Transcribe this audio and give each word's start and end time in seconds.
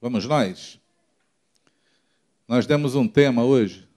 Vamos 0.00 0.24
nós? 0.26 0.78
Nós 2.46 2.66
demos 2.66 2.94
um 2.94 3.08
tema 3.08 3.42
hoje, 3.42 3.88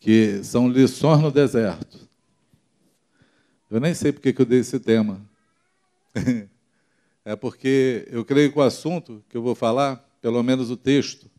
que 0.00 0.42
são 0.42 0.66
lições 0.66 1.20
no 1.20 1.30
deserto. 1.30 2.08
Eu 3.70 3.78
nem 3.78 3.92
sei 3.92 4.10
porque 4.10 4.32
que 4.32 4.40
eu 4.40 4.46
dei 4.46 4.60
esse 4.60 4.80
tema. 4.80 5.20
É 7.24 7.36
porque 7.36 8.08
eu 8.10 8.24
creio 8.24 8.50
que 8.50 8.58
o 8.58 8.62
assunto 8.62 9.22
que 9.28 9.36
eu 9.36 9.42
vou 9.42 9.54
falar, 9.54 9.96
pelo 10.18 10.42
menos 10.42 10.70
o 10.70 10.78
texto, 10.78 11.30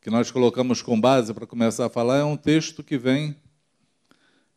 que 0.00 0.08
nós 0.08 0.30
colocamos 0.30 0.80
com 0.80 0.98
base 0.98 1.34
para 1.34 1.46
começar 1.46 1.84
a 1.84 1.90
falar, 1.90 2.16
é 2.16 2.24
um 2.24 2.34
texto 2.34 2.82
que 2.82 2.96
vem 2.96 3.36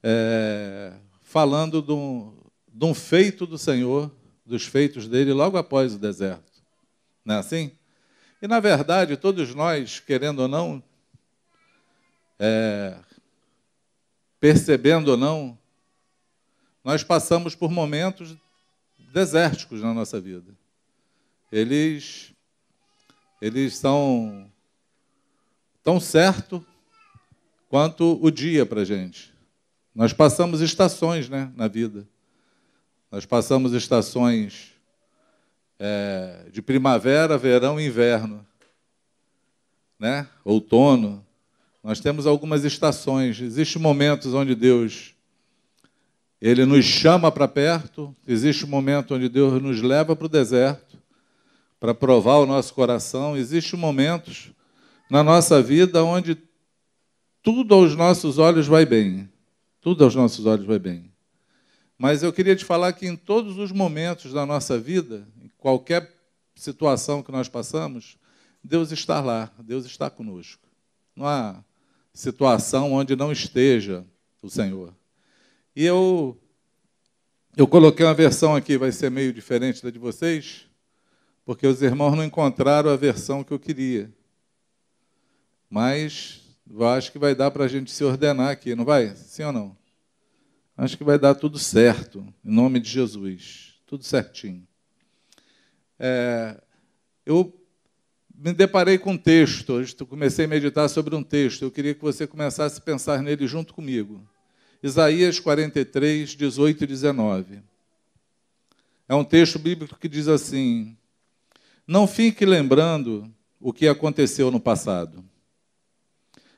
é, 0.01 0.93
falando 1.21 1.81
de 1.81 1.91
um, 1.91 2.33
de 2.73 2.85
um 2.85 2.93
feito 2.93 3.45
do 3.45 3.57
Senhor, 3.57 4.09
dos 4.45 4.65
feitos 4.65 5.09
dele 5.09 5.33
logo 5.33 5.57
após 5.57 5.95
o 5.95 5.99
deserto. 5.99 6.48
Não 7.29 7.35
é 7.35 7.39
assim? 7.41 7.71
E, 8.41 8.47
na 8.47 8.59
verdade, 8.59 9.15
todos 9.15 9.53
nós, 9.53 9.99
querendo 9.99 10.39
ou 10.39 10.47
não, 10.47 10.81
é, 12.39 12.97
percebendo 14.39 15.09
ou 15.09 15.17
não, 15.17 15.55
nós 16.83 17.03
passamos 17.03 17.53
por 17.53 17.69
momentos 17.69 18.35
desérticos 19.13 19.83
na 19.83 19.93
nossa 19.93 20.19
vida. 20.19 20.57
Eles, 21.51 22.33
eles 23.39 23.77
são 23.77 24.51
tão 25.83 25.99
certo 25.99 26.65
quanto 27.67 28.17
o 28.23 28.31
dia 28.31 28.65
para 28.65 28.81
a 28.81 28.85
gente. 28.85 29.31
Nós 29.93 30.13
passamos 30.13 30.61
estações 30.61 31.29
né, 31.29 31.53
na 31.55 31.67
vida. 31.67 32.07
Nós 33.11 33.23
passamos 33.23 33.73
estações 33.73 34.78
é, 35.79 36.47
de 36.51 36.61
primavera, 36.61 37.37
verão 37.37 37.79
e 37.79 37.87
inverno, 37.87 38.45
né? 39.97 40.27
outono. 40.43 41.25
Nós 41.81 41.99
temos 41.99 42.27
algumas 42.27 42.65
estações. 42.65 43.39
Existem 43.39 43.81
momentos 43.81 44.33
onde 44.33 44.53
Deus 44.53 45.15
ele 46.41 46.65
nos 46.65 46.85
chama 46.85 47.31
para 47.31 47.47
perto, 47.49 48.15
existe 48.25 48.63
um 48.63 48.69
momento 48.69 49.13
onde 49.13 49.27
Deus 49.27 49.61
nos 49.61 49.81
leva 49.81 50.15
para 50.15 50.25
o 50.25 50.29
deserto 50.29 50.97
para 51.79 51.93
provar 51.93 52.37
o 52.37 52.45
nosso 52.45 52.73
coração. 52.73 53.35
Existem 53.35 53.77
momentos 53.77 54.51
na 55.09 55.21
nossa 55.21 55.61
vida 55.61 56.03
onde 56.03 56.37
tudo 57.41 57.73
aos 57.73 57.95
nossos 57.95 58.37
olhos 58.37 58.67
vai 58.67 58.85
bem. 58.85 59.29
Tudo 59.81 60.03
aos 60.03 60.15
nossos 60.15 60.45
olhos 60.45 60.65
vai 60.65 60.79
bem. 60.79 61.11
Mas 61.97 62.23
eu 62.23 62.31
queria 62.31 62.55
te 62.55 62.63
falar 62.63 62.93
que 62.93 63.05
em 63.05 63.15
todos 63.15 63.57
os 63.57 63.71
momentos 63.71 64.31
da 64.31 64.45
nossa 64.45 64.77
vida, 64.79 65.27
qualquer 65.59 66.11
situação 66.55 67.21
que 67.21 67.31
nós 67.31 67.47
passamos, 67.47 68.17
Deus 68.63 68.91
está 68.91 69.21
lá, 69.21 69.51
Deus 69.59 69.85
está 69.85 70.09
conosco. 70.09 70.67
Não 71.15 71.27
há 71.27 71.63
situação 72.13 72.93
onde 72.93 73.15
não 73.15 73.31
esteja 73.31 74.05
o 74.41 74.49
Senhor. 74.49 74.93
E 75.75 75.85
eu 75.85 76.37
eu 77.57 77.67
coloquei 77.67 78.05
uma 78.05 78.13
versão 78.13 78.55
aqui, 78.55 78.77
vai 78.77 78.91
ser 78.91 79.11
meio 79.11 79.33
diferente 79.33 79.83
da 79.83 79.89
de 79.89 79.99
vocês, 79.99 80.65
porque 81.43 81.67
os 81.67 81.81
irmãos 81.81 82.15
não 82.15 82.23
encontraram 82.23 82.89
a 82.89 82.95
versão 82.95 83.43
que 83.43 83.51
eu 83.51 83.59
queria. 83.59 84.13
Mas 85.69 86.41
eu 86.69 86.87
acho 86.87 87.11
que 87.11 87.19
vai 87.19 87.35
dar 87.35 87.51
para 87.51 87.65
a 87.65 87.67
gente 87.67 87.91
se 87.91 88.03
ordenar 88.03 88.49
aqui, 88.49 88.75
não 88.75 88.85
vai? 88.85 89.15
Sim 89.15 89.43
ou 89.43 89.51
não? 89.51 89.77
Acho 90.77 90.97
que 90.97 91.03
vai 91.03 91.19
dar 91.19 91.35
tudo 91.35 91.59
certo, 91.59 92.25
em 92.45 92.51
nome 92.51 92.79
de 92.79 92.89
Jesus. 92.89 93.73
Tudo 93.85 94.03
certinho. 94.03 94.68
É, 95.99 96.55
eu 97.25 97.53
me 98.33 98.53
deparei 98.53 98.97
com 98.97 99.11
um 99.11 99.17
texto, 99.17 99.73
hoje 99.73 99.93
comecei 99.95 100.45
a 100.45 100.47
meditar 100.47 100.87
sobre 100.89 101.13
um 101.13 101.21
texto, 101.21 101.63
eu 101.63 101.71
queria 101.71 101.93
que 101.93 102.01
você 102.01 102.25
começasse 102.25 102.79
a 102.79 102.81
pensar 102.81 103.21
nele 103.21 103.45
junto 103.45 103.73
comigo. 103.73 104.25
Isaías 104.81 105.39
43, 105.39 106.29
18 106.35 106.83
e 106.83 106.87
19. 106.87 107.61
É 109.09 109.13
um 109.13 109.25
texto 109.25 109.59
bíblico 109.59 109.99
que 109.99 110.07
diz 110.07 110.29
assim: 110.29 110.95
Não 111.85 112.07
fique 112.07 112.45
lembrando 112.45 113.29
o 113.59 113.73
que 113.73 113.87
aconteceu 113.87 114.49
no 114.49 114.59
passado. 114.59 115.23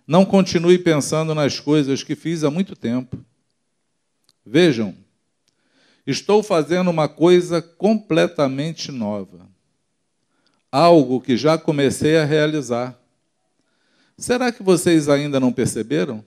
Não 0.06 0.24
continue 0.24 0.78
pensando 0.78 1.34
nas 1.34 1.60
coisas 1.60 2.04
que 2.04 2.16
fiz 2.16 2.44
há 2.44 2.52
muito 2.52 2.76
tempo. 2.76 3.18
Vejam, 4.46 4.96
Estou 6.12 6.44
fazendo 6.44 6.90
uma 6.90 7.08
coisa 7.08 7.62
completamente 7.62 8.92
nova. 8.92 9.50
Algo 10.72 11.20
que 11.20 11.36
já 11.36 11.58
comecei 11.58 12.18
a 12.18 12.26
realizar. 12.26 12.98
Será 14.18 14.52
que 14.52 14.62
vocês 14.62 15.10
ainda 15.10 15.40
não 15.40 15.52
perceberam? 15.52 16.24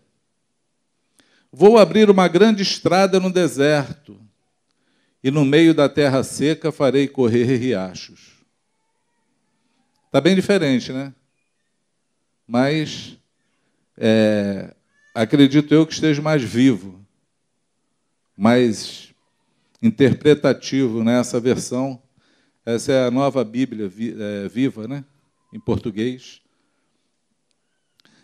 Vou 1.53 1.78
abrir 1.78 2.11
uma 2.11 2.27
grande 2.27 2.62
estrada 2.62 3.21
no 3.21 3.33
deserto, 3.33 4.21
e 5.23 5.31
no 5.31 5.44
meio 5.44 5.73
da 5.73 5.89
terra 5.89 6.23
seca 6.25 6.73
farei 6.73 7.06
correr 7.06 7.44
riachos. 7.56 8.44
Está 10.06 10.21
bem 10.21 10.34
diferente, 10.34 10.93
né? 10.93 11.15
Mas 12.47 13.17
é, 13.97 14.75
acredito 15.15 15.73
eu 15.73 15.87
que 15.87 15.93
esteja 15.93 16.21
mais 16.21 16.43
vivo, 16.43 17.00
mais 18.37 19.14
interpretativo 19.84 21.05
nessa 21.05 21.39
versão. 21.39 22.00
Essa 22.65 22.93
é 22.93 23.06
a 23.06 23.11
nova 23.11 23.45
Bíblia 23.45 23.87
é, 23.87 24.49
viva, 24.49 24.89
né? 24.89 25.05
em 25.53 25.61
português. 25.61 26.41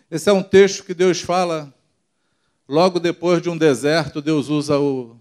Esse 0.09 0.29
é 0.29 0.33
um 0.33 0.43
texto 0.43 0.83
que 0.83 0.93
Deus 0.93 1.21
fala 1.21 1.73
logo 2.67 2.99
depois 2.99 3.41
de 3.41 3.49
um 3.49 3.57
deserto, 3.57 4.21
Deus 4.21 4.49
usa 4.49 4.77
o 4.77 5.15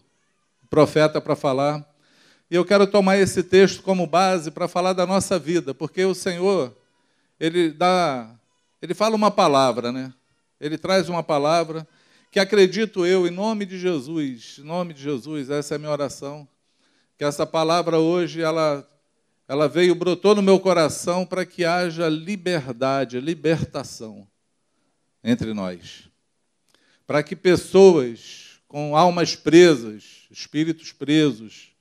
profeta 0.68 1.20
para 1.20 1.36
falar. 1.36 1.86
E 2.50 2.54
eu 2.56 2.64
quero 2.64 2.86
tomar 2.86 3.18
esse 3.18 3.42
texto 3.42 3.82
como 3.82 4.06
base 4.06 4.50
para 4.50 4.66
falar 4.66 4.92
da 4.92 5.06
nossa 5.06 5.38
vida, 5.38 5.72
porque 5.72 6.04
o 6.04 6.14
Senhor, 6.14 6.74
ele 7.38 7.70
dá, 7.70 8.34
ele 8.82 8.94
fala 8.94 9.14
uma 9.14 9.30
palavra, 9.30 9.92
né? 9.92 10.12
Ele 10.60 10.76
traz 10.76 11.08
uma 11.08 11.22
palavra 11.22 11.86
que 12.30 12.38
acredito 12.38 13.04
eu, 13.04 13.26
em 13.26 13.30
nome 13.30 13.66
de 13.66 13.76
Jesus, 13.76 14.58
em 14.60 14.62
nome 14.62 14.94
de 14.94 15.02
Jesus, 15.02 15.50
essa 15.50 15.74
é 15.74 15.76
a 15.76 15.78
minha 15.78 15.90
oração, 15.90 16.46
que 17.18 17.24
essa 17.24 17.44
palavra 17.44 17.98
hoje, 17.98 18.40
ela, 18.40 18.88
ela 19.48 19.68
veio, 19.68 19.96
brotou 19.96 20.36
no 20.36 20.42
meu 20.42 20.60
coração 20.60 21.26
para 21.26 21.44
que 21.44 21.64
haja 21.64 22.08
liberdade, 22.08 23.18
libertação 23.18 24.28
entre 25.24 25.52
nós. 25.52 26.08
Para 27.04 27.22
que 27.22 27.34
pessoas 27.34 28.60
com 28.68 28.96
almas 28.96 29.34
presas, 29.34 30.28
espíritos 30.30 30.92
presos, 30.92 31.72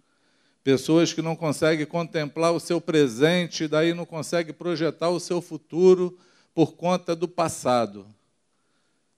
pessoas 0.64 1.14
que 1.14 1.22
não 1.22 1.36
conseguem 1.36 1.86
contemplar 1.86 2.52
o 2.54 2.60
seu 2.60 2.82
presente, 2.82 3.68
daí 3.68 3.94
não 3.94 4.06
conseguem 4.06 4.54
projetar 4.54 5.10
o 5.10 5.20
seu 5.20 5.42
futuro 5.42 6.18
por 6.56 6.74
conta 6.74 7.16
do 7.16 7.28
passado 7.28 8.08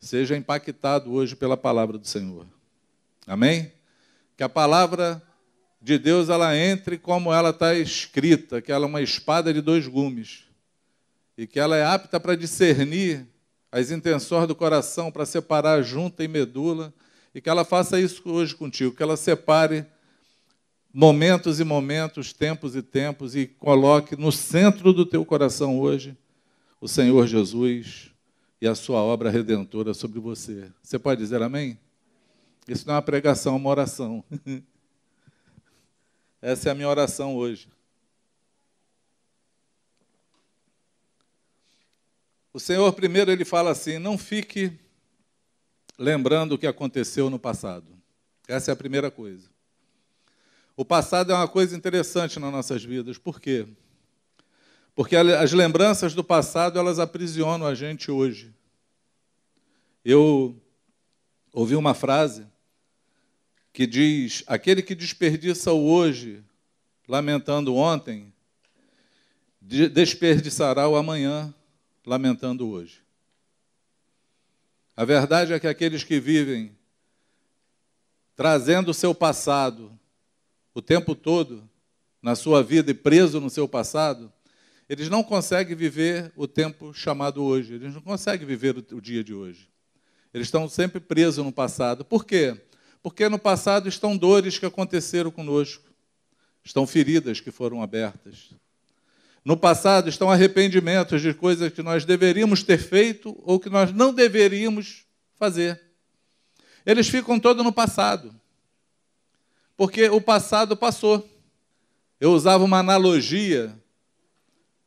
seja 0.01 0.35
impactado 0.35 1.13
hoje 1.13 1.35
pela 1.35 1.55
palavra 1.55 1.97
do 1.97 2.07
Senhor. 2.07 2.45
Amém? 3.27 3.71
Que 4.35 4.43
a 4.43 4.49
palavra 4.49 5.21
de 5.79 5.99
Deus 5.99 6.27
ela 6.27 6.57
entre 6.57 6.97
como 6.97 7.31
ela 7.31 7.51
está 7.51 7.75
escrita, 7.75 8.61
que 8.61 8.71
ela 8.71 8.85
é 8.85 8.89
uma 8.89 9.01
espada 9.01 9.53
de 9.53 9.61
dois 9.61 9.87
gumes 9.87 10.43
e 11.37 11.47
que 11.47 11.59
ela 11.59 11.77
é 11.77 11.85
apta 11.85 12.19
para 12.19 12.35
discernir 12.35 13.25
as 13.71 13.89
intenções 13.89 14.47
do 14.47 14.55
coração, 14.55 15.11
para 15.11 15.25
separar 15.25 15.81
junta 15.81 16.23
e 16.23 16.27
medula, 16.27 16.93
e 17.33 17.39
que 17.39 17.49
ela 17.49 17.63
faça 17.63 17.99
isso 17.99 18.21
hoje 18.25 18.53
contigo, 18.53 18.93
que 18.93 19.01
ela 19.01 19.15
separe 19.15 19.85
momentos 20.93 21.59
e 21.59 21.63
momentos, 21.63 22.33
tempos 22.33 22.75
e 22.75 22.81
tempos, 22.81 23.35
e 23.35 23.47
coloque 23.47 24.17
no 24.17 24.31
centro 24.31 24.91
do 24.91 25.05
teu 25.05 25.23
coração 25.23 25.79
hoje 25.79 26.17
o 26.81 26.87
Senhor 26.87 27.25
Jesus, 27.25 28.10
e 28.61 28.67
a 28.67 28.75
sua 28.75 29.01
obra 29.01 29.31
redentora 29.31 29.91
sobre 29.91 30.19
você. 30.19 30.71
Você 30.83 30.99
pode 30.99 31.19
dizer 31.19 31.41
amém? 31.41 31.79
Isso 32.67 32.85
não 32.85 32.93
é 32.93 32.97
uma 32.97 33.01
pregação, 33.01 33.55
é 33.55 33.57
uma 33.57 33.69
oração. 33.69 34.23
Essa 36.39 36.69
é 36.69 36.71
a 36.71 36.75
minha 36.75 36.87
oração 36.87 37.35
hoje. 37.35 37.67
O 42.53 42.59
Senhor, 42.59 42.93
primeiro, 42.93 43.31
ele 43.31 43.43
fala 43.43 43.71
assim: 43.71 43.97
não 43.97 44.17
fique 44.17 44.79
lembrando 45.97 46.53
o 46.53 46.57
que 46.57 46.67
aconteceu 46.67 47.29
no 47.29 47.39
passado. 47.39 47.87
Essa 48.47 48.71
é 48.71 48.73
a 48.73 48.77
primeira 48.77 49.09
coisa. 49.09 49.49
O 50.75 50.85
passado 50.85 51.31
é 51.31 51.35
uma 51.35 51.47
coisa 51.47 51.75
interessante 51.75 52.39
nas 52.39 52.51
nossas 52.51 52.83
vidas. 52.83 53.17
Por 53.17 53.39
quê? 53.39 53.67
Porque 54.93 55.15
as 55.15 55.53
lembranças 55.53 56.13
do 56.13 56.23
passado, 56.23 56.77
elas 56.77 56.99
aprisionam 56.99 57.65
a 57.65 57.73
gente 57.73 58.11
hoje. 58.11 58.53
Eu 60.03 60.59
ouvi 61.53 61.75
uma 61.75 61.93
frase 61.93 62.45
que 63.71 63.87
diz: 63.87 64.43
aquele 64.47 64.81
que 64.81 64.95
desperdiça 64.95 65.71
o 65.71 65.89
hoje, 65.89 66.43
lamentando 67.07 67.75
ontem, 67.75 68.33
desperdiçará 69.61 70.87
o 70.87 70.95
amanhã 70.95 71.53
lamentando 72.05 72.67
hoje. 72.69 73.01
A 74.95 75.05
verdade 75.05 75.53
é 75.53 75.59
que 75.59 75.67
aqueles 75.67 76.03
que 76.03 76.19
vivem 76.19 76.75
trazendo 78.35 78.89
o 78.89 78.93
seu 78.93 79.13
passado 79.13 79.97
o 80.73 80.81
tempo 80.81 81.15
todo 81.15 81.69
na 82.21 82.35
sua 82.35 82.63
vida 82.63 82.91
e 82.91 82.93
preso 82.93 83.39
no 83.39 83.49
seu 83.49 83.67
passado, 83.67 84.31
eles 84.91 85.07
não 85.07 85.23
conseguem 85.23 85.73
viver 85.73 86.33
o 86.35 86.45
tempo 86.45 86.93
chamado 86.93 87.41
hoje, 87.41 87.75
eles 87.75 87.93
não 87.93 88.01
conseguem 88.01 88.45
viver 88.45 88.75
o 88.91 88.99
dia 88.99 89.23
de 89.23 89.33
hoje. 89.33 89.69
Eles 90.33 90.47
estão 90.47 90.67
sempre 90.67 90.99
presos 90.99 91.45
no 91.45 91.49
passado. 91.49 92.03
Por 92.03 92.25
quê? 92.25 92.61
Porque 93.01 93.29
no 93.29 93.39
passado 93.39 93.87
estão 93.87 94.17
dores 94.17 94.59
que 94.59 94.65
aconteceram 94.65 95.31
conosco, 95.31 95.89
estão 96.61 96.85
feridas 96.85 97.39
que 97.39 97.51
foram 97.51 97.81
abertas. 97.81 98.49
No 99.45 99.55
passado 99.55 100.09
estão 100.09 100.29
arrependimentos 100.29 101.21
de 101.21 101.33
coisas 101.33 101.71
que 101.71 101.81
nós 101.81 102.03
deveríamos 102.03 102.61
ter 102.61 102.77
feito 102.77 103.33
ou 103.45 103.61
que 103.61 103.69
nós 103.69 103.93
não 103.93 104.13
deveríamos 104.13 105.05
fazer. 105.35 105.81
Eles 106.85 107.07
ficam 107.07 107.39
todos 107.39 107.63
no 107.63 107.71
passado, 107.71 108.35
porque 109.77 110.09
o 110.09 110.19
passado 110.19 110.75
passou. 110.75 111.25
Eu 112.19 112.33
usava 112.33 112.65
uma 112.65 112.79
analogia, 112.79 113.73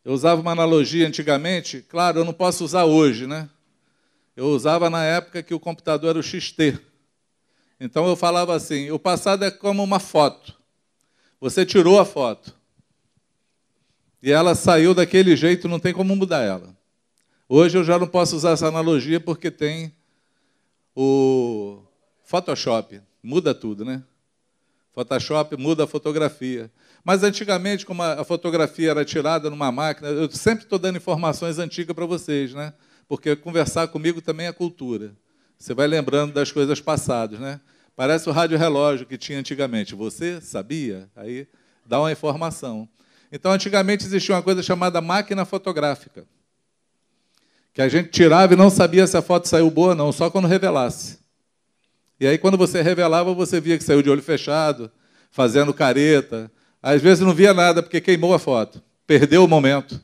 eu 0.05 0.13
usava 0.13 0.41
uma 0.41 0.53
analogia 0.53 1.07
antigamente, 1.07 1.81
claro, 1.89 2.19
eu 2.19 2.25
não 2.25 2.33
posso 2.35 2.65
usar 2.65 2.85
hoje, 2.85 3.27
né? 3.27 3.49
Eu 4.37 4.47
usava 4.49 4.91
na 4.91 5.03
época 5.03 5.43
que 5.43 5.55
o 5.55 5.61
computador 5.61 6.11
era 6.11 6.19
o 6.19 6.23
XT. 6.23 6.79
Então 7.81 8.07
eu 8.07 8.17
falava 8.17 8.55
assim: 8.55 8.91
o 8.91 8.99
passado 8.99 9.45
é 9.45 9.51
como 9.51 9.83
uma 9.83 9.99
foto. 9.99 10.55
Você 11.41 11.65
tirou 11.65 11.99
a 11.99 12.05
foto. 12.05 12.55
E 14.23 14.31
ela 14.31 14.55
saiu 14.55 14.95
daquele 14.95 15.37
jeito, 15.37 15.69
não 15.69 15.79
tem 15.79 15.93
como 15.93 16.17
mudar 16.17 16.43
ela. 16.43 16.75
Hoje 17.49 17.77
eu 17.77 17.85
já 17.85 17.99
não 17.99 18.07
posso 18.07 18.35
usar 18.37 18.53
essa 18.53 18.67
analogia 18.67 19.21
porque 19.21 19.51
tem 19.51 19.95
o 20.97 21.83
Photoshop. 22.25 23.01
Muda 23.23 23.55
tudo, 23.55 23.85
né? 23.85 24.03
Photoshop 24.95 25.57
muda 25.57 25.85
a 25.85 25.87
fotografia. 25.87 26.71
Mas 27.03 27.25
antigamente, 27.25 27.85
como 27.85 28.03
a 28.03 28.25
fotografia 28.25 28.91
era 28.93 29.05
tirada 29.05 29.51
numa 29.51 29.73
máquina, 29.73 30.09
eu 30.09 30.31
sempre 30.31 30.65
estou 30.65 30.79
dando 30.79 30.97
informações 30.97 31.59
antigas 31.59 31.95
para 31.95 32.07
vocês, 32.07 32.55
né? 32.55 32.73
Porque 33.09 33.35
conversar 33.35 33.89
comigo 33.89 34.23
também 34.23 34.47
é 34.47 34.53
cultura. 34.53 35.13
Você 35.59 35.75
vai 35.75 35.89
lembrando 35.89 36.33
das 36.33 36.53
coisas 36.53 36.81
passadas, 36.81 37.41
né? 37.41 37.61
Parece 37.97 38.29
o 38.29 38.33
rádio 38.33 38.57
relógio 38.57 39.05
que 39.05 39.19
tinha 39.19 39.39
antigamente. 39.39 39.95
Você 39.95 40.41
sabia? 40.41 41.11
Aí 41.17 41.49
dá 41.85 42.01
uma 42.01 42.13
informação. 42.13 42.89
Então, 43.33 43.51
antigamente 43.51 44.05
existia 44.05 44.35
uma 44.35 44.43
coisa 44.43 44.63
chamada 44.63 45.01
máquina 45.01 45.45
fotográfica, 45.45 46.25
que 47.73 47.83
a 47.83 47.89
gente 47.89 48.11
tirava 48.11 48.53
e 48.55 48.57
não 48.57 48.71
sabia 48.71 49.07
se 49.09 49.17
a 49.17 49.23
foto 49.23 49.49
saiu 49.49 49.69
boa 49.71 49.89
ou 49.89 49.95
não, 49.97 50.13
só 50.13 50.31
quando 50.31 50.47
revelasse. 50.47 51.24
E 52.19 52.27
aí, 52.27 52.39
quando 52.39 52.57
você 52.57 52.81
revelava, 52.81 53.35
você 53.35 53.61
via 53.61 53.77
que 53.77 53.85
saiu 53.85 54.03
de 54.03 54.11
olho 54.11 54.23
fechado, 54.23 54.91
fazendo 55.31 55.75
careta. 55.75 56.51
Às 56.83 57.03
vezes 57.03 57.25
não 57.25 57.35
via 57.35 57.53
nada 57.53 57.83
porque 57.83 58.01
queimou 58.01 58.35
a 58.35 58.39
foto, 58.39 58.83
perdeu 59.07 59.45
o 59.45 59.49
momento. 59.49 60.01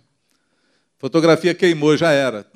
Fotografia 0.99 1.55
queimou, 1.55 1.97
já 1.97 2.11
era. 2.11 2.47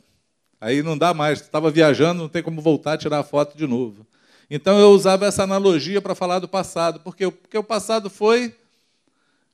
Aí 0.61 0.83
não 0.83 0.97
dá 0.97 1.15
mais, 1.15 1.41
estava 1.41 1.71
viajando, 1.71 2.23
não 2.23 2.29
tem 2.29 2.43
como 2.43 2.61
voltar 2.61 2.95
a 2.95 2.99
tirar 2.99 3.19
a 3.21 3.23
foto 3.23 3.57
de 3.57 3.67
novo. 3.67 4.07
Então 4.51 4.79
eu 4.79 4.91
usava 4.91 5.27
essa 5.27 5.43
analogia 5.43 6.01
para 6.01 6.15
falar 6.15 6.39
do 6.39 6.49
passado, 6.49 7.01
porque, 7.01 7.31
porque 7.31 7.57
o 7.57 7.63
passado 7.63 8.11
foi 8.11 8.55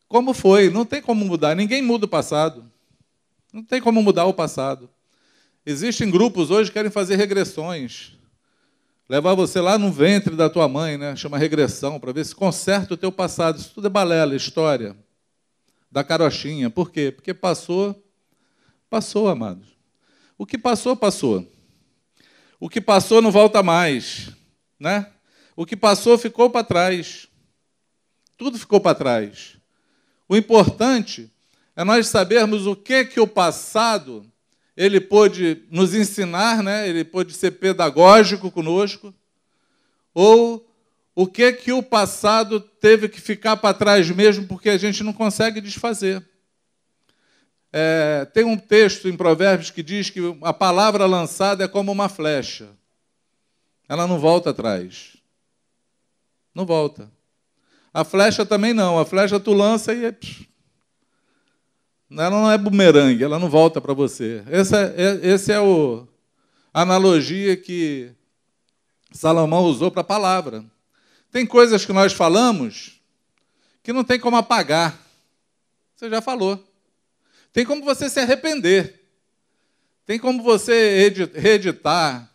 como 0.08 0.32
foi, 0.32 0.70
não 0.70 0.84
tem 0.84 1.02
como 1.02 1.24
mudar, 1.24 1.54
ninguém 1.54 1.82
muda 1.82 2.06
o 2.06 2.08
passado. 2.08 2.64
Não 3.52 3.62
tem 3.62 3.80
como 3.80 4.02
mudar 4.02 4.24
o 4.26 4.34
passado. 4.34 4.88
Existem 5.66 6.10
grupos 6.10 6.50
hoje 6.50 6.70
que 6.70 6.74
querem 6.74 6.90
fazer 6.90 7.16
regressões. 7.16 8.12
Levar 9.10 9.34
você 9.34 9.60
lá 9.60 9.76
no 9.76 9.90
ventre 9.90 10.36
da 10.36 10.48
tua 10.48 10.68
mãe, 10.68 10.96
né? 10.96 11.16
chama 11.16 11.36
regressão, 11.36 11.98
para 11.98 12.12
ver 12.12 12.24
se 12.24 12.32
conserta 12.32 12.94
o 12.94 12.96
teu 12.96 13.10
passado. 13.10 13.58
Isso 13.58 13.72
tudo 13.74 13.88
é 13.88 13.90
balela, 13.90 14.36
história. 14.36 14.96
Da 15.90 16.04
carochinha. 16.04 16.70
Por 16.70 16.92
quê? 16.92 17.10
Porque 17.10 17.34
passou, 17.34 18.06
passou, 18.88 19.28
amados. 19.28 19.66
O 20.38 20.46
que 20.46 20.56
passou, 20.56 20.94
passou. 20.94 21.44
O 22.60 22.68
que 22.68 22.80
passou 22.80 23.20
não 23.20 23.32
volta 23.32 23.64
mais, 23.64 24.30
né? 24.78 25.10
O 25.56 25.66
que 25.66 25.76
passou 25.76 26.16
ficou 26.16 26.48
para 26.48 26.62
trás. 26.62 27.26
Tudo 28.36 28.60
ficou 28.60 28.80
para 28.80 28.94
trás. 28.94 29.56
O 30.28 30.36
importante 30.36 31.28
é 31.74 31.82
nós 31.82 32.06
sabermos 32.06 32.64
o 32.64 32.76
que 32.76 33.04
que 33.06 33.18
o 33.18 33.26
passado 33.26 34.29
ele 34.76 35.00
pôde 35.00 35.62
nos 35.70 35.94
ensinar, 35.94 36.62
né? 36.62 36.88
Ele 36.88 37.04
pôde 37.04 37.32
ser 37.32 37.52
pedagógico 37.52 38.50
conosco, 38.50 39.14
ou 40.14 40.66
o 41.14 41.26
que 41.26 41.52
que 41.52 41.72
o 41.72 41.82
passado 41.82 42.60
teve 42.60 43.08
que 43.08 43.20
ficar 43.20 43.56
para 43.56 43.74
trás 43.74 44.08
mesmo 44.10 44.46
porque 44.46 44.70
a 44.70 44.78
gente 44.78 45.02
não 45.02 45.12
consegue 45.12 45.60
desfazer. 45.60 46.24
É, 47.72 48.24
tem 48.32 48.44
um 48.44 48.56
texto 48.56 49.08
em 49.08 49.16
Provérbios 49.16 49.70
que 49.70 49.82
diz 49.82 50.10
que 50.10 50.20
a 50.42 50.52
palavra 50.52 51.06
lançada 51.06 51.64
é 51.64 51.68
como 51.68 51.92
uma 51.92 52.08
flecha. 52.08 52.68
Ela 53.88 54.06
não 54.06 54.18
volta 54.18 54.50
atrás. 54.50 55.16
Não 56.54 56.66
volta. 56.66 57.10
A 57.92 58.04
flecha 58.04 58.44
também 58.46 58.72
não. 58.72 58.98
A 58.98 59.04
flecha 59.04 59.38
tu 59.38 59.52
lança 59.52 59.92
e. 59.92 60.14
Ela 62.10 62.30
não 62.30 62.50
é 62.50 62.58
bumerangue, 62.58 63.22
ela 63.22 63.38
não 63.38 63.48
volta 63.48 63.80
para 63.80 63.94
você. 63.94 64.42
Esse 64.50 64.74
é, 64.74 64.94
é, 64.96 65.28
esse 65.28 65.52
é 65.52 65.60
o, 65.60 66.08
a 66.74 66.82
analogia 66.82 67.56
que 67.56 68.10
Salomão 69.12 69.62
usou 69.64 69.90
para 69.90 70.00
a 70.00 70.04
palavra. 70.04 70.64
Tem 71.30 71.46
coisas 71.46 71.84
que 71.86 71.92
nós 71.92 72.12
falamos 72.12 73.00
que 73.82 73.92
não 73.92 74.02
tem 74.02 74.18
como 74.18 74.36
apagar. 74.36 74.98
Você 75.94 76.10
já 76.10 76.20
falou. 76.20 76.62
Tem 77.52 77.64
como 77.64 77.84
você 77.84 78.08
se 78.08 78.18
arrepender. 78.18 79.04
Tem 80.04 80.18
como 80.18 80.42
você 80.42 81.12
reeditar. 81.34 82.28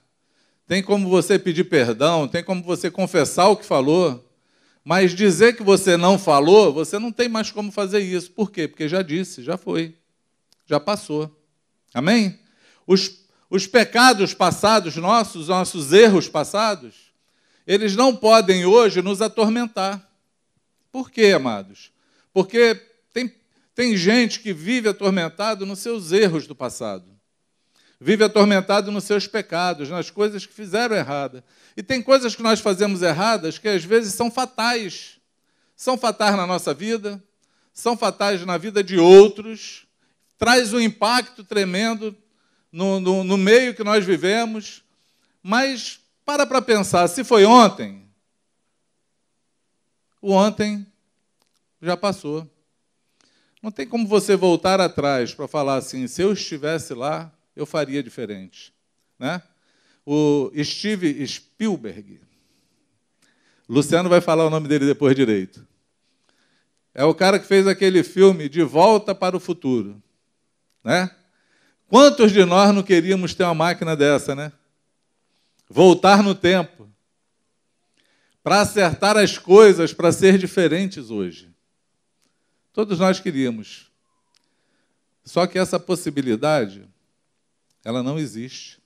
Tem 0.67 0.81
como 0.81 1.09
você 1.09 1.37
pedir 1.37 1.65
perdão. 1.65 2.27
Tem 2.27 2.43
como 2.43 2.63
você 2.63 2.89
confessar 2.89 3.49
o 3.49 3.57
que 3.57 3.65
falou. 3.65 4.23
Mas 4.85 5.15
dizer 5.15 5.57
que 5.57 5.63
você 5.63 5.97
não 5.97 6.19
falou, 6.19 6.71
você 6.71 6.99
não 6.99 7.11
tem 7.11 7.27
mais 7.27 7.49
como 7.49 7.71
fazer 7.71 7.99
isso. 7.99 8.31
Por 8.31 8.51
quê? 8.51 8.67
Porque 8.67 8.87
já 8.87 9.01
disse, 9.01 9.43
já 9.43 9.57
foi. 9.57 9.95
Já 10.67 10.79
passou. 10.79 11.35
Amém? 11.91 12.39
Os, 12.85 13.25
os 13.49 13.65
pecados 13.65 14.35
passados 14.35 14.95
nossos, 14.95 15.47
nossos 15.47 15.91
erros 15.91 16.29
passados, 16.29 17.11
eles 17.65 17.95
não 17.95 18.15
podem 18.15 18.65
hoje 18.65 19.01
nos 19.01 19.23
atormentar. 19.23 20.07
Por 20.91 21.09
quê, 21.09 21.33
amados? 21.35 21.91
Porque 22.31 22.79
tem 23.75 23.97
gente 23.97 24.39
que 24.39 24.53
vive 24.53 24.87
atormentado 24.87 25.65
nos 25.65 25.79
seus 25.79 26.13
erros 26.13 26.47
do 26.47 26.55
passado. 26.55 27.14
Vive 27.99 28.23
atormentado 28.23 28.91
nos 28.91 29.05
seus 29.05 29.25
pecados, 29.27 29.89
nas 29.89 30.09
coisas 30.09 30.45
que 30.45 30.53
fizeram 30.53 30.95
errada. 30.95 31.43
E 31.77 31.83
tem 31.83 32.01
coisas 32.01 32.35
que 32.35 32.43
nós 32.43 32.59
fazemos 32.59 33.01
erradas 33.01 33.57
que 33.57 33.67
às 33.67 33.83
vezes 33.83 34.13
são 34.13 34.29
fatais. 34.29 35.19
São 35.75 35.97
fatais 35.97 36.35
na 36.35 36.45
nossa 36.45 36.73
vida, 36.73 37.23
são 37.73 37.97
fatais 37.97 38.45
na 38.45 38.57
vida 38.57 38.83
de 38.83 38.97
outros, 38.97 39.85
traz 40.37 40.73
um 40.73 40.79
impacto 40.79 41.43
tremendo 41.43 42.15
no, 42.71 42.99
no, 42.99 43.23
no 43.23 43.37
meio 43.37 43.73
que 43.73 43.83
nós 43.83 44.05
vivemos. 44.05 44.83
Mas 45.41 45.99
para 46.25 46.45
para 46.45 46.61
pensar, 46.61 47.07
se 47.07 47.23
foi 47.23 47.45
ontem, 47.45 48.09
o 50.21 50.31
ontem 50.31 50.85
já 51.81 51.95
passou. 51.95 52.49
Não 53.61 53.71
tem 53.71 53.87
como 53.87 54.07
você 54.07 54.35
voltar 54.35 54.81
atrás 54.81 55.33
para 55.33 55.47
falar 55.47 55.75
assim, 55.75 56.07
se 56.07 56.21
eu 56.21 56.33
estivesse 56.33 56.93
lá, 56.93 57.31
eu 57.55 57.65
faria 57.65 58.03
diferente. 58.03 58.73
Né? 59.17 59.41
O 60.05 60.51
Steve 60.63 61.25
Spielberg, 61.25 62.19
Luciano 63.67 64.09
vai 64.09 64.21
falar 64.21 64.45
o 64.45 64.49
nome 64.49 64.67
dele 64.67 64.85
depois 64.85 65.15
direito. 65.15 65.65
É 66.93 67.03
o 67.03 67.13
cara 67.13 67.39
que 67.39 67.47
fez 67.47 67.67
aquele 67.67 68.03
filme 68.03 68.47
De 68.47 68.63
Volta 68.63 69.13
para 69.15 69.35
o 69.35 69.39
Futuro. 69.39 70.01
Né? 70.83 71.09
Quantos 71.87 72.31
de 72.31 72.45
nós 72.45 72.73
não 72.73 72.83
queríamos 72.83 73.33
ter 73.33 73.43
uma 73.43 73.53
máquina 73.53 73.95
dessa, 73.95 74.35
né? 74.35 74.51
Voltar 75.69 76.23
no 76.23 76.35
tempo. 76.35 76.89
Para 78.43 78.61
acertar 78.61 79.17
as 79.17 79.37
coisas, 79.37 79.93
para 79.93 80.11
ser 80.11 80.37
diferentes 80.37 81.09
hoje. 81.09 81.51
Todos 82.71 82.99
nós 82.99 83.19
queríamos. 83.19 83.91
Só 85.23 85.47
que 85.47 85.57
essa 85.57 85.79
possibilidade, 85.79 86.87
ela 87.85 88.03
não 88.03 88.19
existe. 88.19 88.79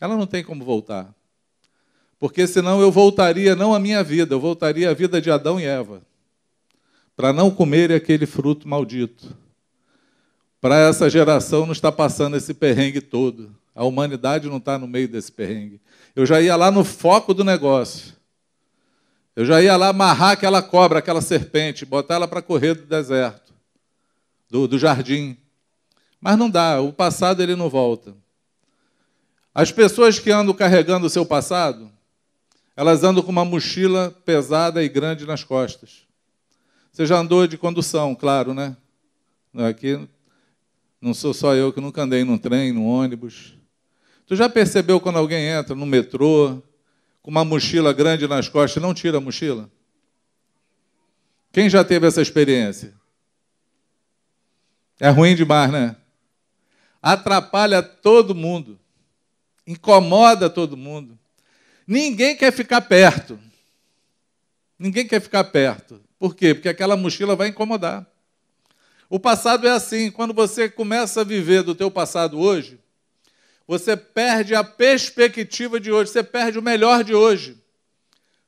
Ela 0.00 0.16
não 0.16 0.26
tem 0.26 0.42
como 0.42 0.64
voltar. 0.64 1.14
Porque 2.18 2.46
senão 2.46 2.80
eu 2.80 2.90
voltaria 2.90 3.56
não 3.56 3.72
a 3.72 3.78
minha 3.78 4.02
vida, 4.02 4.34
eu 4.34 4.40
voltaria 4.40 4.90
a 4.90 4.94
vida 4.94 5.20
de 5.20 5.30
Adão 5.30 5.58
e 5.58 5.64
Eva, 5.64 6.02
para 7.16 7.32
não 7.32 7.50
comer 7.50 7.92
aquele 7.92 8.26
fruto 8.26 8.68
maldito. 8.68 9.36
para 10.60 10.78
essa 10.78 11.10
geração 11.10 11.66
não 11.66 11.72
estar 11.72 11.90
passando 11.90 12.36
esse 12.36 12.54
perrengue 12.54 13.00
todo. 13.00 13.52
A 13.74 13.84
humanidade 13.84 14.48
não 14.48 14.58
está 14.58 14.78
no 14.78 14.86
meio 14.86 15.08
desse 15.08 15.32
perrengue. 15.32 15.80
Eu 16.14 16.24
já 16.24 16.40
ia 16.40 16.54
lá 16.54 16.70
no 16.70 16.84
foco 16.84 17.34
do 17.34 17.42
negócio. 17.42 18.14
Eu 19.34 19.44
já 19.44 19.60
ia 19.60 19.76
lá 19.76 19.88
amarrar 19.88 20.30
aquela 20.32 20.62
cobra, 20.62 21.00
aquela 21.00 21.20
serpente, 21.20 21.84
botar 21.84 22.14
ela 22.14 22.28
para 22.28 22.40
correr 22.40 22.74
do 22.74 22.86
deserto, 22.86 23.52
do, 24.48 24.68
do 24.68 24.78
jardim. 24.78 25.36
Mas 26.22 26.38
não 26.38 26.48
dá, 26.48 26.80
o 26.80 26.92
passado 26.92 27.42
ele 27.42 27.56
não 27.56 27.68
volta. 27.68 28.14
As 29.52 29.72
pessoas 29.72 30.20
que 30.20 30.30
andam 30.30 30.54
carregando 30.54 31.04
o 31.04 31.10
seu 31.10 31.26
passado, 31.26 31.90
elas 32.76 33.02
andam 33.02 33.24
com 33.24 33.32
uma 33.32 33.44
mochila 33.44 34.16
pesada 34.24 34.84
e 34.84 34.88
grande 34.88 35.26
nas 35.26 35.42
costas. 35.42 36.06
Você 36.92 37.04
já 37.04 37.18
andou 37.18 37.48
de 37.48 37.58
condução, 37.58 38.14
claro, 38.14 38.54
né? 38.54 38.76
Aqui 39.68 40.08
não 41.00 41.12
sou 41.12 41.34
só 41.34 41.56
eu 41.56 41.72
que 41.72 41.80
nunca 41.80 42.02
andei 42.02 42.22
num 42.22 42.38
trem, 42.38 42.70
num 42.72 42.86
ônibus. 42.86 43.54
Tu 44.24 44.36
já 44.36 44.48
percebeu 44.48 45.00
quando 45.00 45.18
alguém 45.18 45.48
entra 45.48 45.74
no 45.74 45.84
metrô 45.84 46.62
com 47.20 47.32
uma 47.32 47.44
mochila 47.44 47.92
grande 47.92 48.28
nas 48.28 48.48
costas 48.48 48.80
e 48.80 48.86
não 48.86 48.94
tira 48.94 49.18
a 49.18 49.20
mochila? 49.20 49.68
Quem 51.50 51.68
já 51.68 51.82
teve 51.82 52.06
essa 52.06 52.22
experiência? 52.22 52.94
É 55.00 55.08
ruim 55.10 55.34
demais, 55.34 55.72
né? 55.72 55.96
Atrapalha 57.02 57.82
todo 57.82 58.34
mundo. 58.34 58.78
Incomoda 59.66 60.48
todo 60.48 60.76
mundo. 60.76 61.18
Ninguém 61.86 62.36
quer 62.36 62.52
ficar 62.52 62.80
perto. 62.82 63.38
Ninguém 64.78 65.06
quer 65.06 65.20
ficar 65.20 65.44
perto. 65.44 66.00
Por 66.18 66.36
quê? 66.36 66.54
Porque 66.54 66.68
aquela 66.68 66.96
mochila 66.96 67.34
vai 67.34 67.48
incomodar. 67.48 68.06
O 69.10 69.18
passado 69.18 69.66
é 69.66 69.70
assim, 69.70 70.10
quando 70.10 70.32
você 70.32 70.68
começa 70.68 71.20
a 71.20 71.24
viver 71.24 71.62
do 71.62 71.74
teu 71.74 71.90
passado 71.90 72.38
hoje, 72.38 72.80
você 73.66 73.96
perde 73.96 74.54
a 74.54 74.64
perspectiva 74.64 75.78
de 75.78 75.92
hoje, 75.92 76.10
você 76.10 76.22
perde 76.22 76.58
o 76.58 76.62
melhor 76.62 77.04
de 77.04 77.14
hoje. 77.14 77.60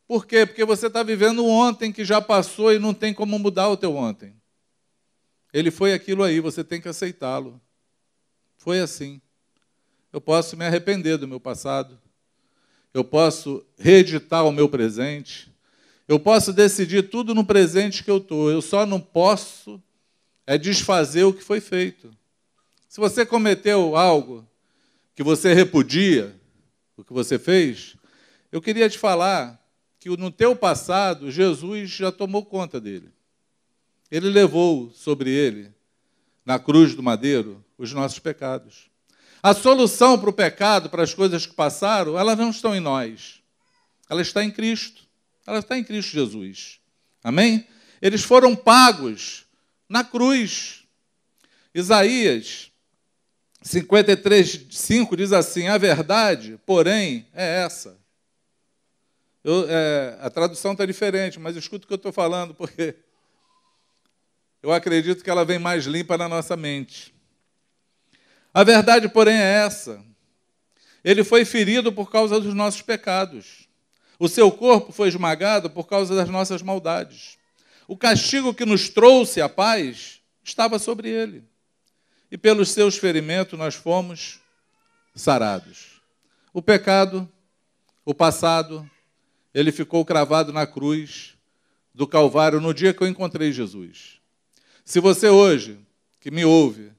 Por 0.06 0.26
quê? 0.26 0.46
Porque 0.46 0.64
você 0.64 0.86
está 0.86 1.02
vivendo 1.02 1.44
ontem 1.46 1.92
que 1.92 2.04
já 2.04 2.20
passou 2.20 2.72
e 2.72 2.78
não 2.78 2.94
tem 2.94 3.12
como 3.12 3.38
mudar 3.38 3.68
o 3.68 3.76
teu 3.76 3.96
ontem. 3.96 4.34
Ele 5.52 5.70
foi 5.70 5.92
aquilo 5.92 6.22
aí, 6.22 6.40
você 6.40 6.64
tem 6.64 6.80
que 6.80 6.88
aceitá-lo. 6.88 7.60
Foi 8.64 8.80
assim. 8.80 9.20
Eu 10.10 10.22
posso 10.22 10.56
me 10.56 10.64
arrepender 10.64 11.18
do 11.18 11.28
meu 11.28 11.38
passado, 11.38 12.00
eu 12.94 13.04
posso 13.04 13.62
reeditar 13.76 14.42
o 14.46 14.50
meu 14.50 14.70
presente, 14.70 15.52
eu 16.08 16.18
posso 16.18 16.50
decidir 16.50 17.10
tudo 17.10 17.34
no 17.34 17.44
presente 17.44 18.02
que 18.02 18.10
eu 18.10 18.16
estou, 18.16 18.50
eu 18.50 18.62
só 18.62 18.86
não 18.86 18.98
posso 18.98 19.82
é 20.46 20.56
desfazer 20.56 21.24
o 21.24 21.32
que 21.34 21.44
foi 21.44 21.60
feito. 21.60 22.10
Se 22.88 22.98
você 22.98 23.26
cometeu 23.26 23.96
algo 23.96 24.48
que 25.14 25.22
você 25.22 25.52
repudia, 25.52 26.34
o 26.96 27.04
que 27.04 27.12
você 27.12 27.38
fez, 27.38 27.96
eu 28.50 28.62
queria 28.62 28.88
te 28.88 28.98
falar 28.98 29.62
que 30.00 30.08
no 30.08 30.30
teu 30.30 30.56
passado 30.56 31.30
Jesus 31.30 31.90
já 31.90 32.10
tomou 32.10 32.46
conta 32.46 32.80
dele. 32.80 33.10
Ele 34.10 34.30
levou 34.30 34.90
sobre 34.90 35.28
ele, 35.28 35.70
na 36.46 36.58
cruz 36.58 36.94
do 36.94 37.02
madeiro, 37.02 37.63
os 37.78 37.92
nossos 37.92 38.18
pecados. 38.18 38.90
A 39.42 39.52
solução 39.52 40.18
para 40.18 40.30
o 40.30 40.32
pecado, 40.32 40.88
para 40.88 41.02
as 41.02 41.12
coisas 41.12 41.46
que 41.46 41.54
passaram, 41.54 42.18
elas 42.18 42.38
não 42.38 42.50
estão 42.50 42.74
em 42.74 42.80
nós. 42.80 43.42
Ela 44.08 44.22
está 44.22 44.42
em 44.42 44.50
Cristo. 44.50 45.06
Ela 45.46 45.58
está 45.58 45.76
em 45.76 45.84
Cristo 45.84 46.12
Jesus. 46.12 46.80
Amém? 47.22 47.66
Eles 48.00 48.22
foram 48.22 48.56
pagos 48.56 49.44
na 49.88 50.02
cruz. 50.02 50.84
Isaías 51.74 52.70
53, 53.62 54.66
5 54.70 55.16
diz 55.16 55.32
assim: 55.32 55.68
A 55.68 55.78
verdade, 55.78 56.58
porém, 56.66 57.26
é 57.32 57.62
essa. 57.64 57.98
Eu, 59.42 59.66
é, 59.68 60.18
a 60.20 60.30
tradução 60.30 60.72
está 60.72 60.86
diferente, 60.86 61.38
mas 61.38 61.56
escuta 61.56 61.84
o 61.84 61.86
que 61.86 61.92
eu 61.92 61.96
estou 61.96 62.12
falando, 62.12 62.54
porque 62.54 62.94
eu 64.62 64.72
acredito 64.72 65.22
que 65.22 65.28
ela 65.28 65.44
vem 65.44 65.58
mais 65.58 65.84
limpa 65.84 66.16
na 66.16 66.28
nossa 66.28 66.56
mente. 66.56 67.13
A 68.54 68.62
verdade, 68.62 69.08
porém, 69.08 69.34
é 69.34 69.64
essa: 69.66 70.00
ele 71.02 71.24
foi 71.24 71.44
ferido 71.44 71.92
por 71.92 72.08
causa 72.08 72.40
dos 72.40 72.54
nossos 72.54 72.80
pecados. 72.80 73.68
O 74.16 74.28
seu 74.28 74.50
corpo 74.52 74.92
foi 74.92 75.08
esmagado 75.08 75.68
por 75.68 75.88
causa 75.88 76.14
das 76.14 76.30
nossas 76.30 76.62
maldades. 76.62 77.36
O 77.88 77.96
castigo 77.96 78.54
que 78.54 78.64
nos 78.64 78.88
trouxe 78.88 79.42
a 79.42 79.48
paz 79.48 80.20
estava 80.42 80.78
sobre 80.78 81.10
ele. 81.10 81.44
E 82.30 82.38
pelos 82.38 82.70
seus 82.70 82.96
ferimentos 82.96 83.58
nós 83.58 83.74
fomos 83.74 84.40
sarados. 85.14 86.00
O 86.52 86.62
pecado, 86.62 87.28
o 88.04 88.14
passado, 88.14 88.88
ele 89.52 89.72
ficou 89.72 90.04
cravado 90.04 90.52
na 90.52 90.66
cruz 90.66 91.34
do 91.92 92.06
Calvário 92.06 92.60
no 92.60 92.72
dia 92.72 92.94
que 92.94 93.02
eu 93.02 93.08
encontrei 93.08 93.52
Jesus. 93.52 94.20
Se 94.84 95.00
você 95.00 95.28
hoje, 95.28 95.78
que 96.20 96.30
me 96.30 96.44
ouve, 96.44 96.93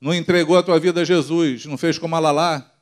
não 0.00 0.14
entregou 0.14 0.56
a 0.56 0.62
tua 0.62 0.78
vida 0.78 1.00
a 1.00 1.04
Jesus, 1.04 1.66
não 1.66 1.76
fez 1.76 1.98
como 1.98 2.14
a 2.14 2.18
Lalá, 2.18 2.72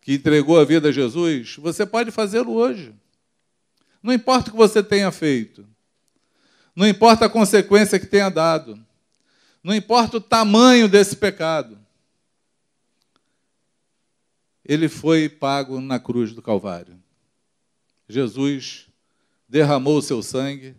que 0.00 0.14
entregou 0.14 0.58
a 0.58 0.64
vida 0.64 0.88
a 0.88 0.92
Jesus, 0.92 1.56
você 1.56 1.84
pode 1.84 2.10
fazê-lo 2.10 2.52
hoje. 2.52 2.94
Não 4.02 4.12
importa 4.12 4.48
o 4.48 4.52
que 4.52 4.56
você 4.56 4.82
tenha 4.82 5.10
feito, 5.10 5.66
não 6.74 6.88
importa 6.88 7.26
a 7.26 7.28
consequência 7.28 7.98
que 7.98 8.06
tenha 8.06 8.30
dado, 8.30 8.82
não 9.62 9.74
importa 9.74 10.16
o 10.16 10.20
tamanho 10.20 10.88
desse 10.88 11.16
pecado, 11.16 11.78
ele 14.64 14.88
foi 14.88 15.28
pago 15.28 15.80
na 15.80 15.98
cruz 15.98 16.32
do 16.32 16.40
Calvário. 16.40 16.96
Jesus 18.08 18.86
derramou 19.48 19.98
o 19.98 20.02
seu 20.02 20.22
sangue 20.22 20.76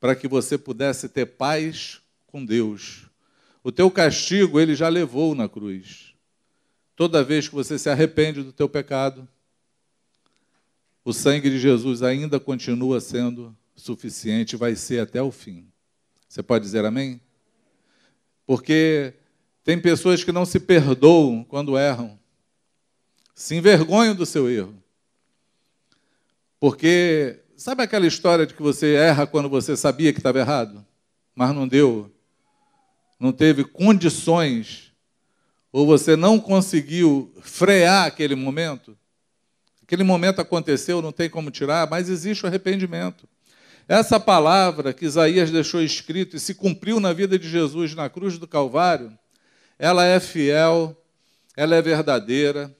para 0.00 0.16
que 0.16 0.26
você 0.26 0.56
pudesse 0.56 1.08
ter 1.08 1.26
paz 1.26 2.00
com 2.26 2.44
Deus 2.44 3.05
o 3.66 3.72
teu 3.72 3.90
castigo 3.90 4.60
ele 4.60 4.76
já 4.76 4.88
levou 4.88 5.34
na 5.34 5.48
cruz. 5.48 6.14
Toda 6.94 7.24
vez 7.24 7.48
que 7.48 7.54
você 7.56 7.76
se 7.76 7.90
arrepende 7.90 8.40
do 8.40 8.52
teu 8.52 8.68
pecado, 8.68 9.28
o 11.04 11.12
sangue 11.12 11.50
de 11.50 11.58
Jesus 11.58 12.00
ainda 12.00 12.38
continua 12.38 13.00
sendo 13.00 13.56
suficiente, 13.74 14.54
vai 14.54 14.76
ser 14.76 15.00
até 15.00 15.20
o 15.20 15.32
fim. 15.32 15.66
Você 16.28 16.44
pode 16.44 16.64
dizer 16.64 16.84
amém? 16.84 17.20
Porque 18.46 19.14
tem 19.64 19.80
pessoas 19.80 20.22
que 20.22 20.30
não 20.30 20.46
se 20.46 20.60
perdoam 20.60 21.42
quando 21.42 21.76
erram, 21.76 22.16
se 23.34 23.56
envergonham 23.56 24.14
do 24.14 24.24
seu 24.24 24.48
erro. 24.48 24.80
Porque, 26.60 27.40
sabe 27.56 27.82
aquela 27.82 28.06
história 28.06 28.46
de 28.46 28.54
que 28.54 28.62
você 28.62 28.94
erra 28.94 29.26
quando 29.26 29.48
você 29.48 29.76
sabia 29.76 30.12
que 30.12 30.20
estava 30.20 30.38
errado, 30.38 30.86
mas 31.34 31.52
não 31.52 31.66
deu 31.66 32.15
não 33.18 33.32
teve 33.32 33.64
condições, 33.64 34.92
ou 35.72 35.86
você 35.86 36.16
não 36.16 36.38
conseguiu 36.38 37.32
frear 37.40 38.06
aquele 38.06 38.34
momento, 38.34 38.96
aquele 39.82 40.02
momento 40.02 40.40
aconteceu, 40.40 41.02
não 41.02 41.12
tem 41.12 41.28
como 41.28 41.50
tirar, 41.50 41.88
mas 41.88 42.08
existe 42.08 42.44
o 42.44 42.46
arrependimento. 42.46 43.28
Essa 43.88 44.18
palavra 44.18 44.92
que 44.92 45.04
Isaías 45.04 45.50
deixou 45.50 45.80
escrito 45.80 46.36
e 46.36 46.40
se 46.40 46.54
cumpriu 46.54 46.98
na 46.98 47.12
vida 47.12 47.38
de 47.38 47.48
Jesus 47.48 47.94
na 47.94 48.08
cruz 48.08 48.36
do 48.36 48.48
Calvário, 48.48 49.16
ela 49.78 50.04
é 50.04 50.18
fiel, 50.18 50.96
ela 51.56 51.76
é 51.76 51.82
verdadeira, 51.82 52.74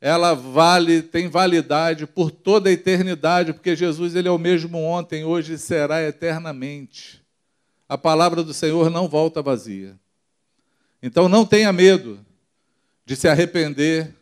ela 0.00 0.34
vale, 0.34 1.02
tem 1.02 1.28
validade 1.28 2.06
por 2.06 2.30
toda 2.30 2.68
a 2.68 2.72
eternidade, 2.72 3.52
porque 3.52 3.76
Jesus 3.76 4.16
ele 4.16 4.28
é 4.28 4.30
o 4.30 4.38
mesmo 4.38 4.78
ontem, 4.78 5.24
hoje 5.24 5.54
e 5.54 5.58
será 5.58 6.02
eternamente 6.02 7.19
a 7.90 7.98
palavra 7.98 8.44
do 8.44 8.54
Senhor 8.54 8.88
não 8.88 9.08
volta 9.08 9.42
vazia. 9.42 9.98
Então 11.02 11.28
não 11.28 11.44
tenha 11.44 11.72
medo 11.72 12.24
de 13.04 13.16
se 13.16 13.26
arrepender 13.26 14.14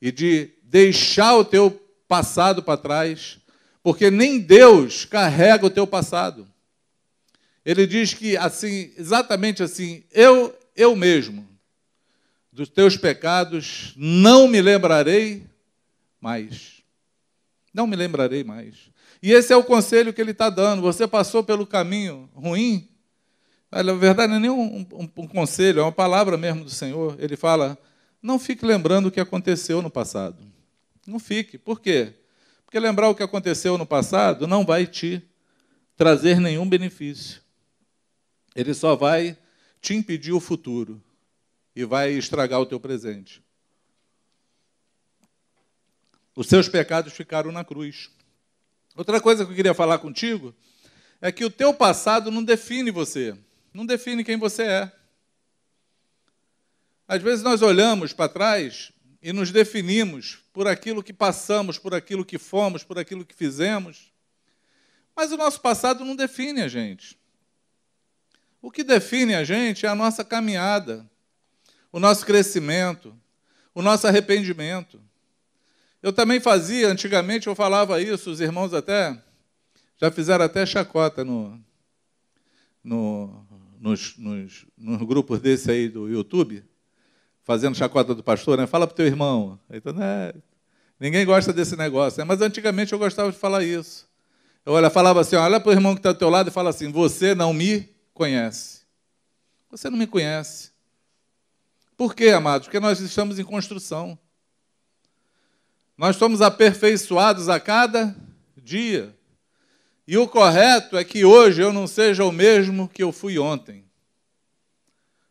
e 0.00 0.12
de 0.12 0.52
deixar 0.62 1.34
o 1.34 1.44
teu 1.44 1.68
passado 2.06 2.62
para 2.62 2.78
trás, 2.78 3.40
porque 3.82 4.08
nem 4.08 4.38
Deus 4.38 5.04
carrega 5.04 5.66
o 5.66 5.70
teu 5.70 5.84
passado. 5.84 6.46
Ele 7.64 7.88
diz 7.88 8.14
que 8.14 8.36
assim, 8.36 8.92
exatamente 8.96 9.64
assim, 9.64 10.04
eu 10.12 10.56
eu 10.76 10.94
mesmo 10.94 11.48
dos 12.52 12.68
teus 12.68 12.96
pecados 12.96 13.94
não 13.96 14.46
me 14.46 14.62
lembrarei 14.62 15.44
mais. 16.20 16.84
Não 17.74 17.84
me 17.84 17.96
lembrarei 17.96 18.44
mais. 18.44 18.92
E 19.20 19.32
esse 19.32 19.52
é 19.52 19.56
o 19.56 19.64
conselho 19.64 20.12
que 20.12 20.20
ele 20.20 20.30
está 20.30 20.48
dando. 20.48 20.82
Você 20.82 21.08
passou 21.08 21.42
pelo 21.42 21.66
caminho 21.66 22.30
ruim, 22.32 22.91
na 23.72 23.94
verdade, 23.94 24.28
não 24.28 24.36
é 24.36 24.40
nem 24.40 24.50
um, 24.50 24.86
um, 24.92 25.10
um, 25.16 25.26
conselho, 25.26 25.80
é 25.80 25.82
uma 25.82 25.92
palavra 25.92 26.36
mesmo 26.36 26.64
do 26.64 26.70
Senhor. 26.70 27.16
Ele 27.18 27.36
fala: 27.36 27.78
não 28.20 28.38
fique 28.38 28.66
lembrando 28.66 29.06
o 29.06 29.10
que 29.10 29.20
aconteceu 29.20 29.80
no 29.80 29.90
passado. 29.90 30.36
Não 31.06 31.18
fique. 31.18 31.56
Por 31.56 31.80
quê? 31.80 32.12
Porque 32.66 32.78
lembrar 32.78 33.08
o 33.08 33.14
que 33.14 33.22
aconteceu 33.22 33.78
no 33.78 33.86
passado 33.86 34.46
não 34.46 34.64
vai 34.64 34.86
te 34.86 35.22
trazer 35.96 36.38
nenhum 36.38 36.68
benefício. 36.68 37.40
Ele 38.54 38.74
só 38.74 38.94
vai 38.94 39.38
te 39.80 39.94
impedir 39.94 40.32
o 40.32 40.40
futuro 40.40 41.02
e 41.74 41.84
vai 41.84 42.12
estragar 42.12 42.60
o 42.60 42.66
teu 42.66 42.78
presente. 42.78 43.42
Os 46.36 46.46
seus 46.46 46.68
pecados 46.68 47.12
ficaram 47.12 47.50
na 47.50 47.64
cruz. 47.64 48.10
Outra 48.94 49.20
coisa 49.20 49.44
que 49.44 49.52
eu 49.52 49.56
queria 49.56 49.74
falar 49.74 49.98
contigo 49.98 50.54
é 51.20 51.32
que 51.32 51.44
o 51.44 51.50
teu 51.50 51.72
passado 51.72 52.30
não 52.30 52.42
define 52.42 52.90
você, 52.90 53.36
não 53.72 53.86
define 53.86 54.24
quem 54.24 54.36
você 54.36 54.62
é. 54.62 54.92
Às 57.08 57.22
vezes 57.22 57.42
nós 57.42 57.62
olhamos 57.62 58.12
para 58.12 58.28
trás 58.28 58.92
e 59.22 59.32
nos 59.32 59.50
definimos 59.50 60.38
por 60.52 60.66
aquilo 60.66 61.02
que 61.02 61.12
passamos, 61.12 61.78
por 61.78 61.94
aquilo 61.94 62.24
que 62.24 62.38
fomos, 62.38 62.84
por 62.84 62.98
aquilo 62.98 63.24
que 63.24 63.34
fizemos. 63.34 64.12
Mas 65.14 65.30
o 65.32 65.36
nosso 65.36 65.60
passado 65.60 66.04
não 66.04 66.16
define 66.16 66.62
a 66.62 66.68
gente. 66.68 67.18
O 68.60 68.70
que 68.70 68.84
define 68.84 69.34
a 69.34 69.44
gente 69.44 69.86
é 69.86 69.88
a 69.88 69.94
nossa 69.94 70.24
caminhada, 70.24 71.08
o 71.90 71.98
nosso 71.98 72.24
crescimento, 72.24 73.14
o 73.74 73.82
nosso 73.82 74.06
arrependimento. 74.06 75.00
Eu 76.02 76.12
também 76.12 76.40
fazia, 76.40 76.88
antigamente 76.88 77.46
eu 77.46 77.54
falava 77.54 78.00
isso, 78.00 78.30
os 78.30 78.40
irmãos 78.40 78.72
até 78.72 79.20
já 80.00 80.10
fizeram 80.10 80.44
até 80.44 80.66
chacota 80.66 81.24
no, 81.24 81.60
no, 82.82 83.46
nos, 83.82 84.16
nos, 84.16 84.64
nos 84.78 85.02
grupos 85.02 85.40
desse 85.40 85.68
aí 85.68 85.88
do 85.88 86.08
YouTube, 86.08 86.64
fazendo 87.42 87.76
chacota 87.76 88.14
do 88.14 88.22
pastor, 88.22 88.56
né? 88.56 88.64
Fala 88.64 88.86
para 88.86 88.94
o 88.94 88.96
teu 88.96 89.06
irmão. 89.06 89.58
Então, 89.68 89.92
né? 89.92 90.32
Ninguém 91.00 91.26
gosta 91.26 91.52
desse 91.52 91.74
negócio, 91.74 92.20
né? 92.20 92.24
mas 92.24 92.40
antigamente 92.40 92.92
eu 92.92 92.98
gostava 92.98 93.32
de 93.32 93.36
falar 93.36 93.64
isso. 93.64 94.08
Eu 94.64 94.74
olha, 94.74 94.88
falava 94.88 95.20
assim, 95.20 95.34
olha 95.34 95.58
para 95.58 95.70
o 95.70 95.72
irmão 95.72 95.94
que 95.94 95.98
está 95.98 96.12
do 96.12 96.18
teu 96.18 96.30
lado 96.30 96.46
e 96.46 96.52
fala 96.52 96.70
assim, 96.70 96.92
você 96.92 97.34
não 97.34 97.52
me 97.52 97.88
conhece. 98.14 98.82
Você 99.68 99.90
não 99.90 99.98
me 99.98 100.06
conhece. 100.06 100.70
Por 101.96 102.14
quê, 102.14 102.28
amados? 102.28 102.68
Porque 102.68 102.78
nós 102.78 103.00
estamos 103.00 103.40
em 103.40 103.44
construção. 103.44 104.16
Nós 105.98 106.14
somos 106.14 106.40
aperfeiçoados 106.40 107.48
a 107.48 107.58
cada 107.58 108.14
dia. 108.56 109.12
E 110.06 110.16
o 110.18 110.26
correto 110.26 110.96
é 110.96 111.04
que 111.04 111.24
hoje 111.24 111.62
eu 111.62 111.72
não 111.72 111.86
seja 111.86 112.24
o 112.24 112.32
mesmo 112.32 112.88
que 112.88 113.02
eu 113.02 113.12
fui 113.12 113.38
ontem. 113.38 113.84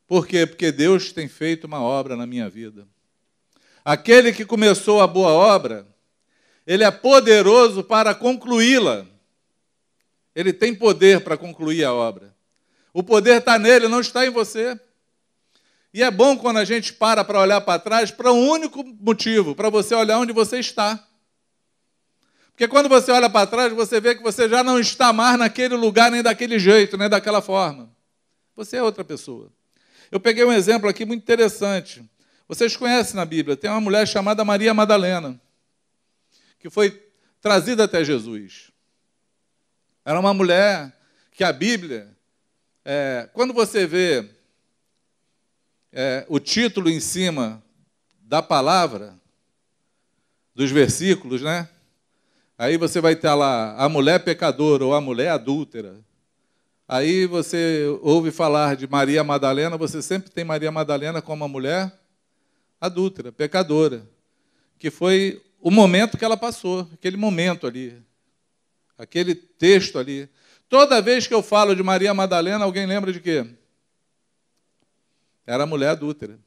Por 0.07 0.25
quê? 0.27 0.45
Porque 0.45 0.71
Deus 0.71 1.11
tem 1.11 1.27
feito 1.27 1.65
uma 1.65 1.81
obra 1.81 2.15
na 2.15 2.25
minha 2.25 2.49
vida. 2.49 2.87
Aquele 3.83 4.31
que 4.31 4.45
começou 4.45 5.01
a 5.01 5.07
boa 5.07 5.31
obra, 5.31 5.87
ele 6.65 6.83
é 6.83 6.91
poderoso 6.91 7.83
para 7.83 8.13
concluí-la. 8.13 9.05
Ele 10.35 10.53
tem 10.53 10.73
poder 10.73 11.21
para 11.21 11.37
concluir 11.37 11.83
a 11.83 11.93
obra. 11.93 12.33
O 12.93 13.03
poder 13.03 13.39
está 13.39 13.57
nele, 13.57 13.87
não 13.87 13.99
está 13.99 14.25
em 14.25 14.29
você. 14.29 14.79
E 15.93 16.01
é 16.01 16.09
bom 16.09 16.37
quando 16.37 16.57
a 16.57 16.65
gente 16.65 16.93
para 16.93 17.23
para 17.23 17.39
olhar 17.39 17.59
para 17.61 17.79
trás 17.79 18.11
para 18.11 18.31
um 18.31 18.49
único 18.49 18.83
motivo, 18.83 19.53
para 19.53 19.69
você 19.69 19.93
olhar 19.93 20.19
onde 20.19 20.31
você 20.31 20.59
está. 20.59 21.05
Porque 22.61 22.69
quando 22.69 22.87
você 22.87 23.11
olha 23.11 23.27
para 23.27 23.47
trás, 23.47 23.73
você 23.73 23.99
vê 23.99 24.13
que 24.13 24.21
você 24.21 24.47
já 24.47 24.63
não 24.63 24.79
está 24.79 25.11
mais 25.11 25.35
naquele 25.35 25.73
lugar, 25.73 26.11
nem 26.11 26.21
daquele 26.21 26.59
jeito, 26.59 26.95
nem 26.95 27.09
daquela 27.09 27.41
forma. 27.41 27.91
Você 28.55 28.77
é 28.77 28.83
outra 28.83 29.03
pessoa. 29.03 29.51
Eu 30.11 30.19
peguei 30.19 30.45
um 30.45 30.53
exemplo 30.53 30.87
aqui 30.87 31.03
muito 31.03 31.23
interessante. 31.23 32.07
Vocês 32.47 32.77
conhecem 32.77 33.15
na 33.15 33.25
Bíblia, 33.25 33.57
tem 33.57 33.67
uma 33.67 33.81
mulher 33.81 34.07
chamada 34.07 34.45
Maria 34.45 34.75
Madalena, 34.75 35.41
que 36.59 36.69
foi 36.69 37.03
trazida 37.41 37.85
até 37.85 38.03
Jesus. 38.03 38.69
Era 40.05 40.19
uma 40.19 40.31
mulher 40.31 40.95
que 41.31 41.43
a 41.43 41.51
Bíblia, 41.51 42.15
é, 42.85 43.27
quando 43.33 43.55
você 43.55 43.87
vê 43.87 44.29
é, 45.91 46.27
o 46.29 46.39
título 46.39 46.91
em 46.91 46.99
cima 46.99 47.59
da 48.21 48.39
palavra, 48.43 49.19
dos 50.53 50.69
versículos, 50.69 51.41
né? 51.41 51.67
Aí 52.61 52.77
você 52.77 53.01
vai 53.01 53.15
ter 53.15 53.33
lá 53.33 53.75
a 53.75 53.89
mulher 53.89 54.23
pecadora 54.23 54.85
ou 54.85 54.93
a 54.93 55.01
mulher 55.01 55.29
adúltera. 55.29 55.99
Aí 56.87 57.25
você 57.25 57.87
ouve 58.03 58.29
falar 58.29 58.75
de 58.75 58.87
Maria 58.87 59.23
Madalena, 59.23 59.75
você 59.79 59.99
sempre 59.99 60.29
tem 60.29 60.43
Maria 60.43 60.71
Madalena 60.71 61.23
como 61.23 61.43
uma 61.43 61.47
mulher 61.47 61.91
adúltera, 62.79 63.31
pecadora, 63.31 64.07
que 64.77 64.91
foi 64.91 65.41
o 65.59 65.71
momento 65.71 66.19
que 66.19 66.23
ela 66.23 66.37
passou, 66.37 66.87
aquele 66.93 67.17
momento 67.17 67.65
ali, 67.65 67.99
aquele 68.95 69.33
texto 69.33 69.97
ali. 69.97 70.29
Toda 70.69 71.01
vez 71.01 71.25
que 71.25 71.33
eu 71.33 71.41
falo 71.41 71.75
de 71.75 71.81
Maria 71.81 72.13
Madalena, 72.13 72.63
alguém 72.63 72.85
lembra 72.85 73.11
de 73.11 73.19
quê? 73.19 73.43
Era 75.47 75.65
mulher 75.65 75.89
adúltera. 75.89 76.37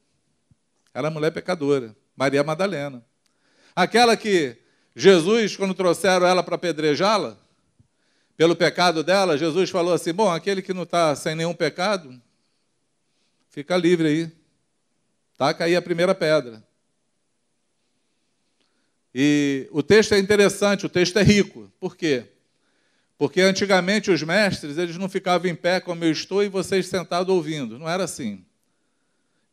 Era 0.93 1.09
mulher 1.09 1.31
pecadora. 1.31 1.93
Maria 2.15 2.41
Madalena. 2.41 3.03
Aquela 3.75 4.15
que 4.15 4.63
Jesus, 4.95 5.57
quando 5.57 5.73
trouxeram 5.73 6.25
ela 6.25 6.41
para 6.41 6.55
apedrejá-la, 6.55 7.37
pelo 8.37 8.55
pecado 8.55 9.03
dela, 9.03 9.37
Jesus 9.37 9.69
falou 9.69 9.93
assim: 9.93 10.13
Bom, 10.13 10.31
aquele 10.31 10.61
que 10.61 10.73
não 10.73 10.83
está 10.83 11.15
sem 11.15 11.35
nenhum 11.35 11.53
pecado, 11.53 12.21
fica 13.49 13.75
livre 13.75 14.07
aí. 14.07 14.31
Taca 15.37 15.65
aí 15.65 15.75
a 15.75 15.81
primeira 15.81 16.15
pedra. 16.15 16.63
E 19.13 19.67
o 19.71 19.83
texto 19.83 20.13
é 20.13 20.19
interessante, 20.19 20.85
o 20.85 20.89
texto 20.89 21.17
é 21.17 21.23
rico. 21.23 21.71
Por 21.79 21.95
quê? 21.95 22.25
Porque 23.17 23.41
antigamente 23.41 24.11
os 24.11 24.21
mestres, 24.23 24.77
eles 24.77 24.97
não 24.97 25.07
ficavam 25.07 25.49
em 25.49 25.55
pé 25.55 25.79
como 25.79 26.03
eu 26.03 26.11
estou 26.11 26.43
e 26.43 26.49
vocês 26.49 26.87
sentados 26.87 27.33
ouvindo. 27.33 27.79
Não 27.79 27.87
era 27.87 28.03
assim. 28.03 28.45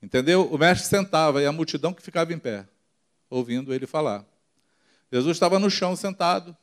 Entendeu? 0.02 0.48
O 0.52 0.58
mestre 0.58 0.88
sentava 0.88 1.40
e 1.40 1.46
a 1.46 1.52
multidão 1.52 1.94
que 1.94 2.02
ficava 2.02 2.32
em 2.32 2.38
pé, 2.38 2.66
ouvindo 3.30 3.72
ele 3.72 3.86
falar. 3.86 4.24
Jesus 5.12 5.36
estava 5.36 5.58
no 5.58 5.70
chão 5.70 5.94
sentado. 5.94 6.56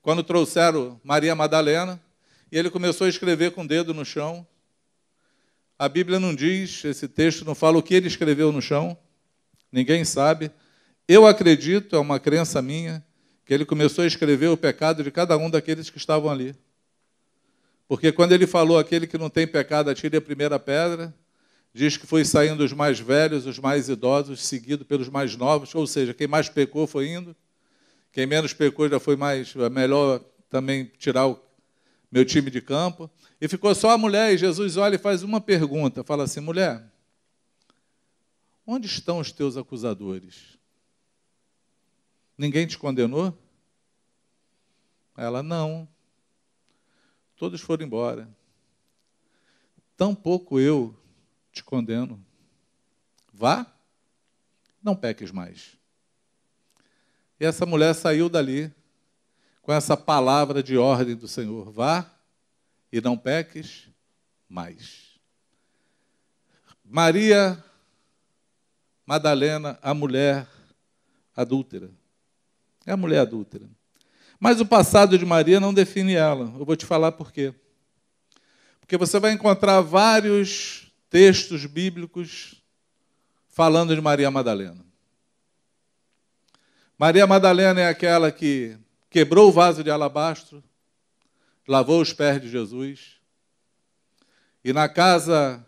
Quando 0.00 0.22
trouxeram 0.22 0.98
Maria 1.04 1.34
Madalena, 1.34 2.00
e 2.50 2.56
ele 2.56 2.70
começou 2.70 3.06
a 3.06 3.10
escrever 3.10 3.52
com 3.52 3.64
o 3.64 3.68
dedo 3.68 3.92
no 3.92 4.04
chão. 4.04 4.46
A 5.78 5.88
Bíblia 5.88 6.18
não 6.18 6.34
diz, 6.34 6.84
esse 6.84 7.06
texto 7.06 7.44
não 7.44 7.54
fala 7.54 7.76
o 7.76 7.82
que 7.82 7.94
ele 7.94 8.06
escreveu 8.06 8.50
no 8.50 8.62
chão. 8.62 8.96
Ninguém 9.70 10.04
sabe. 10.04 10.50
Eu 11.06 11.26
acredito, 11.26 11.94
é 11.94 11.98
uma 11.98 12.18
crença 12.18 12.62
minha, 12.62 13.04
que 13.44 13.52
ele 13.52 13.66
começou 13.66 14.04
a 14.04 14.06
escrever 14.06 14.48
o 14.48 14.56
pecado 14.56 15.04
de 15.04 15.10
cada 15.10 15.36
um 15.36 15.50
daqueles 15.50 15.90
que 15.90 15.98
estavam 15.98 16.30
ali. 16.30 16.54
Porque 17.86 18.10
quando 18.10 18.32
ele 18.32 18.46
falou 18.46 18.78
aquele 18.78 19.06
que 19.06 19.18
não 19.18 19.28
tem 19.28 19.46
pecado, 19.46 19.90
atire 19.90 20.16
a 20.16 20.20
primeira 20.20 20.58
pedra, 20.58 21.14
diz 21.74 21.98
que 21.98 22.06
foi 22.06 22.24
saindo 22.24 22.64
os 22.64 22.72
mais 22.72 22.98
velhos, 22.98 23.44
os 23.44 23.58
mais 23.58 23.90
idosos, 23.90 24.42
seguido 24.42 24.82
pelos 24.82 25.10
mais 25.10 25.36
novos, 25.36 25.74
ou 25.74 25.86
seja, 25.86 26.14
quem 26.14 26.26
mais 26.26 26.48
pecou 26.48 26.86
foi 26.86 27.08
indo, 27.08 27.36
quem 28.12 28.26
menos 28.26 28.52
pecou 28.52 28.88
já 28.88 29.00
foi 29.00 29.16
mais, 29.16 29.56
é 29.56 29.70
melhor 29.70 30.20
também 30.50 30.84
tirar 30.98 31.26
o 31.26 31.40
meu 32.10 32.26
time 32.26 32.50
de 32.50 32.60
campo. 32.60 33.10
E 33.40 33.48
ficou 33.48 33.74
só 33.74 33.90
a 33.90 33.98
mulher, 33.98 34.32
e 34.32 34.38
Jesus 34.38 34.76
olha 34.76 34.96
e 34.96 34.98
faz 34.98 35.22
uma 35.22 35.40
pergunta, 35.40 36.04
fala 36.04 36.24
assim, 36.24 36.40
mulher, 36.40 36.84
onde 38.66 38.86
estão 38.86 39.18
os 39.18 39.32
teus 39.32 39.56
acusadores? 39.56 40.58
Ninguém 42.36 42.66
te 42.66 42.76
condenou? 42.76 43.36
Ela, 45.16 45.42
não. 45.42 45.88
Todos 47.36 47.60
foram 47.60 47.84
embora. 47.84 48.28
Tampouco 49.96 50.60
eu 50.60 50.94
te 51.50 51.64
condeno. 51.64 52.24
Vá, 53.32 53.66
não 54.82 54.94
peques 54.94 55.30
mais. 55.30 55.78
E 57.42 57.44
essa 57.44 57.66
mulher 57.66 57.92
saiu 57.92 58.28
dali 58.28 58.72
com 59.62 59.72
essa 59.72 59.96
palavra 59.96 60.62
de 60.62 60.78
ordem 60.78 61.16
do 61.16 61.26
Senhor: 61.26 61.72
vá 61.72 62.08
e 62.92 63.00
não 63.00 63.18
peques 63.18 63.88
mais. 64.48 65.18
Maria 66.84 67.60
Madalena, 69.04 69.76
a 69.82 69.92
mulher 69.92 70.46
adúltera. 71.34 71.90
É 72.86 72.92
a 72.92 72.96
mulher 72.96 73.18
adúltera. 73.18 73.68
Mas 74.38 74.60
o 74.60 74.66
passado 74.66 75.18
de 75.18 75.26
Maria 75.26 75.58
não 75.58 75.74
define 75.74 76.14
ela. 76.14 76.44
Eu 76.56 76.64
vou 76.64 76.76
te 76.76 76.86
falar 76.86 77.10
por 77.10 77.32
quê. 77.32 77.52
Porque 78.78 78.96
você 78.96 79.18
vai 79.18 79.32
encontrar 79.32 79.80
vários 79.80 80.92
textos 81.10 81.66
bíblicos 81.66 82.62
falando 83.48 83.96
de 83.96 84.00
Maria 84.00 84.30
Madalena. 84.30 84.91
Maria 87.02 87.26
Madalena 87.26 87.80
é 87.80 87.88
aquela 87.88 88.30
que 88.30 88.78
quebrou 89.10 89.48
o 89.48 89.52
vaso 89.52 89.82
de 89.82 89.90
alabastro, 89.90 90.62
lavou 91.66 92.00
os 92.00 92.12
pés 92.12 92.40
de 92.40 92.48
Jesus, 92.48 93.16
e 94.64 94.72
na 94.72 94.88
casa 94.88 95.66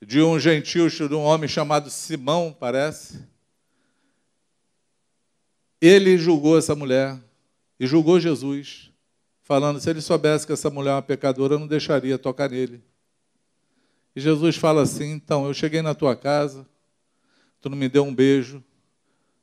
de 0.00 0.22
um 0.22 0.40
gentil, 0.40 0.88
de 0.88 1.14
um 1.14 1.20
homem 1.20 1.46
chamado 1.46 1.90
Simão, 1.90 2.50
parece, 2.58 3.22
ele 5.78 6.16
julgou 6.16 6.56
essa 6.56 6.74
mulher 6.74 7.20
e 7.78 7.86
julgou 7.86 8.18
Jesus, 8.18 8.90
falando: 9.42 9.80
se 9.80 9.90
ele 9.90 10.00
soubesse 10.00 10.46
que 10.46 10.54
essa 10.54 10.70
mulher 10.70 10.92
é 10.92 10.94
uma 10.94 11.02
pecadora, 11.02 11.56
eu 11.56 11.58
não 11.58 11.66
deixaria 11.66 12.16
tocar 12.16 12.48
nele. 12.48 12.82
E 14.16 14.20
Jesus 14.22 14.56
fala 14.56 14.80
assim: 14.80 15.12
então, 15.12 15.46
eu 15.46 15.52
cheguei 15.52 15.82
na 15.82 15.94
tua 15.94 16.16
casa, 16.16 16.66
tu 17.60 17.68
não 17.68 17.76
me 17.76 17.86
deu 17.86 18.02
um 18.02 18.14
beijo, 18.14 18.64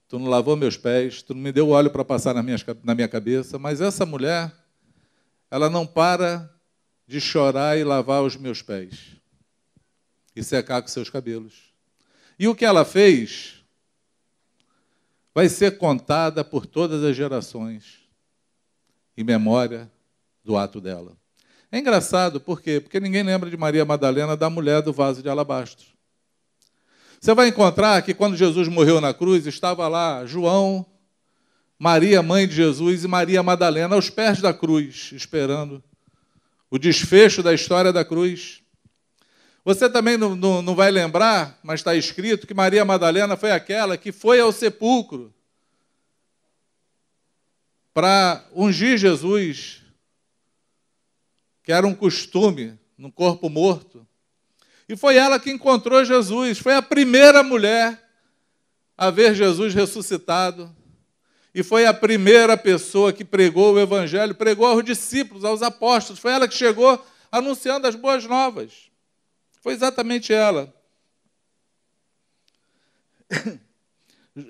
tu 0.10 0.18
não 0.18 0.28
lavou 0.28 0.58
meus 0.58 0.76
pés, 0.76 1.22
tu 1.22 1.36
não 1.36 1.42
me 1.42 1.52
deu 1.52 1.70
óleo 1.70 1.92
para 1.92 2.04
passar 2.04 2.34
na 2.34 2.42
minha, 2.42 2.58
na 2.84 2.96
minha 2.96 3.08
cabeça, 3.08 3.60
mas 3.60 3.80
essa 3.80 4.08
mulher, 4.08 4.52
ela 5.52 5.70
não 5.70 5.86
para 5.86 6.52
de 7.08 7.22
chorar 7.22 7.78
e 7.78 7.84
lavar 7.84 8.24
os 8.24 8.36
meus 8.36 8.64
pés 8.64 9.16
e 10.36 10.44
secar 10.44 10.82
com 10.82 10.88
seus 10.88 11.12
cabelos. 11.12 11.72
E 12.40 12.48
o 12.48 12.56
que 12.56 12.66
ela 12.66 12.84
fez 12.84 13.64
vai 15.34 15.48
ser 15.48 15.78
contada 15.78 16.44
por 16.44 16.66
todas 16.66 17.04
as 17.04 17.16
gerações 17.16 18.00
em 19.16 19.24
memória 19.24 19.92
do 20.44 20.58
ato 20.58 20.82
dela. 20.82 21.16
É 21.72 21.78
engraçado, 21.78 22.42
por 22.42 22.62
quê? 22.62 22.80
Porque 22.80 23.00
ninguém 23.00 23.22
lembra 23.22 23.48
de 23.48 23.58
Maria 23.58 23.86
Madalena, 23.86 24.36
da 24.36 24.50
mulher 24.50 24.82
do 24.82 24.92
vaso 24.92 25.22
de 25.22 25.30
alabastro. 25.30 25.99
Você 27.20 27.34
vai 27.34 27.50
encontrar 27.50 28.02
que 28.02 28.14
quando 28.14 28.38
Jesus 28.38 28.68
morreu 28.68 29.02
na 29.02 29.14
cruz, 29.14 29.46
estava 29.46 29.88
lá 29.88 30.26
João, 30.26 30.86
Maria, 31.78 32.24
mãe 32.24 32.48
de 32.48 32.56
Jesus, 32.56 33.04
e 33.04 33.08
Maria 33.08 33.44
Madalena 33.44 33.96
aos 33.96 34.10
pés 34.10 34.42
da 34.42 34.54
cruz, 34.54 35.12
esperando 35.12 35.84
o 36.70 36.78
desfecho 36.78 37.44
da 37.44 37.54
história 37.54 37.92
da 37.92 38.06
cruz. 38.06 38.62
Você 39.66 39.90
também 39.90 40.18
não, 40.18 40.36
não, 40.36 40.62
não 40.62 40.76
vai 40.76 40.92
lembrar, 40.92 41.60
mas 41.62 41.82
está 41.82 41.96
escrito 41.96 42.48
que 42.48 42.54
Maria 42.54 42.86
Madalena 42.86 43.36
foi 43.36 43.52
aquela 43.52 43.98
que 43.98 44.12
foi 44.12 44.40
ao 44.40 44.52
sepulcro 44.52 45.34
para 47.94 48.46
ungir 48.54 48.98
Jesus 48.98 49.80
que 51.70 51.74
era 51.74 51.86
um 51.86 51.94
costume 51.94 52.80
no 52.98 53.12
corpo 53.12 53.48
morto. 53.48 54.08
E 54.90 54.98
foi 54.98 55.18
ela 55.18 55.40
que 55.40 55.52
encontrou 55.52 56.04
Jesus, 56.04 56.58
foi 56.58 56.74
a 56.74 56.82
primeira 56.82 57.44
mulher 57.44 58.04
a 58.98 59.12
ver 59.12 59.36
Jesus 59.36 59.72
ressuscitado. 59.72 60.76
E 61.54 61.62
foi 61.62 61.86
a 61.86 61.94
primeira 61.94 62.58
pessoa 62.58 63.14
que 63.14 63.24
pregou 63.24 63.76
o 63.76 63.80
Evangelho, 63.80 64.34
pregou 64.34 64.66
aos 64.66 64.84
discípulos, 64.84 65.46
aos 65.46 65.62
apóstolos. 65.62 66.20
Foi 66.20 66.32
ela 66.32 66.48
que 66.48 66.56
chegou 66.56 67.06
anunciando 67.32 67.86
as 67.86 67.94
boas 67.94 68.26
novas. 68.26 68.90
Foi 69.62 69.74
exatamente 69.74 70.34
ela. 70.34 70.74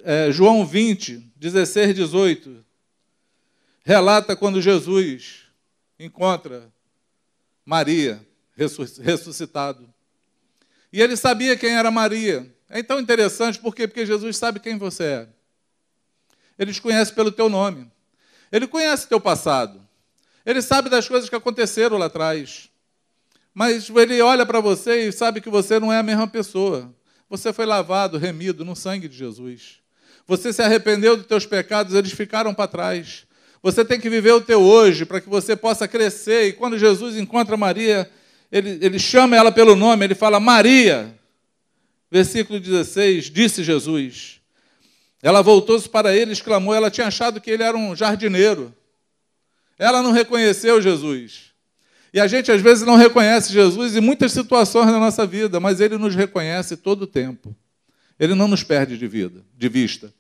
É, 0.03 0.31
João 0.31 0.67
20, 0.67 1.31
16, 1.35 1.95
18, 1.95 2.63
relata 3.83 4.35
quando 4.35 4.61
Jesus 4.61 5.45
encontra 5.97 6.71
Maria, 7.65 8.23
ressuscitado. 8.55 9.91
E 10.91 11.01
ele 11.01 11.15
sabia 11.15 11.55
quem 11.55 11.75
era 11.75 11.91
Maria. 11.91 12.51
É 12.69 12.81
tão 12.83 12.99
interessante, 12.99 13.59
por 13.59 13.75
quê? 13.75 13.87
Porque 13.87 14.05
Jesus 14.05 14.37
sabe 14.37 14.59
quem 14.59 14.77
você 14.77 15.03
é. 15.03 15.27
Ele 16.57 16.73
te 16.73 16.81
conhece 16.81 17.13
pelo 17.13 17.31
teu 17.31 17.49
nome. 17.49 17.89
Ele 18.51 18.67
conhece 18.67 19.07
teu 19.07 19.19
passado. 19.19 19.81
Ele 20.45 20.61
sabe 20.61 20.89
das 20.89 21.07
coisas 21.07 21.29
que 21.29 21.35
aconteceram 21.35 21.97
lá 21.97 22.07
atrás. 22.07 22.69
Mas 23.53 23.89
ele 23.89 24.21
olha 24.21 24.45
para 24.45 24.59
você 24.59 25.07
e 25.07 25.11
sabe 25.11 25.41
que 25.41 25.49
você 25.49 25.79
não 25.79 25.91
é 25.91 25.97
a 25.97 26.03
mesma 26.03 26.27
pessoa. 26.27 26.93
Você 27.29 27.53
foi 27.53 27.65
lavado, 27.65 28.17
remido 28.17 28.65
no 28.65 28.75
sangue 28.75 29.07
de 29.07 29.15
Jesus. 29.15 29.79
Você 30.27 30.51
se 30.53 30.61
arrependeu 30.61 31.17
dos 31.17 31.25
teus 31.25 31.45
pecados, 31.45 31.93
eles 31.93 32.11
ficaram 32.11 32.53
para 32.53 32.67
trás. 32.67 33.25
Você 33.61 33.83
tem 33.83 33.99
que 33.99 34.09
viver 34.09 34.31
o 34.31 34.41
teu 34.41 34.61
hoje 34.61 35.05
para 35.05 35.19
que 35.19 35.29
você 35.29 35.55
possa 35.55 35.87
crescer. 35.87 36.47
E 36.47 36.53
quando 36.53 36.77
Jesus 36.77 37.17
encontra 37.17 37.57
Maria, 37.57 38.09
ele, 38.51 38.79
ele 38.81 38.99
chama 38.99 39.35
ela 39.35 39.51
pelo 39.51 39.75
nome, 39.75 40.05
ele 40.05 40.15
fala: 40.15 40.39
Maria. 40.39 41.15
Versículo 42.11 42.59
16: 42.59 43.25
Disse 43.25 43.63
Jesus. 43.63 44.39
Ela 45.21 45.41
voltou-se 45.41 45.87
para 45.87 46.15
ele 46.15 46.31
e 46.31 46.33
exclamou: 46.33 46.73
Ela 46.73 46.89
tinha 46.89 47.07
achado 47.07 47.39
que 47.39 47.51
ele 47.51 47.63
era 47.63 47.77
um 47.77 47.95
jardineiro. 47.95 48.73
Ela 49.77 50.01
não 50.01 50.11
reconheceu 50.11 50.81
Jesus. 50.81 51.49
E 52.13 52.19
a 52.19 52.27
gente 52.27 52.51
às 52.51 52.61
vezes 52.61 52.85
não 52.85 52.95
reconhece 52.95 53.53
Jesus 53.53 53.95
em 53.95 54.01
muitas 54.01 54.31
situações 54.31 54.87
da 54.87 54.99
nossa 54.99 55.25
vida, 55.27 55.59
mas 55.59 55.79
ele 55.79 55.97
nos 55.97 56.15
reconhece 56.15 56.75
todo 56.75 57.03
o 57.03 57.07
tempo. 57.07 57.55
Ele 58.19 58.33
não 58.33 58.47
nos 58.47 58.63
perde 58.63 58.97
de 58.97 59.07
vida, 59.07 59.45
de 59.55 59.69
vista. 59.69 60.11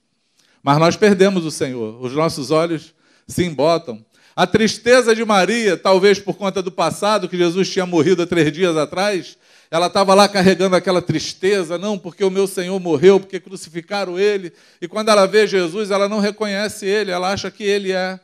Mas 0.61 0.77
nós 0.77 0.95
perdemos 0.95 1.45
o 1.45 1.51
Senhor. 1.51 2.01
Os 2.01 2.13
nossos 2.13 2.51
olhos 2.51 2.93
se 3.27 3.43
embotam. 3.43 4.05
A 4.39 4.47
tristeza 4.47 5.13
de 5.13 5.25
Maria, 5.25 5.75
talvez 5.75 6.17
por 6.17 6.33
conta 6.33 6.61
do 6.61 6.71
passado, 6.71 7.27
que 7.27 7.35
Jesus 7.35 7.69
tinha 7.69 7.85
morrido 7.85 8.21
há 8.21 8.25
três 8.25 8.53
dias 8.53 8.77
atrás, 8.77 9.37
ela 9.69 9.87
estava 9.87 10.13
lá 10.13 10.29
carregando 10.29 10.77
aquela 10.77 11.01
tristeza, 11.01 11.77
não, 11.77 11.99
porque 11.99 12.23
o 12.23 12.31
meu 12.31 12.47
Senhor 12.47 12.79
morreu, 12.79 13.19
porque 13.19 13.37
crucificaram 13.37 14.17
ele. 14.17 14.53
E 14.81 14.87
quando 14.87 15.09
ela 15.09 15.25
vê 15.25 15.45
Jesus, 15.45 15.91
ela 15.91 16.07
não 16.07 16.21
reconhece 16.21 16.85
ele, 16.85 17.11
ela 17.11 17.33
acha 17.33 17.51
que 17.51 17.65
ele 17.65 17.91
é 17.91 18.17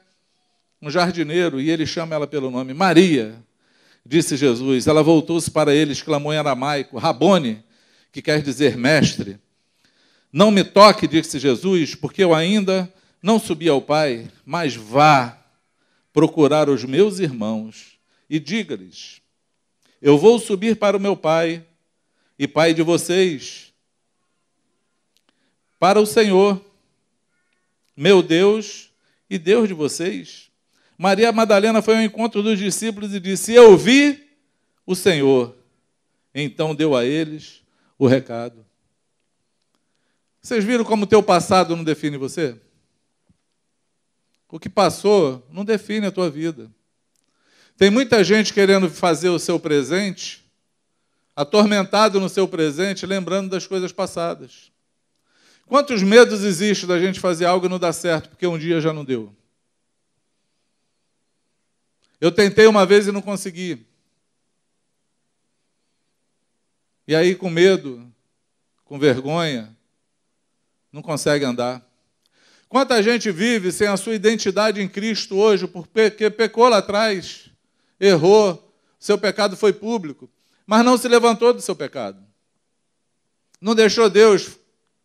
um 0.81 0.89
jardineiro 0.89 1.59
e 1.59 1.69
ele 1.69 1.85
chama 1.85 2.15
ela 2.15 2.25
pelo 2.25 2.49
nome. 2.49 2.73
Maria, 2.73 3.35
disse 4.05 4.37
Jesus. 4.37 4.87
Ela 4.87 5.03
voltou-se 5.03 5.51
para 5.51 5.75
ele, 5.75 5.91
exclamou 5.91 6.33
em 6.33 6.37
aramaico: 6.37 6.97
Rabone, 6.97 7.61
que 8.13 8.21
quer 8.21 8.41
dizer 8.41 8.77
mestre. 8.77 9.37
Não 10.31 10.49
me 10.49 10.63
toque, 10.63 11.09
disse 11.09 11.39
Jesus, 11.39 11.93
porque 11.93 12.23
eu 12.23 12.33
ainda 12.33 12.89
não 13.21 13.37
subi 13.37 13.67
ao 13.67 13.81
Pai, 13.81 14.29
mas 14.45 14.77
vá 14.77 15.41
procurar 16.15 16.69
os 16.69 16.85
meus 16.85 17.19
irmãos 17.19 17.99
e 18.29 18.39
diga-lhes: 18.39 19.21
Eu 20.01 20.17
vou 20.17 20.39
subir 20.39 20.77
para 20.77 20.95
o 20.95 20.99
meu 20.99 21.17
Pai 21.17 21.65
e 22.39 22.47
Pai 22.47 22.73
de 22.73 22.81
vocês, 22.81 23.73
para 25.77 25.99
o 25.99 26.05
Senhor, 26.05 26.63
meu 27.97 28.23
Deus 28.23 28.89
e 29.29 29.37
Deus 29.37 29.67
de 29.67 29.73
vocês. 29.73 30.49
Maria 30.97 31.33
Madalena 31.33 31.81
foi 31.81 31.97
ao 31.97 32.01
encontro 32.01 32.41
dos 32.41 32.57
discípulos 32.57 33.13
e 33.13 33.19
disse: 33.19 33.53
Eu 33.53 33.77
vi 33.77 34.25
o 34.85 34.95
Senhor. 34.95 35.53
Então 36.33 36.73
deu 36.73 36.95
a 36.95 37.03
eles 37.03 37.61
o 37.99 38.07
recado. 38.07 38.65
Vocês 40.41 40.63
viram 40.63 40.85
como 40.85 41.03
o 41.03 41.07
teu 41.07 41.21
passado 41.21 41.75
não 41.75 41.83
define 41.83 42.15
você? 42.15 42.57
O 44.49 44.59
que 44.59 44.69
passou 44.69 45.45
não 45.51 45.65
define 45.65 46.07
a 46.07 46.11
tua 46.11 46.29
vida. 46.29 46.71
Tem 47.77 47.89
muita 47.89 48.23
gente 48.23 48.53
querendo 48.53 48.89
fazer 48.89 49.29
o 49.29 49.39
seu 49.39 49.59
presente, 49.59 50.45
atormentado 51.35 52.19
no 52.19 52.29
seu 52.29 52.47
presente, 52.47 53.05
lembrando 53.05 53.49
das 53.49 53.67
coisas 53.67 53.91
passadas. 53.91 54.71
Quantos 55.65 56.01
medos 56.03 56.43
existem 56.43 56.87
da 56.87 56.99
gente 56.99 57.19
fazer 57.19 57.45
algo 57.45 57.65
e 57.65 57.69
não 57.69 57.79
dar 57.79 57.91
certo, 57.91 58.29
porque 58.29 58.47
um 58.47 58.57
dia 58.57 58.79
já 58.79 58.93
não 58.93 59.03
deu? 59.03 59.35
Eu 62.21 62.31
tentei 62.31 62.67
uma 62.67 62.85
vez 62.85 63.07
e 63.07 63.11
não 63.11 63.21
consegui. 63.21 63.85
E 67.07 67.15
aí, 67.15 67.35
com 67.35 67.49
medo, 67.49 68.11
com 68.83 68.97
vergonha, 68.97 69.75
não 70.91 71.01
consegue 71.01 71.43
andar. 71.43 71.85
Quanta 72.67 73.01
gente 73.01 73.31
vive 73.31 73.71
sem 73.71 73.87
a 73.87 73.97
sua 73.97 74.15
identidade 74.15 74.81
em 74.81 74.87
Cristo 74.87 75.37
hoje, 75.37 75.67
porque 75.67 76.29
pecou 76.29 76.67
lá 76.67 76.77
atrás, 76.77 77.49
errou, 77.99 78.73
seu 78.99 79.17
pecado 79.17 79.55
foi 79.55 79.71
público, 79.71 80.29
mas 80.65 80.83
não 80.83 80.97
se 80.97 81.07
levantou 81.07 81.53
do 81.53 81.61
seu 81.61 81.75
pecado. 81.75 82.25
Não 83.61 83.75
deixou 83.75 84.09
Deus 84.09 84.57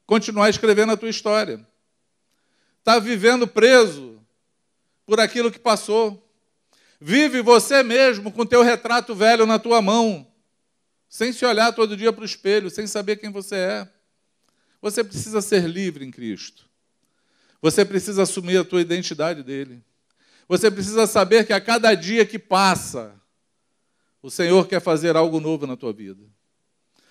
continuar 0.06 0.48
escrevendo 0.48 0.92
a 0.92 0.96
tua 0.96 1.10
história. 1.10 1.64
Está 2.78 2.98
vivendo 2.98 3.46
preso 3.46 4.20
por 5.06 5.20
aquilo 5.20 5.50
que 5.50 5.58
passou. 5.58 6.26
Vive 7.00 7.42
você 7.42 7.82
mesmo 7.82 8.32
com 8.32 8.46
teu 8.46 8.62
retrato 8.62 9.14
velho 9.14 9.46
na 9.46 9.58
tua 9.58 9.82
mão, 9.82 10.26
sem 11.08 11.32
se 11.32 11.44
olhar 11.44 11.72
todo 11.72 11.96
dia 11.96 12.12
para 12.12 12.22
o 12.22 12.26
espelho, 12.26 12.70
sem 12.70 12.86
saber 12.86 13.16
quem 13.16 13.30
você 13.30 13.56
é. 13.56 13.88
Você 14.80 15.04
precisa 15.04 15.42
ser 15.42 15.68
livre 15.68 16.04
em 16.04 16.10
Cristo. 16.10 16.69
Você 17.62 17.84
precisa 17.84 18.22
assumir 18.22 18.58
a 18.58 18.64
tua 18.64 18.80
identidade 18.80 19.42
dele. 19.42 19.82
Você 20.48 20.70
precisa 20.70 21.06
saber 21.06 21.46
que 21.46 21.52
a 21.52 21.60
cada 21.60 21.94
dia 21.94 22.24
que 22.24 22.38
passa, 22.38 23.14
o 24.22 24.30
Senhor 24.30 24.66
quer 24.66 24.80
fazer 24.80 25.16
algo 25.16 25.40
novo 25.40 25.66
na 25.66 25.76
tua 25.76 25.92
vida. 25.92 26.24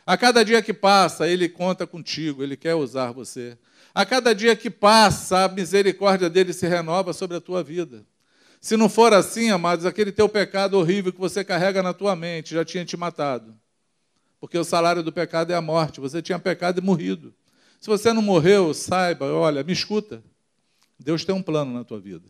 A 0.06 0.18
cada 0.18 0.44
dia 0.44 0.62
que 0.62 0.74
passa, 0.74 1.28
Ele 1.28 1.48
conta 1.48 1.86
contigo, 1.86 2.44
Ele 2.44 2.58
quer 2.58 2.76
usar 2.76 3.12
você. 3.12 3.58
A 3.94 4.06
cada 4.06 4.34
dia 4.34 4.56
que 4.56 4.70
passa, 4.70 5.46
a 5.46 5.48
misericórdia 5.48 6.30
dele 6.30 6.52
se 6.52 6.68
renova 6.68 7.14
sobre 7.14 7.38
a 7.38 7.42
tua 7.42 7.64
vida. 7.64 8.06
Se 8.60 8.76
não 8.76 8.90
for 8.90 9.14
assim, 9.14 9.52
amados, 9.52 9.86
aquele 9.86 10.12
teu 10.12 10.28
pecado 10.28 10.78
horrível 10.78 11.14
que 11.14 11.20
você 11.20 11.44
carrega 11.44 11.82
na 11.82 11.94
tua 11.94 12.16
mente 12.16 12.54
já 12.54 12.66
tinha 12.66 12.84
te 12.84 12.98
matado. 12.98 13.56
Porque 14.40 14.58
o 14.58 14.64
salário 14.64 15.04
do 15.04 15.12
pecado 15.12 15.52
é 15.52 15.56
a 15.56 15.62
morte. 15.62 16.00
Você 16.00 16.22
tinha 16.22 16.40
pecado 16.40 16.80
e 16.80 16.84
morrido. 16.84 17.34
Se 17.80 17.88
você 17.88 18.12
não 18.12 18.22
morreu, 18.22 18.74
saiba, 18.74 19.26
olha, 19.28 19.64
me 19.64 19.74
escuta. 19.74 20.24
Deus 21.00 21.24
tem 21.24 21.34
um 21.34 21.42
plano 21.42 21.74
na 21.74 21.84
tua 21.84 22.00
vida. 22.00 22.28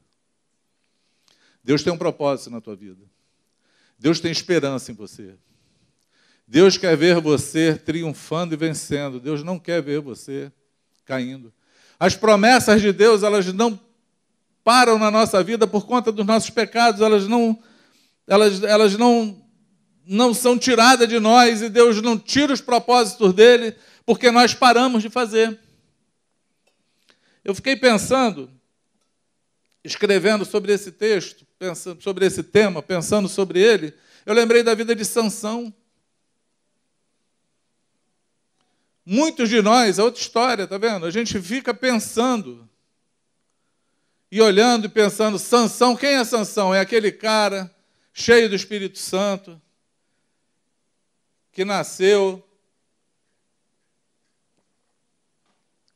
Deus 1.63 1.83
tem 1.83 1.91
um 1.91 1.97
propósito 1.97 2.51
na 2.51 2.61
tua 2.61 2.75
vida. 2.75 3.03
Deus 3.97 4.19
tem 4.19 4.31
esperança 4.31 4.91
em 4.91 4.95
você. 4.95 5.35
Deus 6.47 6.77
quer 6.77 6.95
ver 6.95 7.19
você 7.19 7.75
triunfando 7.75 8.53
e 8.53 8.57
vencendo. 8.57 9.19
Deus 9.19 9.43
não 9.43 9.59
quer 9.59 9.81
ver 9.81 9.99
você 9.99 10.51
caindo. 11.05 11.53
As 11.99 12.15
promessas 12.15 12.81
de 12.81 12.93
Deus, 12.93 13.23
elas 13.23 13.51
não 13.51 13.79
param 14.63 14.97
na 14.97 15.11
nossa 15.11 15.43
vida 15.43 15.67
por 15.67 15.85
conta 15.85 16.11
dos 16.11 16.25
nossos 16.25 16.49
pecados, 16.49 17.01
elas 17.01 17.27
não 17.27 17.57
elas, 18.27 18.63
elas 18.63 18.95
não 18.95 19.43
não 20.05 20.33
são 20.33 20.57
tiradas 20.57 21.07
de 21.07 21.19
nós 21.19 21.61
e 21.61 21.69
Deus 21.69 22.01
não 22.01 22.17
tira 22.17 22.53
os 22.53 22.61
propósitos 22.61 23.33
dele 23.33 23.75
porque 24.05 24.31
nós 24.31 24.53
paramos 24.53 25.03
de 25.03 25.09
fazer. 25.09 25.59
Eu 27.43 27.53
fiquei 27.53 27.75
pensando, 27.75 28.49
escrevendo 29.89 30.45
sobre 30.45 30.71
esse 30.71 30.91
texto, 30.91 31.45
pensando 31.57 32.01
sobre 32.01 32.25
esse 32.25 32.43
tema, 32.43 32.81
pensando 32.81 33.27
sobre 33.27 33.59
ele, 33.59 33.93
eu 34.25 34.33
lembrei 34.33 34.63
da 34.63 34.73
vida 34.73 34.95
de 34.95 35.03
Sansão. 35.03 35.73
Muitos 39.05 39.49
de 39.49 39.61
nós, 39.61 39.97
é 39.97 40.03
outra 40.03 40.21
história, 40.21 40.67
tá 40.67 40.77
vendo? 40.77 41.05
A 41.05 41.11
gente 41.11 41.41
fica 41.41 41.73
pensando 41.73 42.69
e 44.31 44.39
olhando 44.41 44.85
e 44.85 44.89
pensando, 44.89 45.39
Sansão, 45.39 45.95
quem 45.95 46.11
é 46.11 46.23
Sansão? 46.23 46.73
É 46.73 46.79
aquele 46.79 47.11
cara 47.11 47.73
cheio 48.13 48.47
do 48.47 48.55
Espírito 48.55 48.99
Santo 48.99 49.59
que 51.51 51.65
nasceu 51.65 52.45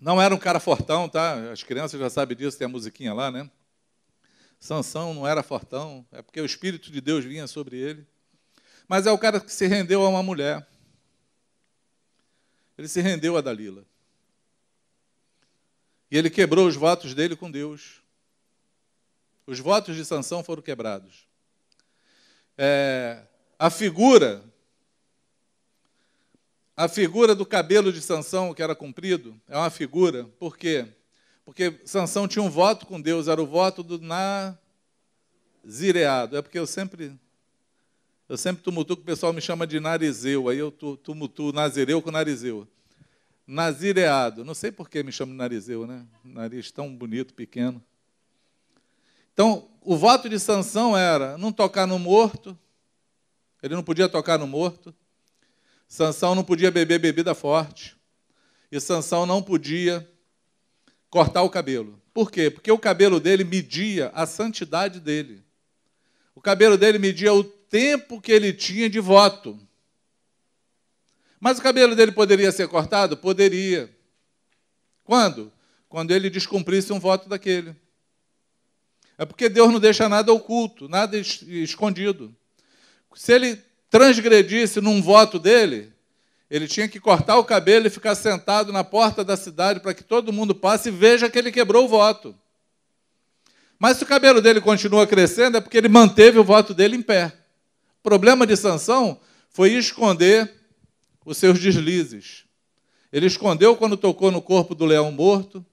Não 0.03 0.21
era 0.21 0.35
um 0.35 0.37
cara 0.37 0.59
fortão, 0.59 1.07
tá? 1.07 1.49
As 1.49 1.63
crianças 1.63 1.97
já 1.97 2.09
sabem 2.09 2.35
disso, 2.35 2.57
tem 2.57 2.65
a 2.65 2.69
musiquinha 2.69 3.13
lá, 3.13 3.31
né? 3.31 3.49
Sansão 4.63 5.13
não 5.13 5.27
era 5.27 5.43
fortão, 5.43 6.07
é 6.09 6.21
porque 6.21 6.39
o 6.39 6.45
Espírito 6.45 6.89
de 6.89 7.01
Deus 7.01 7.25
vinha 7.25 7.47
sobre 7.47 7.75
ele. 7.75 8.07
Mas 8.87 9.05
é 9.05 9.11
o 9.11 9.17
cara 9.17 9.41
que 9.41 9.51
se 9.51 9.67
rendeu 9.67 10.05
a 10.05 10.07
uma 10.07 10.23
mulher. 10.23 10.65
Ele 12.77 12.87
se 12.87 13.01
rendeu 13.01 13.35
a 13.35 13.41
Dalila. 13.41 13.83
E 16.09 16.17
ele 16.17 16.29
quebrou 16.29 16.65
os 16.65 16.77
votos 16.77 17.13
dele 17.13 17.35
com 17.35 17.51
Deus. 17.51 18.01
Os 19.45 19.59
votos 19.59 19.97
de 19.97 20.05
Sansão 20.05 20.41
foram 20.45 20.61
quebrados. 20.61 21.27
É, 22.57 23.21
a 23.59 23.69
figura, 23.69 24.45
a 26.73 26.87
figura 26.87 27.35
do 27.35 27.45
cabelo 27.45 27.91
de 27.91 28.01
Sansão 28.01 28.53
que 28.53 28.63
era 28.63 28.73
comprido, 28.73 29.37
é 29.49 29.57
uma 29.57 29.69
figura, 29.69 30.23
por 30.39 30.57
quê? 30.57 30.87
Porque 30.87 31.02
Sansão 31.85 32.27
tinha 32.27 32.43
um 32.43 32.49
voto 32.49 32.85
com 32.85 32.99
Deus, 33.01 33.27
era 33.27 33.41
o 33.41 33.45
voto 33.45 33.83
do 33.83 33.99
nazireado. 35.63 36.37
É 36.37 36.41
porque 36.41 36.57
eu 36.57 36.65
sempre 36.65 37.17
eu 38.27 38.37
sempre 38.37 38.63
tumultuo 38.63 38.95
que 38.95 39.03
o 39.03 39.05
pessoal 39.05 39.33
me 39.33 39.41
chama 39.41 39.67
de 39.67 39.79
narizeu, 39.79 40.47
aí 40.47 40.57
eu 40.57 40.71
tumultuo 40.71 41.51
nazireu 41.51 42.01
com 42.01 42.09
narizeu. 42.09 42.67
Nazireado, 43.45 44.45
não 44.45 44.53
sei 44.53 44.71
por 44.71 44.89
que 44.89 45.03
me 45.03 45.11
chama 45.11 45.33
de 45.33 45.37
narizeu, 45.37 45.85
né? 45.85 46.05
Nariz 46.23 46.71
tão 46.71 46.95
bonito, 46.95 47.33
pequeno. 47.33 47.83
Então, 49.33 49.67
o 49.81 49.97
voto 49.97 50.29
de 50.29 50.39
Sansão 50.39 50.97
era 50.97 51.37
não 51.37 51.51
tocar 51.51 51.85
no 51.85 51.99
morto, 51.99 52.57
ele 53.61 53.75
não 53.75 53.83
podia 53.83 54.07
tocar 54.07 54.39
no 54.39 54.47
morto. 54.47 54.95
Sansão 55.87 56.33
não 56.33 56.43
podia 56.43 56.71
beber 56.71 56.99
bebida 56.99 57.35
forte. 57.35 57.95
E 58.71 58.79
Sansão 58.79 59.25
não 59.25 59.43
podia 59.43 60.09
cortar 61.13 61.43
o 61.43 61.49
cabelo. 61.49 62.01
Por 62.11 62.31
quê? 62.31 62.49
Porque 62.49 62.71
o 62.71 62.79
cabelo 62.79 63.19
dele 63.19 63.43
media 63.43 64.09
a 64.15 64.25
santidade 64.25 64.99
dele. 64.99 65.43
O 66.33 66.41
cabelo 66.41 66.75
dele 66.75 66.97
media 66.97 67.31
o 67.31 67.43
tempo 67.43 68.19
que 68.19 68.31
ele 68.31 68.51
tinha 68.51 68.89
de 68.89 68.99
voto. 68.99 69.59
Mas 71.39 71.59
o 71.59 71.61
cabelo 71.61 71.95
dele 71.95 72.11
poderia 72.11 72.51
ser 72.51 72.67
cortado? 72.67 73.15
Poderia. 73.15 73.95
Quando? 75.03 75.53
Quando 75.87 76.09
ele 76.09 76.31
descumprisse 76.31 76.91
um 76.91 76.99
voto 76.99 77.29
daquele. 77.29 77.75
É 79.15 79.23
porque 79.23 79.49
Deus 79.49 79.71
não 79.71 79.79
deixa 79.79 80.09
nada 80.09 80.33
oculto, 80.33 80.89
nada 80.89 81.15
escondido. 81.15 82.35
Se 83.13 83.33
ele 83.33 83.61
transgredisse 83.87 84.81
num 84.81 84.99
voto 84.99 85.37
dele, 85.37 85.92
ele 86.53 86.67
tinha 86.67 86.87
que 86.87 86.99
cortar 86.99 87.39
o 87.39 87.43
cabelo 87.43 87.87
e 87.87 87.89
ficar 87.89 88.13
sentado 88.13 88.71
na 88.71 88.83
porta 88.83 89.23
da 89.23 89.35
cidade 89.35 89.79
para 89.79 89.91
que 89.91 90.03
todo 90.03 90.31
mundo 90.31 90.53
passe 90.53 90.89
e 90.89 90.91
veja 90.91 91.27
que 91.27 91.39
ele 91.39 91.51
quebrou 91.51 91.85
o 91.85 91.87
voto. 91.87 92.35
Mas 93.79 93.97
se 93.97 94.03
o 94.03 94.05
cabelo 94.05 94.39
dele 94.39 94.61
continua 94.61 95.07
crescendo, 95.07 95.57
é 95.57 95.61
porque 95.61 95.79
ele 95.79 95.89
manteve 95.89 96.37
o 96.37 96.43
voto 96.43 96.71
dele 96.71 96.95
em 96.95 97.01
pé. 97.01 97.33
O 97.99 98.03
problema 98.03 98.45
de 98.45 98.55
Sansão 98.55 99.19
foi 99.49 99.71
esconder 99.71 100.53
os 101.25 101.37
seus 101.37 101.57
deslizes. 101.57 102.45
Ele 103.11 103.25
escondeu 103.25 103.75
quando 103.75 103.97
tocou 103.97 104.29
no 104.29 104.39
corpo 104.39 104.75
do 104.75 104.85
leão 104.85 105.11
morto. 105.11 105.65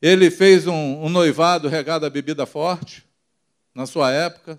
Ele 0.00 0.30
fez 0.30 0.66
um, 0.66 1.04
um 1.04 1.10
noivado 1.10 1.68
regado 1.68 2.06
a 2.06 2.10
bebida 2.10 2.46
forte, 2.46 3.04
na 3.74 3.84
sua 3.84 4.10
época. 4.10 4.58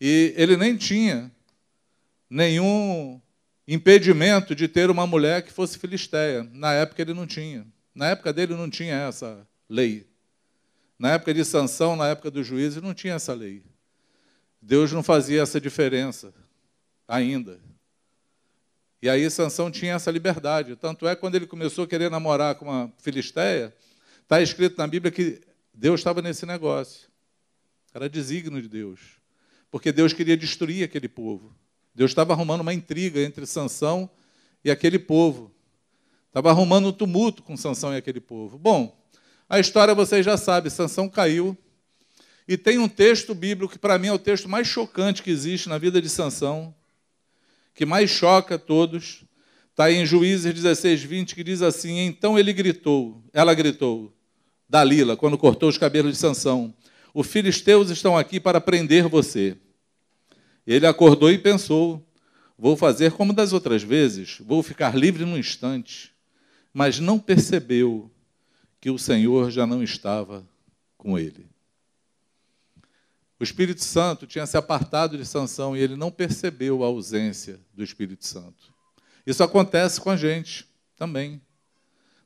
E 0.00 0.32
ele 0.34 0.56
nem 0.56 0.78
tinha 0.78 1.30
nenhum 2.30 3.20
impedimento 3.66 4.54
de 4.54 4.68
ter 4.68 4.90
uma 4.90 5.06
mulher 5.06 5.42
que 5.42 5.52
fosse 5.52 5.78
filisteia. 5.78 6.48
Na 6.52 6.72
época 6.72 7.02
ele 7.02 7.14
não 7.14 7.26
tinha. 7.26 7.66
Na 7.94 8.08
época 8.08 8.32
dele 8.32 8.54
não 8.54 8.70
tinha 8.70 8.94
essa 8.94 9.46
lei. 9.68 10.06
Na 10.98 11.12
época 11.12 11.34
de 11.34 11.44
Sansão, 11.44 11.96
na 11.96 12.08
época 12.08 12.30
dos 12.30 12.46
juízes, 12.46 12.82
não 12.82 12.94
tinha 12.94 13.14
essa 13.14 13.34
lei. 13.34 13.62
Deus 14.60 14.92
não 14.92 15.02
fazia 15.02 15.42
essa 15.42 15.60
diferença 15.60 16.32
ainda. 17.06 17.60
E 19.02 19.08
aí 19.08 19.28
Sansão 19.30 19.70
tinha 19.70 19.94
essa 19.94 20.10
liberdade. 20.10 20.74
Tanto 20.76 21.06
é 21.06 21.14
quando 21.14 21.34
ele 21.34 21.46
começou 21.46 21.84
a 21.84 21.86
querer 21.86 22.10
namorar 22.10 22.54
com 22.54 22.64
uma 22.64 22.92
filisteia, 22.98 23.74
está 24.22 24.40
escrito 24.40 24.78
na 24.78 24.86
Bíblia 24.86 25.12
que 25.12 25.40
Deus 25.72 26.00
estava 26.00 26.22
nesse 26.22 26.46
negócio. 26.46 27.08
Era 27.92 28.08
desígnio 28.08 28.60
de 28.60 28.68
Deus. 28.68 29.00
Porque 29.70 29.92
Deus 29.92 30.12
queria 30.12 30.36
destruir 30.36 30.84
aquele 30.84 31.08
povo. 31.08 31.54
Deus 31.96 32.10
estava 32.10 32.34
arrumando 32.34 32.60
uma 32.60 32.74
intriga 32.74 33.22
entre 33.22 33.46
Sansão 33.46 34.10
e 34.62 34.70
aquele 34.70 34.98
povo. 34.98 35.50
Estava 36.28 36.50
arrumando 36.50 36.88
um 36.88 36.92
tumulto 36.92 37.42
com 37.42 37.56
Sansão 37.56 37.94
e 37.94 37.96
aquele 37.96 38.20
povo. 38.20 38.58
Bom, 38.58 38.94
a 39.48 39.58
história 39.58 39.94
vocês 39.94 40.22
já 40.22 40.36
sabem, 40.36 40.68
Sansão 40.68 41.08
caiu, 41.08 41.56
e 42.46 42.58
tem 42.58 42.76
um 42.76 42.86
texto 42.86 43.34
bíblico 43.34 43.72
que 43.72 43.78
para 43.78 43.98
mim 43.98 44.08
é 44.08 44.12
o 44.12 44.18
texto 44.18 44.46
mais 44.46 44.66
chocante 44.66 45.22
que 45.22 45.30
existe 45.30 45.70
na 45.70 45.78
vida 45.78 46.00
de 46.02 46.10
Sansão, 46.10 46.74
que 47.74 47.86
mais 47.86 48.10
choca 48.10 48.58
todos. 48.58 49.24
Está 49.70 49.90
em 49.90 50.04
Juízes 50.04 50.52
16, 50.52 51.02
20, 51.02 51.34
que 51.34 51.42
diz 51.42 51.62
assim: 51.62 52.00
Então 52.00 52.38
ele 52.38 52.52
gritou, 52.52 53.22
ela 53.32 53.54
gritou, 53.54 54.12
Dalila, 54.68 55.16
quando 55.16 55.38
cortou 55.38 55.70
os 55.70 55.78
cabelos 55.78 56.12
de 56.12 56.18
Sansão: 56.18 56.74
Os 57.14 57.26
filisteus 57.26 57.88
estão 57.88 58.18
aqui 58.18 58.38
para 58.38 58.60
prender 58.60 59.08
você. 59.08 59.56
Ele 60.66 60.86
acordou 60.86 61.30
e 61.30 61.38
pensou: 61.38 62.04
Vou 62.58 62.76
fazer 62.76 63.12
como 63.12 63.32
das 63.32 63.52
outras 63.52 63.82
vezes, 63.82 64.38
vou 64.40 64.62
ficar 64.62 64.96
livre 64.96 65.24
num 65.24 65.36
instante. 65.36 66.12
Mas 66.72 66.98
não 66.98 67.18
percebeu 67.18 68.10
que 68.80 68.90
o 68.90 68.98
Senhor 68.98 69.50
já 69.50 69.66
não 69.66 69.82
estava 69.82 70.46
com 70.96 71.18
ele. 71.18 71.46
O 73.38 73.44
Espírito 73.44 73.84
Santo 73.84 74.26
tinha 74.26 74.46
se 74.46 74.56
apartado 74.56 75.16
de 75.18 75.26
Sansão 75.26 75.76
e 75.76 75.80
ele 75.80 75.96
não 75.96 76.10
percebeu 76.10 76.82
a 76.82 76.86
ausência 76.86 77.60
do 77.74 77.84
Espírito 77.84 78.26
Santo. 78.26 78.72
Isso 79.26 79.42
acontece 79.42 80.00
com 80.00 80.10
a 80.10 80.16
gente 80.16 80.66
também. 80.96 81.40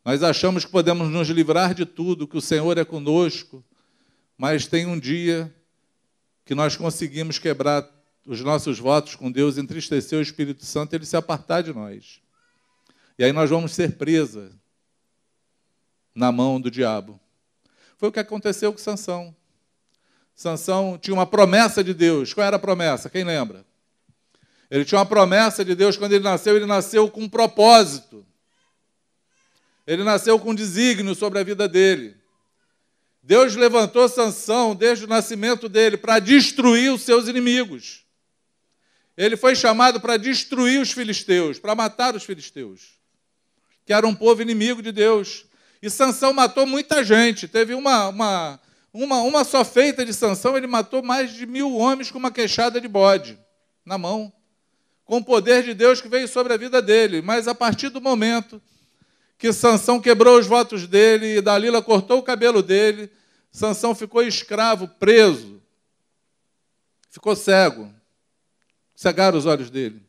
Nós 0.04 0.22
achamos 0.22 0.64
que 0.64 0.70
podemos 0.70 1.08
nos 1.08 1.28
livrar 1.28 1.74
de 1.74 1.84
tudo, 1.84 2.28
que 2.28 2.36
o 2.36 2.40
Senhor 2.40 2.78
é 2.78 2.84
conosco, 2.84 3.64
mas 4.36 4.66
tem 4.66 4.86
um 4.86 4.98
dia 4.98 5.52
que 6.44 6.54
nós 6.54 6.76
conseguimos 6.76 7.38
quebrar 7.38 7.88
os 8.26 8.40
nossos 8.40 8.78
votos 8.78 9.14
com 9.14 9.30
Deus, 9.30 9.58
entristecer 9.58 10.18
o 10.18 10.22
Espírito 10.22 10.64
Santo 10.64 10.94
ele 10.94 11.06
se 11.06 11.16
apartar 11.16 11.62
de 11.62 11.72
nós. 11.72 12.20
E 13.18 13.24
aí 13.24 13.32
nós 13.32 13.50
vamos 13.50 13.74
ser 13.74 13.96
presa 13.96 14.52
na 16.14 16.30
mão 16.30 16.60
do 16.60 16.70
diabo. 16.70 17.20
Foi 17.96 18.08
o 18.08 18.12
que 18.12 18.20
aconteceu 18.20 18.72
com 18.72 18.78
Sansão. 18.78 19.34
Sansão 20.34 20.98
tinha 20.98 21.14
uma 21.14 21.26
promessa 21.26 21.84
de 21.84 21.92
Deus. 21.92 22.32
Qual 22.32 22.46
era 22.46 22.56
a 22.56 22.58
promessa? 22.58 23.10
Quem 23.10 23.24
lembra? 23.24 23.64
Ele 24.70 24.84
tinha 24.84 24.98
uma 24.98 25.06
promessa 25.06 25.64
de 25.64 25.74
Deus 25.74 25.96
quando 25.96 26.12
ele 26.12 26.24
nasceu, 26.24 26.56
ele 26.56 26.66
nasceu 26.66 27.10
com 27.10 27.22
um 27.22 27.28
propósito. 27.28 28.24
Ele 29.86 30.04
nasceu 30.04 30.38
com 30.38 30.50
um 30.50 30.54
desígnio 30.54 31.14
sobre 31.14 31.40
a 31.40 31.42
vida 31.42 31.68
dele. 31.68 32.16
Deus 33.22 33.54
levantou 33.54 34.08
Sansão 34.08 34.74
desde 34.74 35.04
o 35.04 35.08
nascimento 35.08 35.68
dele 35.68 35.96
para 35.96 36.18
destruir 36.18 36.92
os 36.92 37.02
seus 37.02 37.28
inimigos. 37.28 38.06
Ele 39.22 39.36
foi 39.36 39.54
chamado 39.54 40.00
para 40.00 40.16
destruir 40.16 40.80
os 40.80 40.92
filisteus, 40.92 41.58
para 41.58 41.74
matar 41.74 42.14
os 42.14 42.24
filisteus, 42.24 42.98
que 43.84 43.92
era 43.92 44.06
um 44.06 44.14
povo 44.14 44.40
inimigo 44.40 44.80
de 44.80 44.92
Deus. 44.92 45.44
E 45.82 45.90
Sansão 45.90 46.32
matou 46.32 46.66
muita 46.66 47.04
gente. 47.04 47.46
Teve 47.46 47.74
uma, 47.74 48.08
uma 48.08 48.60
uma, 48.92 49.20
uma 49.22 49.44
só 49.44 49.64
feita 49.64 50.04
de 50.04 50.12
Sansão, 50.12 50.56
ele 50.56 50.66
matou 50.66 51.02
mais 51.02 51.32
de 51.32 51.46
mil 51.46 51.76
homens 51.76 52.10
com 52.10 52.18
uma 52.18 52.30
queixada 52.30 52.80
de 52.80 52.88
bode 52.88 53.38
na 53.84 53.96
mão. 53.96 54.32
com 55.04 55.16
o 55.16 55.24
poder 55.24 55.64
de 55.64 55.74
Deus 55.74 56.00
que 56.00 56.08
veio 56.08 56.28
sobre 56.28 56.52
a 56.52 56.56
vida 56.56 56.80
dele. 56.80 57.20
Mas 57.20 57.48
a 57.48 57.54
partir 57.54 57.88
do 57.88 58.00
momento 58.00 58.62
que 59.36 59.52
Sansão 59.52 60.00
quebrou 60.00 60.38
os 60.38 60.46
votos 60.46 60.86
dele 60.86 61.38
e 61.38 61.40
Dalila 61.40 61.82
cortou 61.82 62.18
o 62.18 62.22
cabelo 62.22 62.62
dele, 62.62 63.10
Sansão 63.50 63.92
ficou 63.94 64.22
escravo, 64.22 64.86
preso. 64.86 65.60
Ficou 67.10 67.34
cego. 67.34 67.92
Cegaram 69.00 69.38
os 69.38 69.46
olhos 69.46 69.70
dele. 69.70 70.02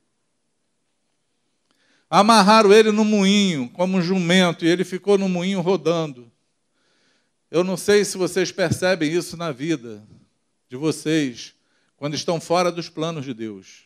Amarraram 2.09 2.73
ele 2.73 2.91
no 2.91 3.05
moinho, 3.05 3.69
como 3.69 3.97
um 3.97 4.01
jumento, 4.01 4.65
e 4.65 4.67
ele 4.67 4.83
ficou 4.83 5.17
no 5.17 5.29
moinho 5.29 5.61
rodando. 5.61 6.29
Eu 7.49 7.63
não 7.63 7.77
sei 7.77 8.03
se 8.03 8.17
vocês 8.17 8.51
percebem 8.51 9.09
isso 9.09 9.37
na 9.37 9.49
vida 9.49 10.05
de 10.67 10.75
vocês, 10.75 11.55
quando 11.95 12.15
estão 12.15 12.41
fora 12.41 12.69
dos 12.69 12.89
planos 12.89 13.23
de 13.23 13.33
Deus. 13.33 13.85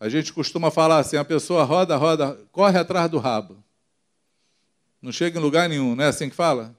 A 0.00 0.08
gente 0.08 0.32
costuma 0.32 0.72
falar 0.72 0.98
assim: 0.98 1.16
a 1.16 1.24
pessoa 1.24 1.62
roda, 1.62 1.94
roda, 1.94 2.36
corre 2.50 2.76
atrás 2.76 3.08
do 3.08 3.18
rabo. 3.18 3.62
Não 5.00 5.12
chega 5.12 5.38
em 5.38 5.42
lugar 5.42 5.68
nenhum, 5.68 5.94
não 5.94 6.02
é 6.02 6.08
assim 6.08 6.28
que 6.28 6.34
fala? 6.34 6.76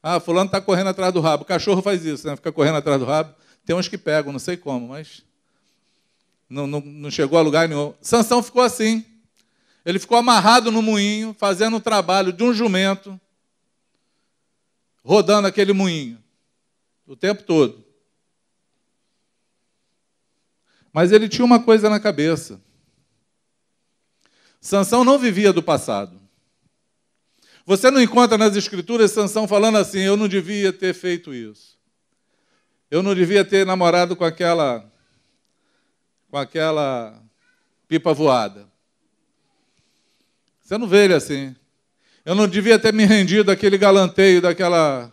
Ah, 0.00 0.20
fulano 0.20 0.46
está 0.46 0.60
correndo 0.60 0.90
atrás 0.90 1.12
do 1.12 1.20
rabo. 1.20 1.42
O 1.42 1.46
cachorro 1.46 1.82
faz 1.82 2.04
isso, 2.04 2.24
né? 2.24 2.36
fica 2.36 2.52
correndo 2.52 2.76
atrás 2.76 3.00
do 3.00 3.04
rabo. 3.04 3.34
Tem 3.66 3.74
uns 3.74 3.88
que 3.88 3.98
pegam, 3.98 4.32
não 4.32 4.38
sei 4.38 4.56
como, 4.56 4.86
mas 4.86 5.28
não, 6.50 6.66
não, 6.66 6.80
não 6.80 7.10
chegou 7.10 7.38
a 7.38 7.42
lugar 7.42 7.68
nenhum. 7.68 7.94
Sansão 8.02 8.42
ficou 8.42 8.60
assim. 8.60 9.06
Ele 9.86 10.00
ficou 10.00 10.18
amarrado 10.18 10.72
no 10.72 10.82
moinho, 10.82 11.34
fazendo 11.38 11.76
o 11.76 11.80
trabalho 11.80 12.32
de 12.32 12.42
um 12.42 12.52
jumento, 12.52 13.18
rodando 15.02 15.46
aquele 15.46 15.72
moinho 15.72 16.20
o 17.06 17.16
tempo 17.16 17.42
todo. 17.42 17.84
Mas 20.92 21.12
ele 21.12 21.28
tinha 21.28 21.44
uma 21.44 21.60
coisa 21.60 21.88
na 21.88 21.98
cabeça. 21.98 22.60
Sansão 24.60 25.02
não 25.02 25.18
vivia 25.18 25.52
do 25.52 25.62
passado. 25.62 26.20
Você 27.64 27.90
não 27.90 28.00
encontra 28.00 28.36
nas 28.36 28.54
escrituras 28.56 29.12
Sansão 29.12 29.48
falando 29.48 29.78
assim: 29.78 30.00
"Eu 30.00 30.16
não 30.16 30.28
devia 30.28 30.72
ter 30.72 30.94
feito 30.94 31.32
isso. 31.32 31.78
Eu 32.90 33.02
não 33.02 33.14
devia 33.14 33.44
ter 33.44 33.64
namorado 33.64 34.14
com 34.14 34.24
aquela 34.24 34.84
com 36.30 36.36
aquela 36.36 37.20
pipa 37.88 38.14
voada". 38.14 38.68
Você 40.60 40.78
não 40.78 40.86
vê 40.86 41.04
ele 41.04 41.14
assim. 41.14 41.54
Eu 42.24 42.34
não 42.34 42.46
devia 42.46 42.78
ter 42.78 42.92
me 42.92 43.04
rendido 43.04 43.50
àquele 43.50 43.76
galanteio 43.76 44.40
daquela 44.40 45.12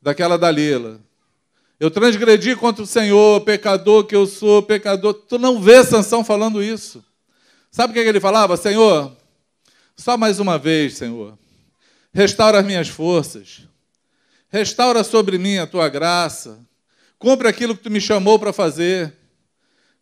daquela 0.00 0.38
Dalila. 0.38 1.00
Eu 1.78 1.90
transgredi 1.90 2.54
contra 2.56 2.82
o 2.82 2.86
Senhor, 2.86 3.40
pecador 3.42 4.04
que 4.04 4.14
eu 4.14 4.26
sou, 4.26 4.62
pecador. 4.62 5.14
Tu 5.14 5.38
não 5.38 5.60
vê 5.60 5.82
Sansão 5.84 6.24
falando 6.24 6.62
isso. 6.62 7.04
Sabe 7.70 7.92
o 7.92 7.94
que 7.94 8.00
ele 8.00 8.20
falava? 8.20 8.56
Senhor, 8.56 9.16
só 9.96 10.16
mais 10.16 10.40
uma 10.40 10.58
vez, 10.58 10.96
Senhor. 10.96 11.38
Restaura 12.12 12.60
as 12.60 12.66
minhas 12.66 12.88
forças. 12.88 13.62
Restaura 14.50 15.04
sobre 15.04 15.38
mim 15.38 15.58
a 15.58 15.66
tua 15.66 15.88
graça. 15.88 16.58
Cumpre 17.18 17.48
aquilo 17.48 17.76
que 17.76 17.82
tu 17.82 17.90
me 17.90 18.00
chamou 18.00 18.38
para 18.38 18.52
fazer. 18.52 19.16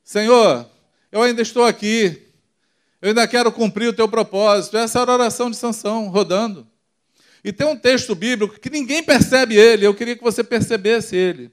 Senhor, 0.09 0.67
eu 1.13 1.21
ainda 1.21 1.43
estou 1.43 1.67
aqui. 1.67 2.23
Eu 3.03 3.11
ainda 3.11 3.29
quero 3.29 3.53
cumprir 3.53 3.89
o 3.89 3.93
teu 3.93 4.09
propósito. 4.09 4.79
Essa 4.79 5.01
era 5.01 5.13
a 5.13 5.15
oração 5.17 5.51
de 5.51 5.57
Sansão, 5.59 6.09
rodando. 6.09 6.67
E 7.45 7.53
tem 7.53 7.67
um 7.67 7.77
texto 7.77 8.15
bíblico 8.15 8.59
que 8.59 8.71
ninguém 8.71 9.03
percebe 9.03 9.57
ele. 9.57 9.87
Eu 9.87 9.93
queria 9.95 10.17
que 10.17 10.23
você 10.23 10.43
percebesse 10.43 11.15
ele. 11.15 11.53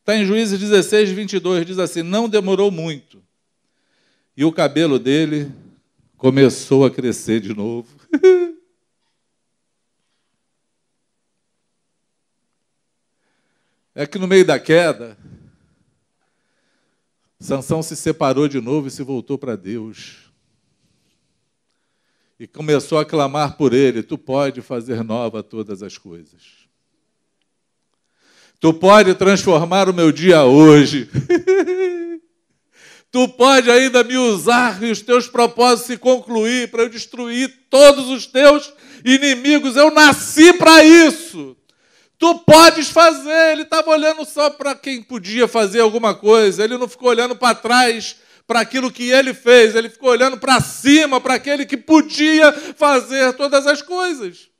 Está 0.00 0.16
em 0.16 0.24
Juízes 0.24 0.58
16, 0.58 1.10
22, 1.10 1.64
diz 1.64 1.78
assim: 1.78 2.02
Não 2.02 2.28
demorou 2.28 2.72
muito. 2.72 3.22
E 4.36 4.44
o 4.44 4.50
cabelo 4.50 4.98
dele 4.98 5.52
começou 6.16 6.84
a 6.84 6.90
crescer 6.90 7.38
de 7.38 7.54
novo. 7.54 7.96
é 13.94 14.04
que 14.04 14.18
no 14.18 14.26
meio 14.26 14.44
da 14.44 14.58
queda, 14.58 15.16
Sansão 17.40 17.82
se 17.82 17.94
separou 17.94 18.48
de 18.48 18.60
novo 18.60 18.88
e 18.88 18.90
se 18.90 19.02
voltou 19.02 19.38
para 19.38 19.56
Deus. 19.56 20.28
E 22.38 22.46
começou 22.46 22.98
a 22.98 23.04
clamar 23.04 23.56
por 23.56 23.72
ele: 23.72 24.02
Tu 24.02 24.18
pode 24.18 24.60
fazer 24.60 25.04
nova 25.04 25.42
todas 25.42 25.82
as 25.82 25.96
coisas. 25.96 26.68
Tu 28.60 28.74
pode 28.74 29.14
transformar 29.14 29.88
o 29.88 29.94
meu 29.94 30.10
dia 30.10 30.42
hoje. 30.44 31.08
tu 33.10 33.28
pode 33.28 33.70
ainda 33.70 34.02
me 34.02 34.16
usar 34.16 34.82
e 34.82 34.90
os 34.90 35.00
teus 35.00 35.28
propósitos 35.28 35.86
se 35.86 35.96
concluir 35.96 36.68
para 36.70 36.82
eu 36.82 36.88
destruir 36.88 37.66
todos 37.70 38.08
os 38.08 38.26
teus 38.26 38.72
inimigos. 39.04 39.76
Eu 39.76 39.92
nasci 39.92 40.52
para 40.54 40.84
isso. 40.84 41.56
Tu 42.18 42.38
podes 42.40 42.90
fazer. 42.90 43.52
Ele 43.52 43.62
estava 43.62 43.90
olhando 43.90 44.24
só 44.24 44.50
para 44.50 44.74
quem 44.74 45.02
podia 45.02 45.46
fazer 45.46 45.80
alguma 45.80 46.14
coisa. 46.14 46.64
Ele 46.64 46.76
não 46.76 46.88
ficou 46.88 47.08
olhando 47.08 47.36
para 47.36 47.54
trás 47.54 48.16
para 48.46 48.60
aquilo 48.60 48.90
que 48.90 49.10
ele 49.10 49.32
fez. 49.32 49.76
Ele 49.76 49.88
ficou 49.88 50.10
olhando 50.10 50.36
para 50.36 50.60
cima 50.60 51.20
para 51.20 51.34
aquele 51.34 51.64
que 51.64 51.76
podia 51.76 52.52
fazer 52.74 53.34
todas 53.34 53.66
as 53.66 53.80
coisas. 53.80 54.50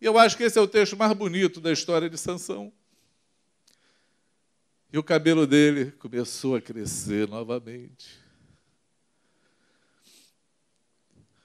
E 0.00 0.06
eu 0.06 0.16
acho 0.18 0.36
que 0.36 0.44
esse 0.44 0.58
é 0.58 0.62
o 0.62 0.68
texto 0.68 0.96
mais 0.96 1.12
bonito 1.12 1.60
da 1.60 1.72
história 1.72 2.08
de 2.08 2.18
Sansão. 2.18 2.72
E 4.92 4.98
o 4.98 5.02
cabelo 5.02 5.44
dele 5.44 5.90
começou 5.92 6.54
a 6.54 6.60
crescer 6.60 7.28
novamente. 7.28 8.22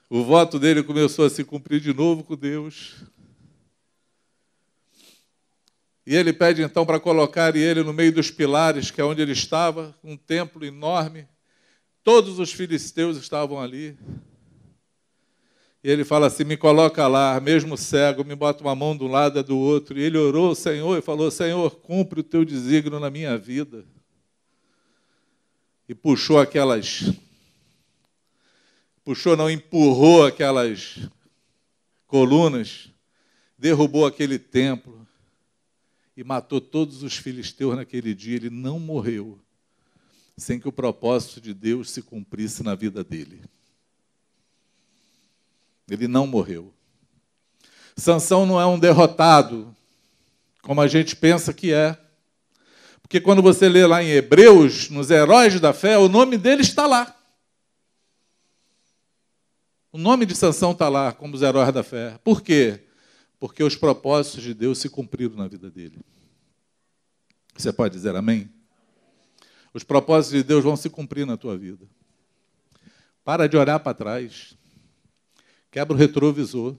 O 0.08 0.22
voto 0.22 0.58
dele 0.58 0.82
começou 0.82 1.24
a 1.24 1.30
se 1.30 1.42
cumprir 1.42 1.80
de 1.80 1.92
novo 1.92 2.22
com 2.22 2.36
Deus. 2.36 2.96
E 6.06 6.16
ele 6.16 6.32
pede 6.32 6.62
então 6.62 6.86
para 6.86 6.98
colocar 6.98 7.54
ele 7.54 7.82
no 7.82 7.92
meio 7.92 8.12
dos 8.12 8.30
pilares, 8.30 8.90
que 8.90 9.00
é 9.00 9.04
onde 9.04 9.20
ele 9.20 9.32
estava, 9.32 9.94
um 10.02 10.16
templo 10.16 10.64
enorme. 10.64 11.28
Todos 12.02 12.38
os 12.38 12.52
filisteus 12.52 13.16
estavam 13.18 13.60
ali. 13.60 13.96
E 15.84 15.90
ele 15.90 16.04
fala 16.04 16.26
assim: 16.26 16.44
me 16.44 16.56
coloca 16.56 17.06
lá, 17.06 17.38
mesmo 17.40 17.76
cego, 17.76 18.24
me 18.24 18.34
bota 18.34 18.62
uma 18.62 18.74
mão 18.74 18.96
de 18.96 19.04
um 19.04 19.08
lado 19.08 19.38
e 19.38 19.42
do 19.42 19.58
outro. 19.58 19.98
E 19.98 20.02
ele 20.02 20.16
orou 20.16 20.48
ao 20.48 20.54
Senhor 20.54 20.98
e 20.98 21.02
falou: 21.02 21.30
Senhor, 21.30 21.70
cumpre 21.76 22.20
o 22.20 22.24
teu 22.24 22.44
desígnio 22.44 22.98
na 22.98 23.10
minha 23.10 23.36
vida. 23.36 23.84
E 25.88 25.94
puxou 25.94 26.38
aquelas. 26.38 27.12
Puxou, 29.04 29.36
não, 29.36 29.50
empurrou 29.50 30.24
aquelas 30.24 30.98
colunas, 32.06 32.90
derrubou 33.58 34.06
aquele 34.06 34.38
templo 34.38 35.00
e 36.16 36.24
matou 36.24 36.60
todos 36.60 37.02
os 37.02 37.16
filisteus 37.16 37.76
naquele 37.76 38.14
dia. 38.14 38.36
Ele 38.36 38.50
não 38.50 38.78
morreu 38.78 39.38
sem 40.40 40.58
que 40.58 40.68
o 40.68 40.72
propósito 40.72 41.40
de 41.40 41.52
Deus 41.52 41.90
se 41.90 42.02
cumprisse 42.02 42.62
na 42.62 42.74
vida 42.74 43.04
dele. 43.04 43.42
Ele 45.88 46.08
não 46.08 46.26
morreu. 46.26 46.72
Sansão 47.96 48.46
não 48.46 48.58
é 48.58 48.64
um 48.64 48.78
derrotado, 48.78 49.74
como 50.62 50.80
a 50.80 50.86
gente 50.86 51.14
pensa 51.14 51.52
que 51.52 51.72
é. 51.72 51.98
Porque 53.02 53.20
quando 53.20 53.42
você 53.42 53.68
lê 53.68 53.86
lá 53.86 54.02
em 54.02 54.10
Hebreus, 54.10 54.88
nos 54.88 55.10
heróis 55.10 55.60
da 55.60 55.72
fé, 55.72 55.98
o 55.98 56.08
nome 56.08 56.38
dele 56.38 56.62
está 56.62 56.86
lá. 56.86 57.14
O 59.92 59.98
nome 59.98 60.24
de 60.24 60.34
Sansão 60.34 60.70
está 60.70 60.88
lá, 60.88 61.12
como 61.12 61.34
os 61.34 61.42
heróis 61.42 61.72
da 61.72 61.82
fé. 61.82 62.18
Por 62.24 62.40
quê? 62.40 62.84
Porque 63.40 63.64
os 63.64 63.74
propósitos 63.74 64.42
de 64.42 64.52
Deus 64.52 64.78
se 64.78 64.90
cumpriram 64.90 65.34
na 65.34 65.48
vida 65.48 65.70
dele. 65.70 65.98
Você 67.56 67.72
pode 67.72 67.94
dizer 67.94 68.14
amém? 68.14 68.50
Os 69.72 69.82
propósitos 69.82 70.38
de 70.38 70.44
Deus 70.44 70.62
vão 70.62 70.76
se 70.76 70.90
cumprir 70.90 71.26
na 71.26 71.38
tua 71.38 71.56
vida. 71.56 71.88
Para 73.24 73.46
de 73.46 73.56
olhar 73.56 73.78
para 73.80 73.94
trás. 73.94 74.56
Quebra 75.70 75.94
o 75.94 75.98
retrovisor. 75.98 76.76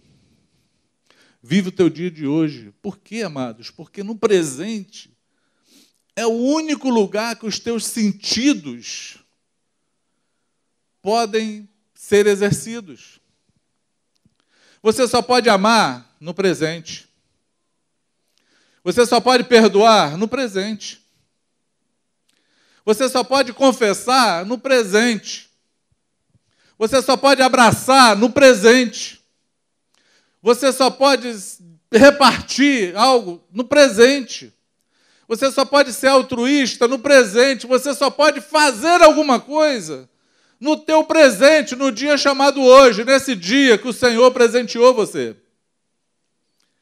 Vive 1.42 1.70
o 1.70 1.72
teu 1.72 1.90
dia 1.90 2.12
de 2.12 2.28
hoje. 2.28 2.72
Por 2.82 3.00
quê, 3.00 3.24
amados? 3.24 3.72
Porque 3.72 4.04
no 4.04 4.16
presente 4.16 5.12
é 6.16 6.28
o 6.28 6.32
único 6.32 6.90
lugar 6.90 7.38
que 7.38 7.46
os 7.46 7.58
teus 7.58 7.86
sentidos 7.86 9.18
podem 11.02 11.68
ser 11.96 12.28
exercidos. 12.28 13.21
Você 14.82 15.08
só 15.08 15.22
pode 15.22 15.50
amar 15.50 16.16
no 16.20 16.34
presente. 16.34 17.08
Você 18.84 19.06
só 19.06 19.22
pode 19.22 19.44
perdoar 19.44 20.18
no 20.18 20.28
presente. 20.28 21.02
Você 22.84 23.08
só 23.08 23.24
pode 23.24 23.54
confessar 23.54 24.46
no 24.46 24.58
presente. 24.58 25.50
Você 26.80 27.02
só 27.02 27.16
pode 27.16 27.42
abraçar 27.44 28.16
no 28.16 28.32
presente. 28.32 29.22
Você 30.42 30.72
só 30.72 30.90
pode 30.90 31.32
repartir 31.92 32.96
algo 32.98 33.44
no 33.52 33.64
presente. 33.64 34.52
Você 35.28 35.52
só 35.52 35.64
pode 35.64 35.94
ser 35.94 36.08
altruísta 36.08 36.88
no 36.88 37.00
presente, 37.00 37.66
você 37.66 37.94
só 37.94 38.10
pode 38.10 38.42
fazer 38.42 39.02
alguma 39.02 39.40
coisa 39.40 40.10
no 40.62 40.78
teu 40.78 41.04
presente, 41.04 41.76
no 41.76 41.92
dia 41.92 42.16
chamado 42.20 42.62
hoje, 42.62 43.04
nesse 43.04 43.36
dia 43.36 43.80
que 43.80 43.88
o 43.88 43.94
Senhor 43.94 44.30
presenteou 44.30 44.94
você. 44.94 45.36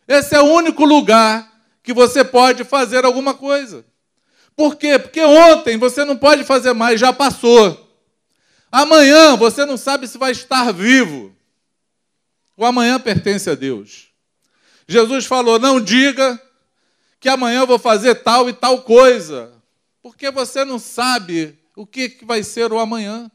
Esse 0.05 0.35
é 0.35 0.41
o 0.41 0.51
único 0.51 0.83
lugar 0.83 1.49
que 1.81 1.93
você 1.93 2.25
pode 2.25 2.65
fazer 2.65 3.05
alguma 3.05 3.33
coisa. 3.33 3.85
Por 4.53 4.75
quê? 4.75 4.99
Porque 4.99 5.21
ontem 5.21 5.77
você 5.77 6.03
não 6.03 6.17
pode 6.17 6.43
fazer 6.43 6.73
mais, 6.73 6.99
já 6.99 7.13
passou. 7.13 7.89
Amanhã 8.69 9.37
você 9.37 9.65
não 9.65 9.77
sabe 9.77 10.09
se 10.09 10.17
vai 10.17 10.33
estar 10.33 10.73
vivo. 10.73 11.33
O 12.57 12.65
amanhã 12.65 12.99
pertence 12.99 13.49
a 13.49 13.55
Deus. 13.55 14.09
Jesus 14.85 15.25
falou: 15.25 15.57
não 15.57 15.79
diga 15.79 16.37
que 17.17 17.29
amanhã 17.29 17.61
eu 17.61 17.67
vou 17.67 17.79
fazer 17.79 18.15
tal 18.15 18.49
e 18.49 18.53
tal 18.53 18.81
coisa, 18.81 19.53
porque 20.01 20.29
você 20.29 20.65
não 20.65 20.77
sabe 20.77 21.57
o 21.77 21.87
que 21.87 22.17
vai 22.23 22.43
ser 22.43 22.73
o 22.73 22.79
amanhã. 22.79 23.31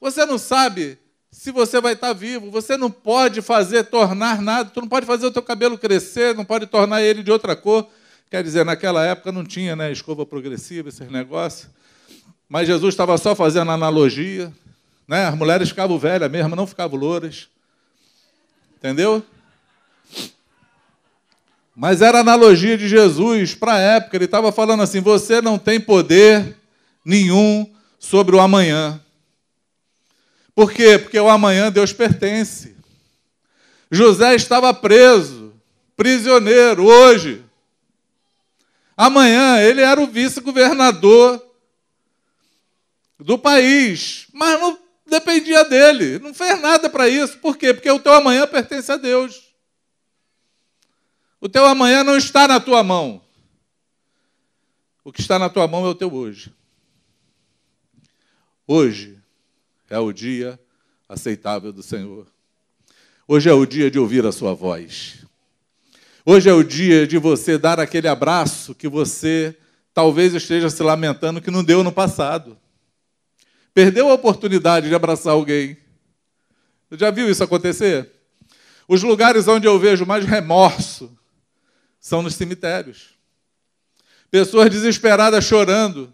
Você 0.00 0.24
não 0.24 0.38
sabe 0.38 0.98
se 1.30 1.50
você 1.50 1.80
vai 1.80 1.92
estar 1.92 2.12
vivo. 2.12 2.50
Você 2.50 2.76
não 2.76 2.90
pode 2.90 3.42
fazer, 3.42 3.84
tornar 3.84 4.40
nada. 4.40 4.70
Tu 4.70 4.80
não 4.80 4.88
pode 4.88 5.06
fazer 5.06 5.26
o 5.26 5.30
teu 5.30 5.42
cabelo 5.42 5.78
crescer, 5.78 6.34
não 6.34 6.44
pode 6.44 6.66
tornar 6.66 7.02
ele 7.02 7.22
de 7.22 7.30
outra 7.30 7.54
cor. 7.54 7.86
Quer 8.30 8.42
dizer, 8.42 8.64
naquela 8.64 9.04
época 9.04 9.32
não 9.32 9.44
tinha 9.44 9.74
né, 9.74 9.90
escova 9.90 10.26
progressiva, 10.26 10.88
esses 10.88 11.10
negócios. 11.10 11.68
Mas 12.48 12.66
Jesus 12.66 12.94
estava 12.94 13.16
só 13.18 13.34
fazendo 13.34 13.70
analogia. 13.70 14.52
Né? 15.06 15.26
As 15.26 15.34
mulheres 15.34 15.68
ficavam 15.68 15.98
velhas 15.98 16.30
mesmo, 16.30 16.56
não 16.56 16.66
ficavam 16.66 16.98
louras. 16.98 17.48
Entendeu? 18.76 19.22
Mas 21.74 22.02
era 22.02 22.20
analogia 22.20 22.76
de 22.76 22.88
Jesus 22.88 23.54
para 23.54 23.74
a 23.74 23.78
época. 23.78 24.16
Ele 24.16 24.24
estava 24.24 24.50
falando 24.50 24.82
assim: 24.82 25.00
você 25.00 25.40
não 25.40 25.58
tem 25.58 25.80
poder 25.80 26.56
nenhum 27.04 27.70
sobre 27.98 28.34
o 28.34 28.40
amanhã. 28.40 29.00
Por 30.58 30.72
quê? 30.72 30.98
Porque 30.98 31.20
o 31.20 31.28
amanhã 31.28 31.70
Deus 31.70 31.92
pertence. 31.92 32.76
José 33.88 34.34
estava 34.34 34.74
preso, 34.74 35.54
prisioneiro, 35.96 36.84
hoje. 36.84 37.44
Amanhã 38.96 39.60
ele 39.60 39.82
era 39.82 40.00
o 40.00 40.08
vice-governador 40.08 41.40
do 43.20 43.38
país, 43.38 44.26
mas 44.32 44.58
não 44.58 44.76
dependia 45.06 45.64
dele, 45.64 46.18
não 46.18 46.34
fez 46.34 46.60
nada 46.60 46.90
para 46.90 47.08
isso. 47.08 47.38
Por 47.38 47.56
quê? 47.56 47.72
Porque 47.72 47.88
o 47.88 48.00
teu 48.00 48.14
amanhã 48.14 48.44
pertence 48.44 48.90
a 48.90 48.96
Deus. 48.96 49.54
O 51.40 51.48
teu 51.48 51.66
amanhã 51.66 52.02
não 52.02 52.16
está 52.16 52.48
na 52.48 52.58
tua 52.58 52.82
mão. 52.82 53.22
O 55.04 55.12
que 55.12 55.20
está 55.20 55.38
na 55.38 55.48
tua 55.48 55.68
mão 55.68 55.86
é 55.86 55.88
o 55.90 55.94
teu 55.94 56.12
hoje. 56.12 56.52
Hoje 58.66 59.17
é 59.88 59.98
o 59.98 60.12
dia 60.12 60.58
aceitável 61.08 61.72
do 61.72 61.82
Senhor. 61.82 62.26
Hoje 63.26 63.48
é 63.48 63.52
o 63.52 63.64
dia 63.64 63.90
de 63.90 63.98
ouvir 63.98 64.24
a 64.26 64.32
sua 64.32 64.54
voz. 64.54 65.24
Hoje 66.24 66.48
é 66.48 66.52
o 66.52 66.62
dia 66.62 67.06
de 67.06 67.16
você 67.16 67.56
dar 67.56 67.80
aquele 67.80 68.08
abraço 68.08 68.74
que 68.74 68.88
você 68.88 69.56
talvez 69.94 70.34
esteja 70.34 70.68
se 70.68 70.82
lamentando 70.82 71.40
que 71.40 71.50
não 71.50 71.64
deu 71.64 71.82
no 71.82 71.90
passado. 71.90 72.58
Perdeu 73.72 74.08
a 74.10 74.14
oportunidade 74.14 74.88
de 74.88 74.94
abraçar 74.94 75.32
alguém. 75.32 75.78
Já 76.92 77.10
viu 77.10 77.30
isso 77.30 77.42
acontecer? 77.42 78.10
Os 78.86 79.02
lugares 79.02 79.48
onde 79.48 79.66
eu 79.66 79.78
vejo 79.78 80.06
mais 80.06 80.24
remorso 80.24 81.16
são 82.00 82.22
nos 82.22 82.34
cemitérios. 82.34 83.10
Pessoas 84.30 84.70
desesperadas 84.70 85.44
chorando, 85.44 86.12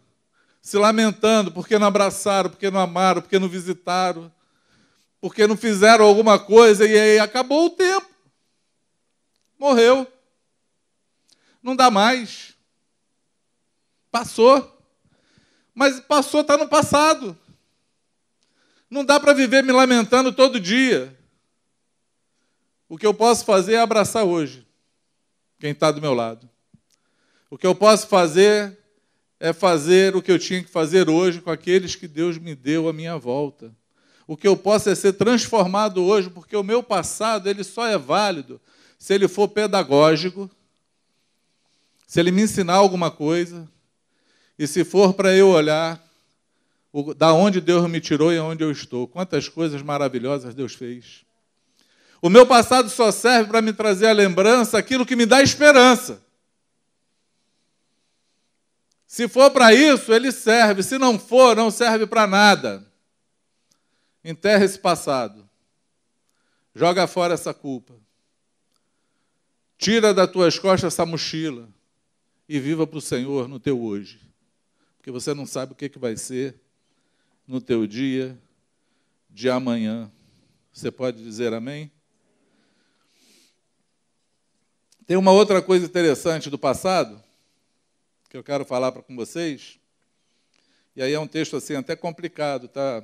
se 0.64 0.78
lamentando 0.78 1.52
porque 1.52 1.78
não 1.78 1.86
abraçaram, 1.86 2.48
porque 2.48 2.70
não 2.70 2.80
amaram, 2.80 3.20
porque 3.20 3.38
não 3.38 3.50
visitaram, 3.50 4.32
porque 5.20 5.46
não 5.46 5.58
fizeram 5.58 6.06
alguma 6.06 6.38
coisa 6.38 6.88
e 6.88 6.98
aí 6.98 7.18
acabou 7.18 7.66
o 7.66 7.70
tempo. 7.70 8.08
Morreu. 9.58 10.10
Não 11.62 11.76
dá 11.76 11.90
mais. 11.90 12.54
Passou. 14.10 14.82
Mas 15.74 16.00
passou, 16.00 16.40
está 16.40 16.56
no 16.56 16.66
passado. 16.66 17.38
Não 18.88 19.04
dá 19.04 19.20
para 19.20 19.34
viver 19.34 19.62
me 19.62 19.70
lamentando 19.70 20.32
todo 20.32 20.58
dia. 20.58 21.14
O 22.88 22.96
que 22.96 23.06
eu 23.06 23.12
posso 23.12 23.44
fazer 23.44 23.74
é 23.74 23.80
abraçar 23.80 24.24
hoje 24.24 24.66
quem 25.58 25.72
está 25.72 25.92
do 25.92 26.00
meu 26.00 26.14
lado. 26.14 26.48
O 27.50 27.58
que 27.58 27.66
eu 27.66 27.74
posso 27.74 28.06
fazer 28.08 28.83
é 29.44 29.52
fazer 29.52 30.16
o 30.16 30.22
que 30.22 30.32
eu 30.32 30.38
tinha 30.38 30.64
que 30.64 30.70
fazer 30.70 31.10
hoje 31.10 31.38
com 31.38 31.50
aqueles 31.50 31.94
que 31.94 32.08
Deus 32.08 32.38
me 32.38 32.54
deu 32.54 32.88
à 32.88 32.94
minha 32.94 33.18
volta. 33.18 33.70
O 34.26 34.38
que 34.38 34.48
eu 34.48 34.56
posso 34.56 34.88
é 34.88 34.94
ser 34.94 35.12
transformado 35.12 36.02
hoje, 36.02 36.30
porque 36.30 36.56
o 36.56 36.62
meu 36.62 36.82
passado 36.82 37.46
ele 37.46 37.62
só 37.62 37.86
é 37.86 37.98
válido 37.98 38.58
se 38.98 39.12
ele 39.12 39.28
for 39.28 39.46
pedagógico, 39.48 40.50
se 42.06 42.18
ele 42.18 42.30
me 42.30 42.40
ensinar 42.40 42.76
alguma 42.76 43.10
coisa, 43.10 43.68
e 44.58 44.66
se 44.66 44.82
for 44.82 45.12
para 45.12 45.36
eu 45.36 45.50
olhar 45.50 46.02
o, 46.90 47.12
da 47.12 47.34
onde 47.34 47.60
Deus 47.60 47.86
me 47.86 48.00
tirou 48.00 48.32
e 48.32 48.38
onde 48.38 48.64
eu 48.64 48.70
estou. 48.70 49.06
Quantas 49.06 49.46
coisas 49.46 49.82
maravilhosas 49.82 50.54
Deus 50.54 50.72
fez. 50.72 51.22
O 52.22 52.30
meu 52.30 52.46
passado 52.46 52.88
só 52.88 53.10
serve 53.10 53.50
para 53.50 53.60
me 53.60 53.74
trazer 53.74 54.06
a 54.06 54.12
lembrança 54.12 54.78
aquilo 54.78 55.04
que 55.04 55.14
me 55.14 55.26
dá 55.26 55.42
esperança. 55.42 56.23
Se 59.14 59.28
for 59.28 59.48
para 59.48 59.72
isso, 59.72 60.12
ele 60.12 60.32
serve. 60.32 60.82
Se 60.82 60.98
não 60.98 61.20
for, 61.20 61.54
não 61.54 61.70
serve 61.70 62.04
para 62.04 62.26
nada. 62.26 62.84
Enterra 64.24 64.64
esse 64.64 64.76
passado. 64.76 65.48
Joga 66.74 67.06
fora 67.06 67.34
essa 67.34 67.54
culpa. 67.54 67.94
Tira 69.78 70.12
das 70.12 70.28
tuas 70.28 70.58
costas 70.58 70.92
essa 70.92 71.06
mochila 71.06 71.68
e 72.48 72.58
viva 72.58 72.88
para 72.88 72.98
o 72.98 73.00
Senhor 73.00 73.46
no 73.46 73.60
teu 73.60 73.80
hoje. 73.80 74.20
Porque 74.96 75.12
você 75.12 75.32
não 75.32 75.46
sabe 75.46 75.74
o 75.74 75.76
que, 75.76 75.88
que 75.88 75.98
vai 76.00 76.16
ser 76.16 76.60
no 77.46 77.60
teu 77.60 77.86
dia 77.86 78.36
de 79.30 79.48
amanhã. 79.48 80.10
Você 80.72 80.90
pode 80.90 81.22
dizer 81.22 81.54
amém? 81.54 81.88
Tem 85.06 85.16
uma 85.16 85.30
outra 85.30 85.62
coisa 85.62 85.86
interessante 85.86 86.50
do 86.50 86.58
passado 86.58 87.23
que 88.34 88.38
eu 88.38 88.42
quero 88.42 88.64
falar 88.64 88.90
com 88.90 89.14
vocês. 89.14 89.78
E 90.96 91.00
aí 91.00 91.12
é 91.12 91.20
um 91.20 91.26
texto 91.26 91.56
assim 91.56 91.76
até 91.76 91.94
complicado, 91.94 92.66
tá? 92.66 93.00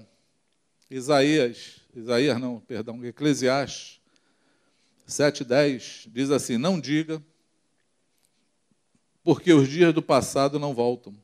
Isaías, 0.91 1.77
Isaías 1.95 2.41
não, 2.41 2.59
perdão, 2.59 3.05
Eclesiastes 3.05 4.01
7:10 5.07 6.09
diz 6.09 6.33
assim: 6.33 6.59
"Não 6.59 6.81
diga 6.81 7.23
porque 9.23 9.53
os 9.53 9.69
dias 9.69 9.95
do 9.95 10.03
passado 10.03 10.59
não 10.59 10.75
voltam". 10.75 11.17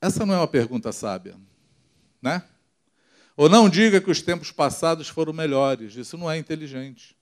Essa 0.00 0.24
não 0.24 0.32
é 0.32 0.38
uma 0.38 0.48
pergunta 0.48 0.92
sábia, 0.92 1.38
né? 2.22 2.42
Ou 3.36 3.50
não 3.50 3.68
diga 3.68 4.00
que 4.00 4.10
os 4.10 4.22
tempos 4.22 4.50
passados 4.50 5.10
foram 5.10 5.34
melhores, 5.34 5.94
isso 5.94 6.16
não 6.16 6.30
é 6.30 6.38
inteligente. 6.38 7.14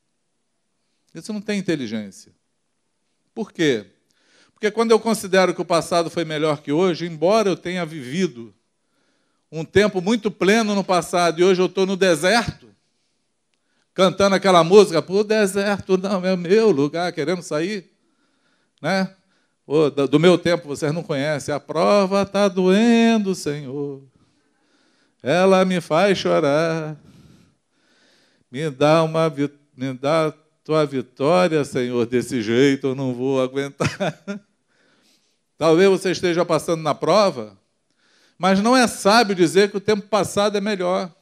Isso 1.13 1.33
não 1.33 1.41
tem 1.41 1.59
inteligência. 1.59 2.33
Por 3.35 3.53
quê? 3.53 3.87
Porque 4.53 4.71
quando 4.71 4.93
eu 4.93 5.01
considero 5.01 5.55
que 5.55 5.61
o 5.61 5.65
passado 5.65 6.09
foi 6.09 6.25
melhor 6.25 6.63
que 6.63 6.73
hoje, 6.73 7.07
embora 7.07 7.49
eu 7.49 7.57
tenha 7.57 7.85
vivido 7.85 8.55
um 9.51 9.65
tempo 9.65 10.01
muito 10.01 10.31
pleno 10.31 10.75
no 10.75 10.85
passado 10.85 11.41
e 11.41 11.45
hoje 11.45 11.61
eu 11.61 11.67
estou 11.67 11.85
no 11.85 11.97
deserto, 11.97 12.69
cantando 13.93 14.35
aquela 14.35 14.65
música, 14.65 15.05
o 15.07 15.25
deserto 15.25 15.99
não 15.99 16.25
é 16.25 16.37
meu 16.37 16.71
lugar, 16.71 17.13
querendo 17.13 17.43
sair, 17.43 17.91
né? 18.81 19.15
do 20.11 20.21
meu 20.21 20.37
tempo 20.37 20.69
vocês 20.69 20.93
não 20.93 21.03
conhecem, 21.03 21.55
a 21.55 21.61
prova 21.61 22.23
está 22.23 22.49
doendo, 22.49 23.35
Senhor, 23.35 24.03
ela 25.23 25.65
me 25.65 25.81
faz 25.81 26.19
chorar, 26.19 26.97
me 28.51 28.69
dá 28.71 29.03
uma 29.03 29.33
me 29.77 29.93
dá 29.95 30.35
tua 30.65 30.87
vitória, 30.87 31.63
Senhor, 31.63 32.07
desse 32.07 32.41
jeito 32.41 32.89
eu 32.89 32.95
não 32.95 33.13
vou 33.13 33.41
aguentar. 33.41 34.19
Talvez 35.59 35.91
você 35.91 36.11
esteja 36.11 36.43
passando 36.43 36.83
na 36.83 36.95
prova, 36.95 37.57
mas 38.39 38.61
não 38.61 38.75
é 38.75 38.87
sábio 38.89 39.37
dizer 39.37 39.71
que 39.71 39.77
o 39.77 39.81
tempo 39.81 40.09
passado 40.09 40.57
é 40.57 40.61
melhor. 40.63 41.15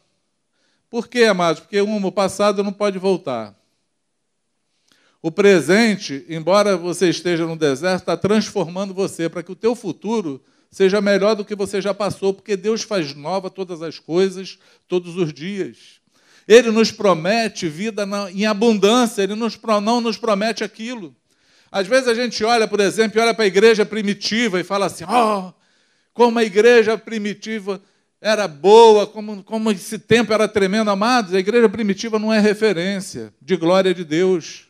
Por 0.88 1.08
quê, 1.08 1.24
amados? 1.24 1.60
Porque 1.60 1.82
um, 1.82 2.06
o 2.06 2.12
passado 2.12 2.62
não 2.62 2.72
pode 2.72 2.98
voltar. 2.98 3.54
O 5.20 5.30
presente, 5.30 6.24
embora 6.28 6.76
você 6.76 7.08
esteja 7.08 7.44
no 7.44 7.56
deserto, 7.56 8.02
está 8.02 8.16
transformando 8.16 8.94
você 8.94 9.28
para 9.28 9.42
que 9.42 9.52
o 9.52 9.56
teu 9.56 9.74
futuro 9.74 10.42
seja 10.70 11.00
melhor 11.00 11.34
do 11.34 11.44
que 11.44 11.54
você 11.54 11.80
já 11.80 11.92
passou, 11.92 12.32
porque 12.32 12.56
Deus 12.56 12.82
faz 12.82 13.14
nova 13.14 13.50
todas 13.50 13.82
as 13.82 13.98
coisas, 13.98 14.58
todos 14.86 15.16
os 15.16 15.32
dias. 15.32 16.01
Ele 16.46 16.70
nos 16.70 16.90
promete 16.90 17.68
vida 17.68 18.06
em 18.34 18.46
abundância, 18.46 19.22
ele 19.22 19.34
nos, 19.34 19.58
não 19.82 20.00
nos 20.00 20.16
promete 20.16 20.64
aquilo. 20.64 21.14
Às 21.70 21.86
vezes 21.86 22.08
a 22.08 22.14
gente 22.14 22.44
olha, 22.44 22.68
por 22.68 22.80
exemplo, 22.80 23.20
olha 23.20 23.32
para 23.32 23.44
a 23.44 23.46
igreja 23.46 23.86
primitiva 23.86 24.60
e 24.60 24.64
fala 24.64 24.86
assim: 24.86 25.04
oh, 25.04 25.52
como 26.12 26.38
a 26.38 26.44
igreja 26.44 26.98
primitiva 26.98 27.80
era 28.20 28.46
boa, 28.46 29.06
como, 29.06 29.42
como 29.42 29.70
esse 29.70 29.98
tempo 29.98 30.32
era 30.32 30.46
tremendo, 30.46 30.90
amados. 30.90 31.34
A 31.34 31.40
igreja 31.40 31.68
primitiva 31.68 32.18
não 32.18 32.32
é 32.32 32.38
referência 32.38 33.32
de 33.40 33.56
glória 33.56 33.92
de 33.92 34.04
Deus. 34.04 34.68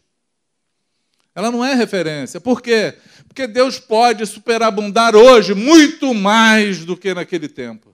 Ela 1.34 1.50
não 1.50 1.64
é 1.64 1.74
referência. 1.74 2.40
Por 2.40 2.62
quê? 2.62 2.94
Porque 3.26 3.46
Deus 3.46 3.78
pode 3.78 4.24
superabundar 4.26 5.16
hoje 5.16 5.54
muito 5.54 6.14
mais 6.14 6.84
do 6.84 6.96
que 6.96 7.12
naquele 7.12 7.48
tempo. 7.48 7.91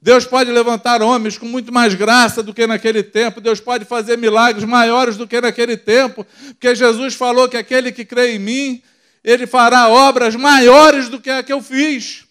Deus 0.00 0.24
pode 0.24 0.50
levantar 0.50 1.02
homens 1.02 1.38
com 1.38 1.46
muito 1.46 1.72
mais 1.72 1.94
graça 1.94 2.42
do 2.42 2.52
que 2.52 2.66
naquele 2.66 3.02
tempo. 3.02 3.40
Deus 3.40 3.60
pode 3.60 3.84
fazer 3.84 4.16
milagres 4.16 4.64
maiores 4.64 5.16
do 5.16 5.26
que 5.26 5.40
naquele 5.40 5.76
tempo. 5.76 6.24
Porque 6.48 6.74
Jesus 6.74 7.14
falou 7.14 7.48
que 7.48 7.56
aquele 7.56 7.90
que 7.90 8.04
crê 8.04 8.34
em 8.34 8.38
mim, 8.38 8.82
ele 9.24 9.46
fará 9.46 9.88
obras 9.88 10.36
maiores 10.36 11.08
do 11.08 11.20
que 11.20 11.30
a 11.30 11.42
que 11.42 11.52
eu 11.52 11.62
fiz. 11.62 12.24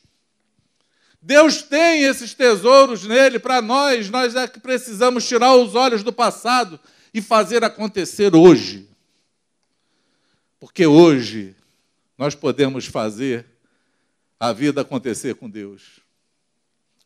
Deus 1.21 1.63
tem 1.63 2.03
esses 2.03 2.35
tesouros 2.35 3.03
nele 3.03 3.39
para 3.39 3.59
nós, 3.59 4.11
nós 4.11 4.35
é 4.35 4.47
que 4.47 4.59
precisamos 4.59 5.27
tirar 5.27 5.55
os 5.55 5.73
olhos 5.73 6.03
do 6.03 6.13
passado 6.13 6.79
e 7.11 7.19
fazer 7.19 7.63
acontecer 7.63 8.35
hoje. 8.35 8.87
Porque 10.59 10.85
hoje 10.85 11.55
nós 12.15 12.35
podemos 12.35 12.85
fazer 12.85 13.43
a 14.39 14.53
vida 14.53 14.81
acontecer 14.81 15.33
com 15.33 15.49
Deus. 15.49 16.04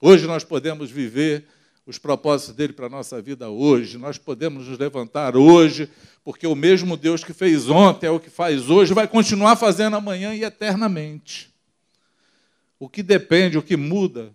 Hoje 0.02 0.26
nós 0.26 0.45
podemos 0.45 0.89
viver 0.89 1.45
os 1.86 1.97
propósitos 1.97 2.56
dele 2.56 2.72
para 2.72 2.86
a 2.86 2.89
nossa 2.89 3.22
vida 3.22 3.50
hoje. 3.50 3.97
Nós 3.97 4.18
podemos 4.18 4.68
nos 4.68 4.80
levantar 4.80 5.36
hoje, 5.36 5.89
porque 6.24 6.47
o 6.47 6.56
mesmo 6.56 6.95
Deus 6.95 7.22
que 7.22 7.34
fez 7.34 7.70
ontem 7.70 8.08
é 8.08 8.10
o 8.10 8.20
que 8.20 8.30
faz 8.30 8.70
hoje, 8.70 8.93
vai 8.93 9.10
continuar 9.10 9.58
fazendo 9.58 9.97
amanhã 9.97 10.34
e 10.34 10.43
eternamente. 10.43 11.54
O 12.80 12.88
que 12.88 13.04
depende, 13.04 13.58
o 13.58 13.62
que 13.64 13.76
muda, 13.76 14.34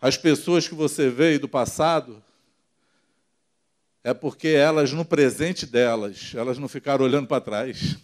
as 0.00 0.16
pessoas 0.16 0.68
que 0.68 0.76
você 0.76 1.10
vê 1.10 1.38
do 1.38 1.48
passado, 1.48 2.22
é 4.04 4.14
porque 4.14 4.48
elas, 4.48 4.92
no 4.92 5.04
presente 5.04 5.66
delas, 5.66 6.32
elas 6.36 6.56
não 6.56 6.68
ficaram 6.68 7.04
olhando 7.04 7.26
para 7.26 7.40
trás. 7.40 7.96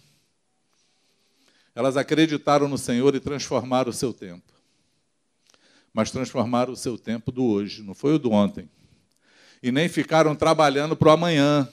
Elas 1.73 1.95
acreditaram 1.95 2.67
no 2.67 2.77
Senhor 2.77 3.15
e 3.15 3.19
transformaram 3.21 3.91
o 3.91 3.93
seu 3.93 4.11
tempo 4.11 4.56
mas 5.97 6.11
transformaram 6.11 6.73
o 6.73 6.77
seu 6.77 6.95
tempo 6.95 7.31
do 7.31 7.43
hoje, 7.43 7.81
não 7.81 7.95
foi 7.95 8.13
o 8.13 8.19
do 8.19 8.29
ontem. 8.29 8.69
E 9.63 9.71
nem 9.71 9.89
ficaram 9.89 10.35
trabalhando 10.35 10.95
para 10.95 11.07
o 11.07 11.11
amanhã. 11.11 11.67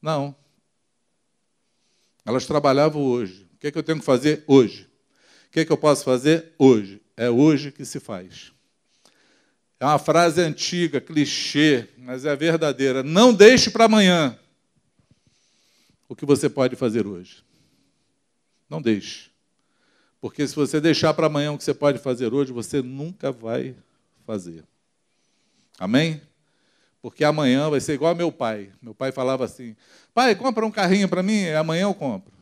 Não. 0.00 0.34
Elas 2.24 2.46
trabalhavam 2.46 3.02
hoje. 3.02 3.46
O 3.52 3.58
que, 3.58 3.66
é 3.66 3.70
que 3.70 3.76
eu 3.76 3.82
tenho 3.82 3.98
que 3.98 4.06
fazer 4.06 4.42
hoje? 4.46 4.88
O 5.48 5.50
que, 5.50 5.60
é 5.60 5.64
que 5.66 5.70
eu 5.70 5.76
posso 5.76 6.02
fazer 6.02 6.54
hoje? 6.58 6.98
É 7.14 7.28
hoje 7.28 7.70
que 7.70 7.84
se 7.84 8.00
faz. 8.00 8.52
É 9.78 9.84
uma 9.84 9.98
frase 9.98 10.40
antiga, 10.40 10.98
clichê, 10.98 11.86
mas 11.98 12.24
é 12.24 12.34
verdadeira. 12.34 13.02
Não 13.02 13.34
deixe 13.34 13.70
para 13.70 13.84
amanhã 13.84 14.38
o 16.08 16.16
que 16.16 16.24
você 16.24 16.48
pode 16.48 16.74
fazer 16.74 17.06
hoje. 17.06 17.44
Não 18.66 18.80
deixe. 18.80 19.33
Porque 20.24 20.48
se 20.48 20.56
você 20.56 20.80
deixar 20.80 21.12
para 21.12 21.26
amanhã 21.26 21.52
o 21.52 21.58
que 21.58 21.64
você 21.64 21.74
pode 21.74 21.98
fazer 21.98 22.32
hoje, 22.32 22.50
você 22.50 22.80
nunca 22.80 23.30
vai 23.30 23.76
fazer. 24.26 24.64
Amém? 25.78 26.18
Porque 27.02 27.22
amanhã 27.22 27.68
vai 27.68 27.78
ser 27.78 27.92
igual 27.92 28.14
meu 28.14 28.32
pai. 28.32 28.70
Meu 28.80 28.94
pai 28.94 29.12
falava 29.12 29.44
assim: 29.44 29.76
pai, 30.14 30.34
compra 30.34 30.64
um 30.64 30.70
carrinho 30.70 31.10
para 31.10 31.22
mim, 31.22 31.48
amanhã 31.48 31.82
eu 31.82 31.92
compro. 31.92 32.32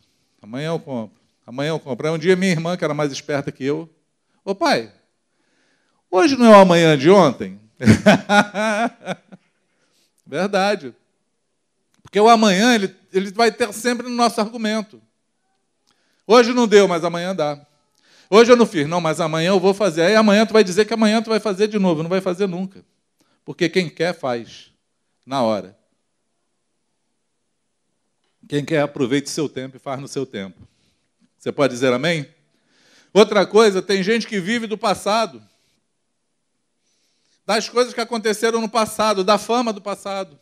Amanhã 0.41 0.69
eu 0.69 0.79
compro. 0.79 1.21
Amanhã 1.45 1.71
eu 1.71 1.81
compro. 1.81 2.07
Aí 2.07 2.15
um 2.15 2.19
dia 2.19 2.37
minha 2.37 2.53
irmã, 2.53 2.77
que 2.77 2.85
era 2.85 2.95
mais 2.95 3.11
esperta 3.11 3.51
que 3.51 3.65
eu, 3.65 3.91
ô 4.45 4.55
pai, 4.55 4.93
hoje 6.09 6.37
não 6.37 6.55
é 6.55 6.59
o 6.59 6.61
amanhã 6.61 6.97
de 6.97 7.11
ontem? 7.11 7.61
Verdade. 10.25 10.95
Porque 12.01 12.21
o 12.21 12.29
amanhã 12.29 12.77
ele, 12.77 12.95
ele 13.13 13.33
vai 13.33 13.51
ter 13.51 13.73
sempre 13.73 14.09
no 14.09 14.15
nosso 14.15 14.41
argumento. 14.41 15.03
Hoje 16.25 16.53
não 16.53 16.69
deu, 16.69 16.87
mas 16.87 17.03
amanhã 17.03 17.35
dá. 17.35 17.67
Hoje 18.35 18.51
eu 18.51 18.57
não 18.57 18.65
fiz, 18.65 18.89
não, 18.89 18.99
mas 18.99 19.21
amanhã 19.21 19.51
eu 19.51 19.61
vou 19.61 19.75
fazer. 19.75 20.01
Aí 20.01 20.17
amanhã 20.17 20.47
tu 20.47 20.55
vai 20.55 20.65
dizer 20.65 20.87
que 20.87 20.95
amanhã 20.95 21.21
tu 21.21 21.29
vai 21.29 21.39
fazer 21.39 21.69
de 21.69 21.79
novo. 21.79 22.03
Não 22.03 22.09
vai 22.09 22.23
fazer 22.23 22.47
nunca. 22.47 22.83
Porque 23.45 23.69
quem 23.69 23.91
quer, 23.91 24.19
faz. 24.19 24.73
Na 25.27 25.43
hora. 25.43 25.79
Quem 28.49 28.65
quer, 28.65 28.81
aproveite 28.81 29.29
seu 29.29 29.51
tempo 29.51 29.77
e 29.77 29.79
faz 29.79 30.01
no 30.01 30.09
seu 30.09 30.25
tempo. 30.25 30.67
Você 31.39 31.53
pode 31.53 31.75
dizer 31.75 31.93
amém? 31.93 32.27
Outra 33.13 33.45
coisa, 33.47 33.83
tem 33.83 34.03
gente 34.03 34.27
que 34.27 34.41
vive 34.41 34.67
do 34.67 34.79
passado. 34.79 35.47
Das 37.45 37.69
coisas 37.69 37.93
que 37.93 38.01
aconteceram 38.01 38.63
no 38.63 38.69
passado, 38.69 39.23
da 39.23 39.37
fama 39.37 39.75
do 39.75 39.83
passado. 39.83 40.41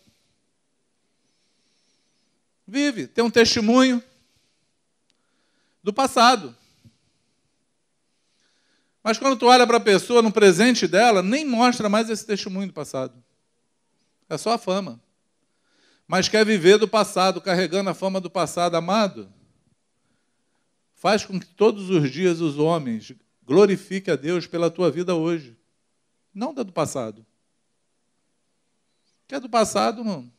Vive, 2.65 3.09
tem 3.09 3.25
um 3.25 3.31
testemunho 3.31 4.01
do 5.83 5.93
passado. 5.93 6.57
Mas 9.03 9.19
quando 9.19 9.39
tu 9.39 9.47
olha 9.47 9.67
para 9.67 9.79
a 9.79 9.81
pessoa 9.81 10.21
no 10.21 10.33
presente 10.33 10.87
dela, 10.87 11.23
nem 11.23 11.45
mostra 11.45 11.89
mais 11.89 12.11
esse 12.11 12.27
testemunho 12.27 12.69
do 12.69 12.73
passado. 12.73 13.23
É 14.29 14.37
só 14.37 14.53
a 14.53 14.59
fama. 14.59 15.01
Mas 16.07 16.29
quer 16.29 16.45
viver 16.45 16.79
do 16.79 16.89
passado, 16.89 17.41
carregando 17.41 17.91
a 17.91 17.95
fama 17.95 18.21
do 18.21 18.31
passado, 18.31 18.77
amado. 18.77 19.33
Faz 20.95 21.25
com 21.25 21.41
que 21.41 21.47
todos 21.47 21.89
os 21.89 22.11
dias 22.11 22.41
os 22.41 22.59
homens 22.59 23.15
glorifiquem 23.43 24.13
a 24.13 24.17
Deus 24.17 24.47
pela 24.47 24.71
tua 24.71 24.91
vida 24.91 25.15
hoje. 25.15 25.57
Não 26.35 26.53
da 26.53 26.63
do 26.63 26.73
passado. 26.73 27.25
Que 29.27 29.35
é 29.37 29.41
do 29.41 29.49
passado, 29.49 30.05
não. 30.05 30.31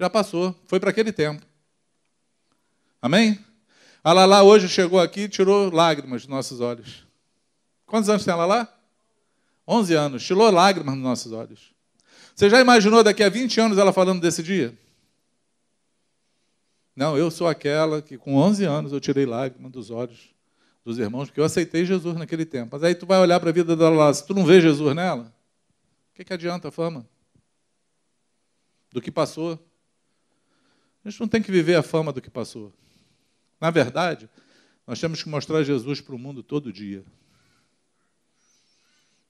Já 0.00 0.10
passou. 0.10 0.58
Foi 0.66 0.80
para 0.80 0.90
aquele 0.90 1.12
tempo. 1.12 1.46
Amém? 3.00 3.38
A 4.02 4.12
Lala 4.12 4.42
hoje 4.42 4.68
chegou 4.68 4.98
aqui 4.98 5.22
e 5.22 5.28
tirou 5.28 5.72
lágrimas 5.72 6.22
dos 6.22 6.28
nossos 6.28 6.60
olhos. 6.60 7.06
Quantos 7.92 8.08
anos 8.08 8.24
tem 8.24 8.32
ela 8.32 8.46
lá? 8.46 8.74
11 9.68 9.92
anos. 9.92 10.24
Tirou 10.24 10.50
lágrimas 10.50 10.94
nos 10.94 11.04
nossos 11.04 11.30
olhos. 11.30 11.74
Você 12.34 12.48
já 12.48 12.58
imaginou 12.58 13.04
daqui 13.04 13.22
a 13.22 13.28
20 13.28 13.60
anos 13.60 13.76
ela 13.76 13.92
falando 13.92 14.18
desse 14.18 14.42
dia? 14.42 14.74
Não, 16.96 17.18
eu 17.18 17.30
sou 17.30 17.46
aquela 17.46 18.00
que 18.00 18.16
com 18.16 18.34
11 18.36 18.64
anos 18.64 18.92
eu 18.94 18.98
tirei 18.98 19.26
lágrimas 19.26 19.70
dos 19.70 19.90
olhos 19.90 20.34
dos 20.82 20.98
irmãos, 20.98 21.26
porque 21.26 21.38
eu 21.38 21.44
aceitei 21.44 21.84
Jesus 21.84 22.16
naquele 22.16 22.46
tempo. 22.46 22.70
Mas 22.72 22.82
aí 22.82 22.94
tu 22.94 23.04
vai 23.04 23.20
olhar 23.20 23.38
para 23.38 23.50
a 23.50 23.52
vida 23.52 23.76
dela 23.76 23.94
lá, 23.94 24.14
se 24.14 24.26
tu 24.26 24.32
não 24.32 24.46
vê 24.46 24.58
Jesus 24.58 24.96
nela, 24.96 25.24
o 26.12 26.14
que, 26.14 26.24
que 26.24 26.32
adianta 26.32 26.68
a 26.68 26.70
fama? 26.70 27.06
Do 28.90 29.02
que 29.02 29.10
passou. 29.10 29.62
A 31.04 31.10
gente 31.10 31.20
não 31.20 31.28
tem 31.28 31.42
que 31.42 31.52
viver 31.52 31.74
a 31.74 31.82
fama 31.82 32.10
do 32.10 32.22
que 32.22 32.30
passou. 32.30 32.72
Na 33.60 33.70
verdade, 33.70 34.30
nós 34.86 34.98
temos 34.98 35.22
que 35.22 35.28
mostrar 35.28 35.62
Jesus 35.62 36.00
para 36.00 36.14
o 36.14 36.18
mundo 36.18 36.42
todo 36.42 36.72
dia. 36.72 37.04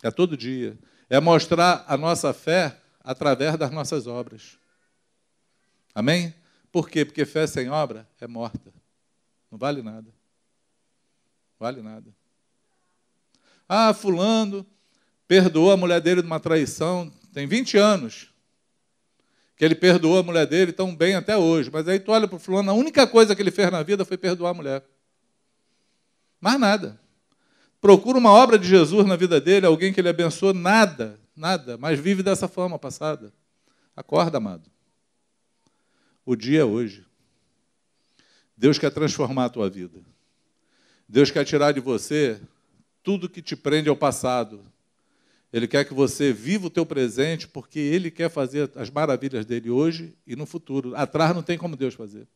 É 0.02 0.10
todo 0.10 0.36
dia. 0.36 0.76
É 1.08 1.20
mostrar 1.20 1.84
a 1.86 1.96
nossa 1.96 2.34
fé 2.34 2.76
através 3.04 3.56
das 3.56 3.70
nossas 3.70 4.06
obras. 4.06 4.58
Amém? 5.94 6.34
Por 6.72 6.88
quê? 6.88 7.04
Porque 7.04 7.24
fé 7.24 7.46
sem 7.46 7.70
obra 7.70 8.08
é 8.20 8.26
morta. 8.26 8.72
Não 9.50 9.58
vale 9.58 9.82
nada. 9.82 10.10
Vale 11.58 11.82
nada. 11.82 12.12
Ah, 13.68 13.94
fulano 13.94 14.66
perdoou 15.28 15.70
a 15.70 15.76
mulher 15.76 16.00
dele 16.00 16.20
de 16.20 16.26
uma 16.26 16.40
traição, 16.40 17.10
tem 17.32 17.46
20 17.46 17.78
anos 17.78 18.28
que 19.56 19.64
ele 19.64 19.74
perdoou 19.74 20.18
a 20.18 20.22
mulher 20.22 20.46
dele 20.46 20.72
tão 20.72 20.94
bem 20.94 21.14
até 21.14 21.36
hoje. 21.36 21.70
Mas 21.72 21.86
aí 21.86 22.00
tu 22.00 22.10
olha 22.10 22.26
para 22.26 22.36
o 22.36 22.38
fulano, 22.38 22.70
a 22.70 22.74
única 22.74 23.06
coisa 23.06 23.36
que 23.36 23.40
ele 23.40 23.50
fez 23.50 23.70
na 23.70 23.82
vida 23.82 24.04
foi 24.04 24.18
perdoar 24.18 24.50
a 24.50 24.54
mulher. 24.54 24.84
Mais 26.40 26.58
nada 26.58 27.01
procura 27.82 28.16
uma 28.16 28.30
obra 28.30 28.56
de 28.56 28.66
Jesus 28.66 29.04
na 29.04 29.16
vida 29.16 29.40
dele, 29.40 29.66
alguém 29.66 29.92
que 29.92 30.00
ele 30.00 30.08
abençoou, 30.08 30.54
nada, 30.54 31.18
nada, 31.36 31.76
mas 31.76 31.98
vive 31.98 32.22
dessa 32.22 32.46
fama 32.46 32.78
passada. 32.78 33.34
Acorda, 33.96 34.38
amado. 34.38 34.70
O 36.24 36.36
dia 36.36 36.60
é 36.60 36.64
hoje. 36.64 37.04
Deus 38.56 38.78
quer 38.78 38.92
transformar 38.92 39.46
a 39.46 39.48
tua 39.48 39.68
vida. 39.68 39.98
Deus 41.08 41.32
quer 41.32 41.44
tirar 41.44 41.72
de 41.72 41.80
você 41.80 42.40
tudo 43.02 43.28
que 43.28 43.42
te 43.42 43.56
prende 43.56 43.88
ao 43.88 43.96
passado. 43.96 44.64
Ele 45.52 45.66
quer 45.66 45.84
que 45.84 45.92
você 45.92 46.32
viva 46.32 46.68
o 46.68 46.70
teu 46.70 46.86
presente, 46.86 47.48
porque 47.48 47.80
Ele 47.80 48.12
quer 48.12 48.30
fazer 48.30 48.70
as 48.76 48.90
maravilhas 48.90 49.44
dele 49.44 49.68
hoje 49.68 50.16
e 50.24 50.36
no 50.36 50.46
futuro. 50.46 50.94
Atrás 50.94 51.34
não 51.34 51.42
tem 51.42 51.58
como 51.58 51.76
Deus 51.76 51.94
fazer. 51.94 52.28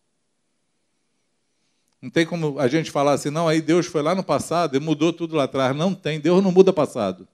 Não 2.06 2.10
tem 2.10 2.24
como 2.24 2.60
a 2.60 2.68
gente 2.68 2.88
falar 2.88 3.14
assim, 3.14 3.30
não, 3.30 3.48
aí 3.48 3.60
Deus 3.60 3.86
foi 3.86 4.00
lá 4.00 4.14
no 4.14 4.22
passado 4.22 4.76
e 4.76 4.78
mudou 4.78 5.12
tudo 5.12 5.34
lá 5.34 5.42
atrás. 5.42 5.76
Não 5.76 5.92
tem, 5.92 6.20
Deus 6.20 6.40
não 6.40 6.52
muda 6.52 6.72
passado. 6.72 7.26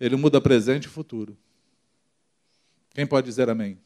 Ele 0.00 0.16
muda 0.16 0.40
presente 0.40 0.86
e 0.86 0.88
futuro. 0.88 1.36
Quem 2.94 3.06
pode 3.06 3.26
dizer 3.26 3.50
amém? 3.50 3.78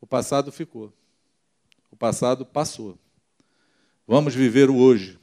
O 0.00 0.06
passado 0.06 0.50
ficou. 0.50 0.90
O 1.90 1.96
passado 1.96 2.46
passou. 2.46 2.98
Vamos 4.06 4.34
viver 4.34 4.70
o 4.70 4.78
hoje. 4.78 5.18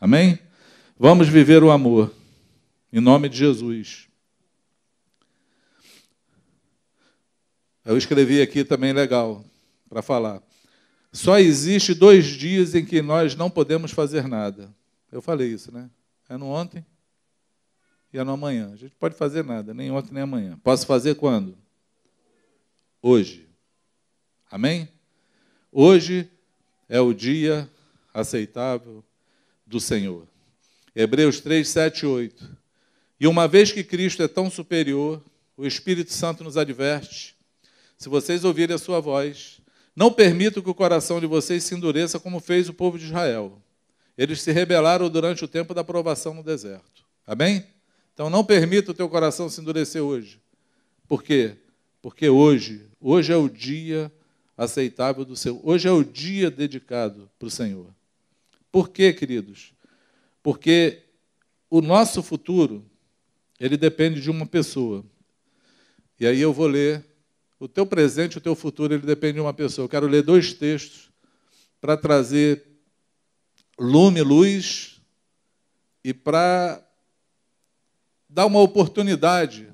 Amém? 0.00 0.36
Vamos 0.98 1.28
viver 1.28 1.62
o 1.62 1.70
amor. 1.70 2.12
Em 2.92 2.98
nome 2.98 3.28
de 3.28 3.36
Jesus. 3.36 4.08
Eu 7.84 7.96
escrevi 7.96 8.42
aqui 8.42 8.64
também 8.64 8.92
legal 8.92 9.44
para 9.88 10.02
falar. 10.02 10.42
Só 11.12 11.38
existe 11.38 11.92
dois 11.92 12.24
dias 12.24 12.74
em 12.74 12.84
que 12.84 13.02
nós 13.02 13.36
não 13.36 13.50
podemos 13.50 13.90
fazer 13.90 14.26
nada. 14.26 14.74
Eu 15.10 15.20
falei 15.20 15.52
isso, 15.52 15.70
né? 15.70 15.90
É 16.28 16.36
no 16.38 16.46
ontem 16.46 16.84
e 18.12 18.18
é 18.18 18.24
no 18.24 18.32
amanhã. 18.32 18.70
A 18.72 18.76
gente 18.76 18.94
pode 18.98 19.14
fazer 19.14 19.44
nada, 19.44 19.74
nem 19.74 19.90
ontem 19.90 20.12
nem 20.12 20.22
amanhã. 20.22 20.58
Posso 20.64 20.86
fazer 20.86 21.14
quando? 21.16 21.56
Hoje. 23.02 23.46
Amém? 24.50 24.88
Hoje 25.70 26.28
é 26.88 27.00
o 27.00 27.12
dia 27.12 27.68
aceitável 28.12 29.04
do 29.66 29.80
Senhor. 29.80 30.26
Hebreus 30.94 31.40
3, 31.40 31.66
7 31.66 32.06
8. 32.06 32.58
E 33.18 33.26
uma 33.26 33.48
vez 33.48 33.72
que 33.72 33.84
Cristo 33.84 34.22
é 34.22 34.28
tão 34.28 34.50
superior, 34.50 35.22
o 35.56 35.66
Espírito 35.66 36.12
Santo 36.12 36.44
nos 36.44 36.56
adverte: 36.56 37.34
se 37.96 38.08
vocês 38.08 38.44
ouvirem 38.44 38.74
a 38.74 38.78
sua 38.78 39.00
voz, 39.00 39.61
não 39.94 40.12
permitam 40.12 40.62
que 40.62 40.70
o 40.70 40.74
coração 40.74 41.20
de 41.20 41.26
vocês 41.26 41.64
se 41.64 41.74
endureça 41.74 42.18
como 42.18 42.40
fez 42.40 42.68
o 42.68 42.74
povo 42.74 42.98
de 42.98 43.04
Israel. 43.04 43.60
Eles 44.16 44.40
se 44.40 44.50
rebelaram 44.52 45.08
durante 45.08 45.44
o 45.44 45.48
tempo 45.48 45.74
da 45.74 45.84
provação 45.84 46.34
no 46.34 46.42
deserto. 46.42 47.04
Amém? 47.26 47.64
Então 48.14 48.28
não 48.28 48.44
permita 48.44 48.90
o 48.90 48.94
teu 48.94 49.08
coração 49.08 49.48
se 49.48 49.60
endurecer 49.60 50.02
hoje. 50.02 50.40
Por 51.06 51.22
quê? 51.22 51.56
Porque 52.00 52.28
hoje, 52.28 52.86
hoje 53.00 53.32
é 53.32 53.36
o 53.36 53.48
dia 53.48 54.12
aceitável 54.56 55.24
do 55.24 55.36
Senhor. 55.36 55.60
Hoje 55.62 55.88
é 55.88 55.92
o 55.92 56.04
dia 56.04 56.50
dedicado 56.50 57.30
para 57.38 57.48
o 57.48 57.50
Senhor. 57.50 57.86
Por 58.70 58.88
quê, 58.88 59.12
queridos? 59.12 59.72
Porque 60.42 61.02
o 61.68 61.80
nosso 61.80 62.22
futuro, 62.22 62.84
ele 63.58 63.76
depende 63.76 64.20
de 64.20 64.30
uma 64.30 64.46
pessoa. 64.46 65.04
E 66.18 66.26
aí 66.26 66.40
eu 66.40 66.52
vou 66.52 66.66
ler 66.66 67.04
o 67.62 67.68
teu 67.68 67.86
presente, 67.86 68.38
o 68.38 68.40
teu 68.40 68.56
futuro, 68.56 68.92
ele 68.92 69.06
depende 69.06 69.34
de 69.34 69.40
uma 69.40 69.54
pessoa. 69.54 69.84
Eu 69.84 69.88
quero 69.88 70.08
ler 70.08 70.24
dois 70.24 70.52
textos 70.52 71.12
para 71.80 71.96
trazer 71.96 72.66
lume, 73.78 74.20
luz 74.20 75.00
e 76.02 76.12
para 76.12 76.84
dar 78.28 78.46
uma 78.46 78.58
oportunidade 78.58 79.72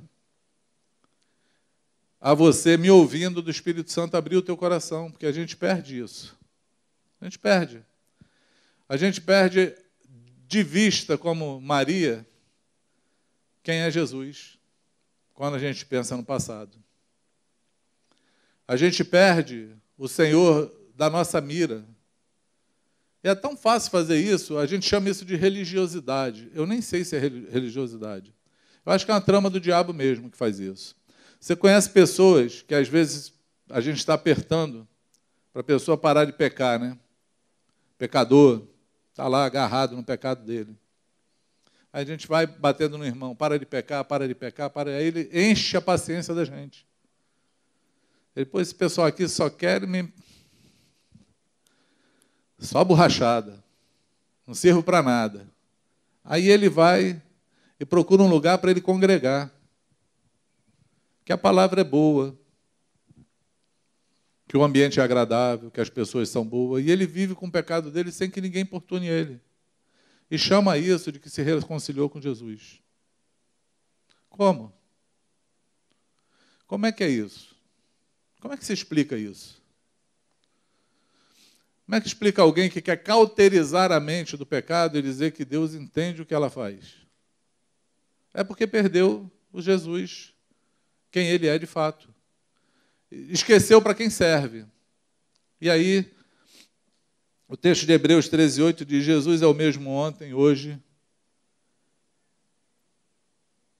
a 2.20 2.34
você, 2.34 2.76
me 2.76 2.90
ouvindo 2.90 3.40
do 3.40 3.50
Espírito 3.50 3.90
Santo, 3.90 4.18
abrir 4.18 4.36
o 4.36 4.42
teu 4.42 4.54
coração, 4.54 5.10
porque 5.10 5.24
a 5.24 5.32
gente 5.32 5.56
perde 5.56 5.98
isso. 5.98 6.36
A 7.18 7.24
gente 7.24 7.38
perde. 7.38 7.82
A 8.86 8.98
gente 8.98 9.18
perde 9.18 9.74
de 10.46 10.62
vista, 10.62 11.16
como 11.16 11.58
Maria, 11.58 12.26
quem 13.62 13.78
é 13.78 13.90
Jesus, 13.90 14.58
quando 15.32 15.54
a 15.54 15.58
gente 15.58 15.86
pensa 15.86 16.14
no 16.18 16.24
passado. 16.24 16.76
A 18.68 18.76
gente 18.76 19.02
perde 19.02 19.74
o 19.96 20.06
Senhor 20.06 20.70
da 20.94 21.08
nossa 21.08 21.40
mira. 21.40 21.86
E 23.24 23.28
é 23.28 23.34
tão 23.34 23.56
fácil 23.56 23.90
fazer 23.90 24.18
isso, 24.18 24.58
a 24.58 24.66
gente 24.66 24.86
chama 24.86 25.08
isso 25.08 25.24
de 25.24 25.34
religiosidade. 25.34 26.50
Eu 26.54 26.66
nem 26.66 26.82
sei 26.82 27.02
se 27.02 27.16
é 27.16 27.18
religiosidade. 27.18 28.34
Eu 28.84 28.92
acho 28.92 29.04
que 29.04 29.10
é 29.10 29.14
uma 29.14 29.20
trama 29.20 29.48
do 29.48 29.58
diabo 29.58 29.92
mesmo 29.94 30.30
que 30.30 30.36
faz 30.36 30.60
isso. 30.60 30.94
Você 31.40 31.56
conhece 31.56 31.90
pessoas 31.90 32.62
que 32.62 32.74
às 32.74 32.88
vezes 32.88 33.32
a 33.70 33.80
gente 33.80 33.98
está 33.98 34.14
apertando 34.14 34.86
para 35.52 35.60
a 35.60 35.64
pessoa 35.64 35.96
parar 35.96 36.24
de 36.24 36.32
pecar, 36.32 36.78
né? 36.78 36.96
Pecador, 37.96 38.66
está 39.10 39.26
lá 39.26 39.44
agarrado 39.44 39.96
no 39.96 40.04
pecado 40.04 40.44
dele. 40.44 40.76
Aí 41.92 42.02
a 42.02 42.06
gente 42.06 42.26
vai 42.28 42.46
batendo 42.46 42.96
no 42.96 43.04
irmão, 43.04 43.34
para 43.34 43.58
de 43.58 43.66
pecar, 43.66 44.04
para 44.04 44.28
de 44.28 44.34
pecar, 44.34 44.70
para. 44.70 44.90
Aí 44.90 45.06
ele 45.06 45.30
enche 45.32 45.76
a 45.76 45.80
paciência 45.80 46.34
da 46.34 46.44
gente. 46.44 46.87
Depois 48.34 48.68
esse 48.68 48.74
pessoal 48.74 49.06
aqui 49.06 49.26
só 49.28 49.50
quer 49.50 49.86
me. 49.86 50.12
Só 52.58 52.84
borrachada. 52.84 53.62
Não 54.46 54.54
sirvo 54.54 54.82
para 54.82 55.02
nada. 55.02 55.48
Aí 56.24 56.48
ele 56.48 56.68
vai 56.68 57.22
e 57.78 57.84
procura 57.84 58.22
um 58.22 58.28
lugar 58.28 58.58
para 58.58 58.70
ele 58.70 58.80
congregar 58.80 59.52
que 61.24 61.32
a 61.32 61.36
palavra 61.36 61.82
é 61.82 61.84
boa, 61.84 62.38
que 64.48 64.56
o 64.56 64.64
ambiente 64.64 64.98
é 64.98 65.02
agradável, 65.02 65.70
que 65.70 65.80
as 65.80 65.90
pessoas 65.90 66.30
são 66.30 66.42
boas, 66.42 66.82
e 66.82 66.90
ele 66.90 67.06
vive 67.06 67.34
com 67.34 67.46
o 67.46 67.52
pecado 67.52 67.90
dele 67.90 68.10
sem 68.10 68.30
que 68.30 68.40
ninguém 68.40 68.62
importune 68.62 69.06
ele. 69.06 69.38
E 70.30 70.38
chama 70.38 70.78
isso 70.78 71.12
de 71.12 71.20
que 71.20 71.28
se 71.28 71.42
reconciliou 71.42 72.08
com 72.08 72.18
Jesus. 72.18 72.80
Como? 74.30 74.72
Como 76.66 76.86
é 76.86 76.92
que 76.92 77.04
é 77.04 77.08
isso? 77.10 77.54
Como 78.40 78.54
é 78.54 78.56
que 78.56 78.64
se 78.64 78.72
explica 78.72 79.16
isso? 79.16 79.62
Como 81.84 81.96
é 81.96 82.00
que 82.00 82.06
explica 82.06 82.42
alguém 82.42 82.68
que 82.68 82.82
quer 82.82 82.96
cauterizar 83.02 83.90
a 83.90 83.98
mente 83.98 84.36
do 84.36 84.44
pecado 84.44 84.98
e 84.98 85.02
dizer 85.02 85.32
que 85.32 85.44
Deus 85.44 85.74
entende 85.74 86.20
o 86.20 86.26
que 86.26 86.34
ela 86.34 86.50
faz? 86.50 86.96
É 88.34 88.44
porque 88.44 88.66
perdeu 88.66 89.30
o 89.52 89.62
Jesus 89.62 90.34
quem 91.10 91.28
ele 91.28 91.46
é 91.46 91.58
de 91.58 91.66
fato. 91.66 92.12
Esqueceu 93.10 93.80
para 93.80 93.94
quem 93.94 94.10
serve. 94.10 94.66
E 95.60 95.70
aí, 95.70 96.12
o 97.48 97.56
texto 97.56 97.86
de 97.86 97.92
Hebreus 97.92 98.28
13, 98.28 98.60
8 98.60 98.84
diz: 98.84 99.02
Jesus 99.02 99.40
é 99.40 99.46
o 99.46 99.54
mesmo 99.54 99.90
ontem, 99.90 100.34
hoje 100.34 100.78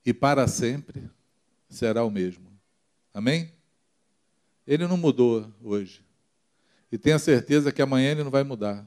e 0.09 0.15
para 0.15 0.49
sempre 0.49 1.11
será 1.69 2.03
o 2.03 2.11
mesmo. 2.11 2.51
Amém? 3.13 3.53
Ele 4.69 4.87
não 4.87 4.99
mudou 4.99 5.51
hoje. 5.65 6.03
E 6.93 6.99
tenha 6.99 7.19
certeza 7.19 7.73
que 7.73 7.81
amanhã 7.81 8.11
ele 8.11 8.23
não 8.23 8.31
vai 8.31 8.45
mudar. 8.45 8.87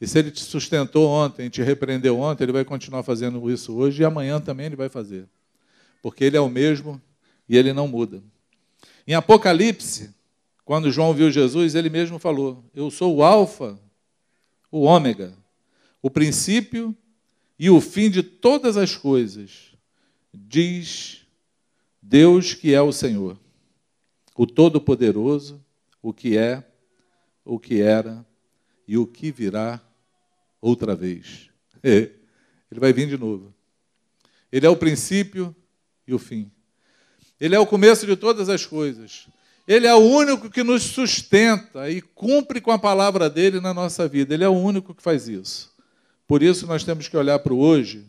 E 0.00 0.06
se 0.06 0.18
ele 0.18 0.30
te 0.30 0.40
sustentou 0.42 1.06
ontem, 1.06 1.50
te 1.50 1.62
repreendeu 1.62 2.18
ontem, 2.18 2.44
ele 2.44 2.52
vai 2.52 2.64
continuar 2.64 3.02
fazendo 3.02 3.50
isso 3.50 3.76
hoje 3.76 4.00
e 4.00 4.04
amanhã 4.06 4.40
também 4.40 4.64
ele 4.64 4.76
vai 4.76 4.88
fazer. 4.88 5.28
Porque 6.00 6.24
ele 6.24 6.38
é 6.38 6.40
o 6.40 6.48
mesmo 6.48 7.00
e 7.46 7.58
ele 7.58 7.74
não 7.74 7.86
muda. 7.86 8.22
Em 9.06 9.12
Apocalipse, 9.12 10.14
quando 10.64 10.90
João 10.90 11.12
viu 11.12 11.30
Jesus, 11.30 11.74
ele 11.74 11.90
mesmo 11.90 12.18
falou: 12.18 12.64
Eu 12.74 12.90
sou 12.90 13.16
o 13.16 13.22
Alfa, 13.22 13.78
o 14.72 14.84
Ômega, 14.84 15.34
o 16.00 16.08
princípio 16.08 16.96
e 17.58 17.68
o 17.68 17.82
fim 17.82 18.08
de 18.08 18.22
todas 18.22 18.78
as 18.78 18.96
coisas, 18.96 19.74
diz 20.32 21.26
Deus 22.00 22.54
que 22.54 22.72
é 22.72 22.80
o 22.80 22.92
Senhor, 22.92 23.36
o 24.36 24.46
Todo-Poderoso, 24.46 25.60
o 26.02 26.12
que 26.12 26.36
é, 26.36 26.64
o 27.44 27.58
que 27.58 27.80
era 27.80 28.24
e 28.86 28.96
o 28.96 29.06
que 29.06 29.30
virá 29.30 29.80
outra 30.60 30.94
vez. 30.94 31.50
Ele 31.82 32.80
vai 32.80 32.92
vir 32.92 33.08
de 33.08 33.18
novo. 33.18 33.52
Ele 34.52 34.66
é 34.66 34.70
o 34.70 34.76
princípio 34.76 35.54
e 36.06 36.14
o 36.14 36.18
fim. 36.18 36.50
Ele 37.40 37.54
é 37.54 37.58
o 37.58 37.66
começo 37.66 38.06
de 38.06 38.16
todas 38.16 38.48
as 38.48 38.66
coisas. 38.66 39.26
Ele 39.66 39.86
é 39.86 39.94
o 39.94 39.98
único 39.98 40.50
que 40.50 40.62
nos 40.62 40.82
sustenta 40.82 41.88
e 41.90 42.00
cumpre 42.00 42.60
com 42.60 42.70
a 42.70 42.78
palavra 42.78 43.30
dele 43.30 43.60
na 43.60 43.72
nossa 43.72 44.08
vida. 44.08 44.34
Ele 44.34 44.44
é 44.44 44.48
o 44.48 44.56
único 44.56 44.94
que 44.94 45.02
faz 45.02 45.28
isso. 45.28 45.72
Por 46.26 46.42
isso 46.42 46.66
nós 46.66 46.84
temos 46.84 47.08
que 47.08 47.16
olhar 47.16 47.38
para 47.38 47.54
o 47.54 47.58
hoje 47.58 48.06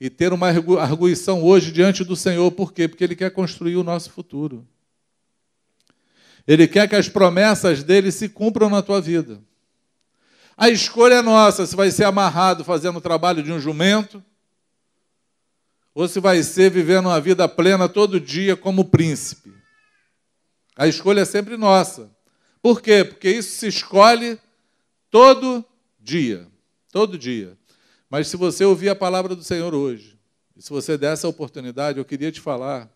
e 0.00 0.08
ter 0.10 0.32
uma 0.32 0.48
arguição 0.48 1.42
hoje 1.42 1.72
diante 1.72 2.04
do 2.04 2.16
Senhor. 2.16 2.50
Por 2.52 2.72
quê? 2.72 2.86
Porque 2.86 3.02
Ele 3.02 3.16
quer 3.16 3.30
construir 3.30 3.76
o 3.76 3.84
nosso 3.84 4.10
futuro. 4.10 4.66
Ele 6.46 6.68
quer 6.68 6.88
que 6.88 6.96
as 6.96 7.08
promessas 7.08 7.82
dele 7.82 8.12
se 8.12 8.28
cumpram 8.28 8.70
na 8.70 8.82
tua 8.82 9.00
vida. 9.00 9.40
A 10.56 10.70
escolha 10.70 11.14
é 11.14 11.22
nossa 11.22 11.66
se 11.66 11.76
vai 11.76 11.90
ser 11.90 12.04
amarrado 12.04 12.64
fazendo 12.64 12.96
o 12.96 13.00
trabalho 13.00 13.42
de 13.42 13.52
um 13.52 13.60
jumento 13.60 14.22
ou 15.94 16.06
se 16.06 16.20
vai 16.20 16.42
ser 16.42 16.70
vivendo 16.70 17.06
uma 17.06 17.20
vida 17.20 17.48
plena 17.48 17.88
todo 17.88 18.20
dia 18.20 18.56
como 18.56 18.84
príncipe. 18.84 19.52
A 20.76 20.86
escolha 20.86 21.20
é 21.20 21.24
sempre 21.24 21.56
nossa. 21.56 22.10
Por 22.62 22.82
quê? 22.82 23.04
Porque 23.04 23.30
isso 23.30 23.56
se 23.56 23.66
escolhe 23.66 24.38
todo 25.10 25.64
dia. 25.98 26.46
Todo 26.90 27.18
dia. 27.18 27.56
Mas 28.08 28.28
se 28.28 28.36
você 28.36 28.64
ouvir 28.64 28.88
a 28.88 28.94
palavra 28.94 29.34
do 29.34 29.42
Senhor 29.42 29.74
hoje, 29.74 30.18
e 30.56 30.62
se 30.62 30.70
você 30.70 30.96
der 30.96 31.12
essa 31.12 31.28
oportunidade, 31.28 31.98
eu 31.98 32.04
queria 32.04 32.30
te 32.30 32.40
falar 32.40 32.90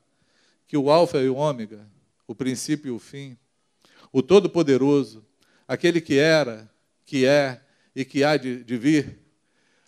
que 0.67 0.77
o 0.77 0.91
Alfa 0.91 1.19
e 1.19 1.29
o 1.29 1.37
Ômega, 1.37 1.87
o 2.31 2.35
princípio 2.35 2.87
e 2.87 2.91
o 2.93 2.99
fim, 3.01 3.37
o 4.12 4.22
Todo-Poderoso, 4.22 5.26
aquele 5.66 6.01
que 6.01 6.16
era, 6.16 6.70
que 7.05 7.26
é 7.26 7.61
e 7.93 8.05
que 8.05 8.22
há 8.22 8.37
de, 8.37 8.62
de 8.62 8.76
vir, 8.76 9.18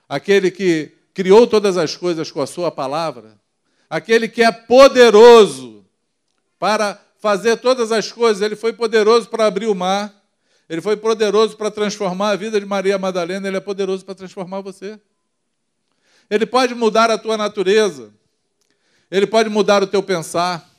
aquele 0.08 0.50
que 0.50 0.90
criou 1.14 1.46
todas 1.46 1.76
as 1.76 1.94
coisas 1.94 2.32
com 2.32 2.42
a 2.42 2.46
sua 2.48 2.68
palavra, 2.68 3.40
aquele 3.88 4.26
que 4.26 4.42
é 4.42 4.50
poderoso 4.50 5.86
para 6.58 7.00
fazer 7.20 7.58
todas 7.58 7.92
as 7.92 8.10
coisas, 8.10 8.42
ele 8.42 8.56
foi 8.56 8.72
poderoso 8.72 9.28
para 9.28 9.46
abrir 9.46 9.68
o 9.68 9.74
mar, 9.74 10.12
Ele 10.68 10.80
foi 10.80 10.96
poderoso 10.96 11.56
para 11.56 11.70
transformar 11.70 12.30
a 12.30 12.36
vida 12.36 12.58
de 12.58 12.66
Maria 12.66 12.98
Madalena, 12.98 13.46
ele 13.46 13.58
é 13.58 13.60
poderoso 13.60 14.04
para 14.04 14.16
transformar 14.16 14.62
você. 14.62 14.98
Ele 16.28 16.46
pode 16.46 16.74
mudar 16.74 17.08
a 17.08 17.18
tua 17.18 17.36
natureza. 17.36 18.12
Ele 19.10 19.28
pode 19.28 19.48
mudar 19.48 19.82
o 19.82 19.86
teu 19.86 20.02
pensar. 20.02 20.71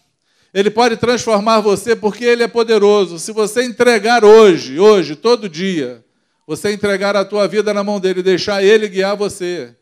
Ele 0.53 0.69
pode 0.69 0.97
transformar 0.97 1.61
você 1.61 1.95
porque 1.95 2.23
ele 2.23 2.43
é 2.43 2.47
poderoso. 2.47 3.17
Se 3.17 3.31
você 3.31 3.63
entregar 3.63 4.23
hoje, 4.23 4.79
hoje, 4.79 5.15
todo 5.15 5.49
dia, 5.49 6.05
você 6.45 6.71
entregar 6.71 7.15
a 7.15 7.25
tua 7.25 7.47
vida 7.47 7.73
na 7.73 7.83
mão 7.83 7.99
dele 7.99 8.21
deixar 8.21 8.63
ele 8.63 8.87
guiar 8.87 9.17
você, 9.17 9.75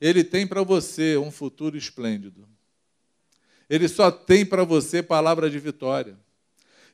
ele 0.00 0.22
tem 0.22 0.46
para 0.46 0.62
você 0.62 1.16
um 1.16 1.32
futuro 1.32 1.76
esplêndido. 1.76 2.46
Ele 3.68 3.88
só 3.88 4.10
tem 4.10 4.46
para 4.46 4.62
você 4.62 5.02
palavra 5.02 5.50
de 5.50 5.58
vitória. 5.58 6.16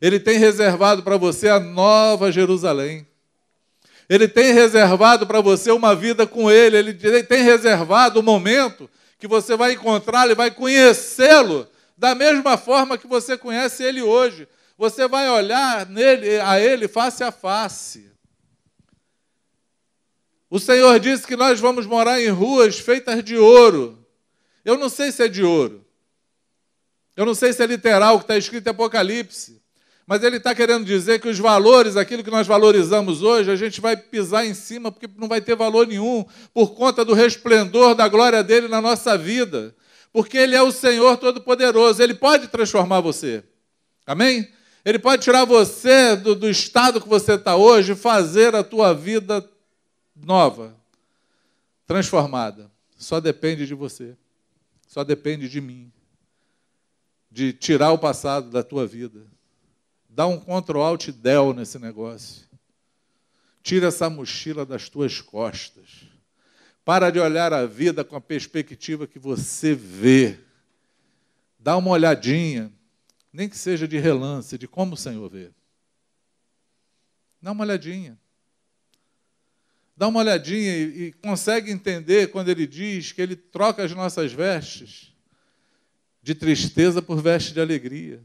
Ele 0.01 0.19
tem 0.19 0.39
reservado 0.39 1.03
para 1.03 1.19
você 1.19 1.49
a 1.51 1.61
nova 1.61 2.33
Jerusalém. 2.33 3.07
Ele 4.09 4.27
tem 4.27 4.55
reservado 4.55 5.27
para 5.27 5.41
você 5.43 5.71
uma 5.71 5.95
vida 5.95 6.27
com 6.27 6.51
Ele. 6.51 6.79
Ele 6.79 7.23
tem 7.23 7.43
reservado 7.43 8.21
o 8.21 8.23
momento 8.23 8.89
que 9.19 9.29
você 9.29 9.55
vai 9.55 9.75
encontrá-lo 9.75 10.33
e 10.33 10.35
vai 10.35 10.51
conhecê-lo 10.51 11.69
da 12.03 12.17
mesma 12.17 12.59
forma 12.59 12.99
que 12.99 13.07
você 13.07 13.39
conhece 13.39 13.85
Ele 13.85 14.03
hoje. 14.03 14.49
Você 14.77 15.07
vai 15.07 15.31
olhar 15.31 15.87
nele, 15.87 16.41
a 16.41 16.59
Ele 16.59 16.89
face 16.89 17.23
a 17.23 17.31
face. 17.31 18.11
O 20.51 20.59
Senhor 20.59 20.99
disse 20.99 21.25
que 21.25 21.37
nós 21.37 21.61
vamos 21.61 21.87
morar 21.87 22.21
em 22.21 22.29
ruas 22.29 22.77
feitas 22.81 23.23
de 23.23 23.37
ouro. 23.37 24.05
Eu 24.65 24.77
não 24.77 24.89
sei 24.89 25.13
se 25.13 25.23
é 25.23 25.29
de 25.29 25.45
ouro. 25.45 25.87
Eu 27.17 27.25
não 27.25 27.37
sei 27.37 27.53
se 27.53 27.63
é 27.63 27.67
literal 27.67 28.17
o 28.17 28.19
que 28.19 28.25
está 28.25 28.37
escrito 28.37 28.67
em 28.67 28.71
Apocalipse. 28.71 29.63
Mas 30.05 30.25
ele 30.25 30.39
está 30.39 30.57
querendo 30.57 30.85
dizer 30.85 31.21
que 31.21 31.29
os 31.29 31.39
valores, 31.39 31.97
aquilo 31.97 32.25
que 32.25 32.33
nós 32.33 32.49
valorizamos 32.49 33.23
hoje, 33.23 33.49
a 33.49 33.55
gente 33.55 33.81
vai 33.81 33.97
pisar 33.97 34.45
em 34.45 34.55
cima 34.55 34.91
porque 34.91 35.09
não 35.17 35.29
vai 35.29 35.41
ter 35.41 35.55
valor 35.55 35.87
nenhum, 35.87 36.25
por 36.53 36.75
conta 36.75 37.05
do 37.05 37.15
resplendor 37.15 37.95
da 37.95 38.09
glória 38.09 38.43
dele 38.43 38.67
na 38.67 38.81
nossa 38.81 39.17
vida. 39.17 39.73
Porque 40.13 40.37
ele 40.37 40.55
é 40.55 40.63
o 40.63 40.71
Senhor 40.73 41.17
Todo-Poderoso, 41.17 42.03
ele 42.03 42.15
pode 42.15 42.49
transformar 42.49 43.01
você. 43.01 43.43
Amém? 44.07 44.49
Ele 44.85 44.99
pode 44.99 45.23
tirar 45.23 45.45
você 45.45 46.17
do, 46.17 46.35
do 46.35 46.51
estado 46.51 47.01
que 47.01 47.09
você 47.09 47.35
está 47.35 47.57
hoje 47.57 47.93
e 47.93 47.97
fazer 47.97 48.55
a 48.55 48.65
tua 48.65 48.93
vida 48.93 49.49
nova, 50.15 50.77
transformada. 51.87 52.71
Só 52.99 53.21
depende 53.21 53.67
de 53.67 53.75
você. 53.75 54.17
Só 54.87 55.03
depende 55.03 55.49
de 55.49 55.61
mim. 55.61 55.91
De 57.31 57.53
tirar 57.53 57.93
o 57.93 57.99
passado 57.99 58.51
da 58.51 58.63
tua 58.63 58.87
vida 58.87 59.33
Dá 60.15 60.27
um 60.27 60.39
Ctrl 60.39 60.83
Alt 60.83 61.09
Del 61.09 61.55
nesse 61.55 61.79
negócio. 61.79 62.47
Tira 63.63 63.89
essa 63.89 64.11
mochila 64.11 64.67
das 64.67 64.91
tuas 64.91 65.23
costas. 65.23 66.07
Para 66.85 67.11
de 67.11 67.21
olhar 67.21 67.53
a 67.53 67.65
vida 67.67 68.05
com 68.05 68.17
a 68.17 68.21
perspectiva 68.21 69.07
que 69.07 69.19
você 69.19 69.75
vê. 69.75 70.39
Dá 71.59 71.77
uma 71.77 71.91
olhadinha, 71.91 72.73
nem 73.33 73.49
que 73.49 73.57
seja 73.57 73.87
de 73.87 73.99
relance, 73.99 74.59
de 74.59 74.67
como 74.67 74.95
o 74.95 74.97
Senhor 74.97 75.29
vê. 75.31 75.51
Dá 77.41 77.53
uma 77.53 77.65
olhadinha. 77.65 78.19
Dá 79.97 80.09
uma 80.09 80.21
olhadinha 80.21 80.77
e, 80.77 81.03
e 81.05 81.13
consegue 81.13 81.71
entender 81.71 82.33
quando 82.33 82.49
ele 82.49 82.67
diz 82.67 83.13
que 83.13 83.23
ele 83.23 83.37
troca 83.37 83.85
as 83.85 83.93
nossas 83.93 84.33
vestes 84.33 85.13
de 86.23 86.35
tristeza 86.35 87.01
por 87.01 87.23
veste 87.23 87.53
de 87.53 87.61
alegria. 87.61 88.21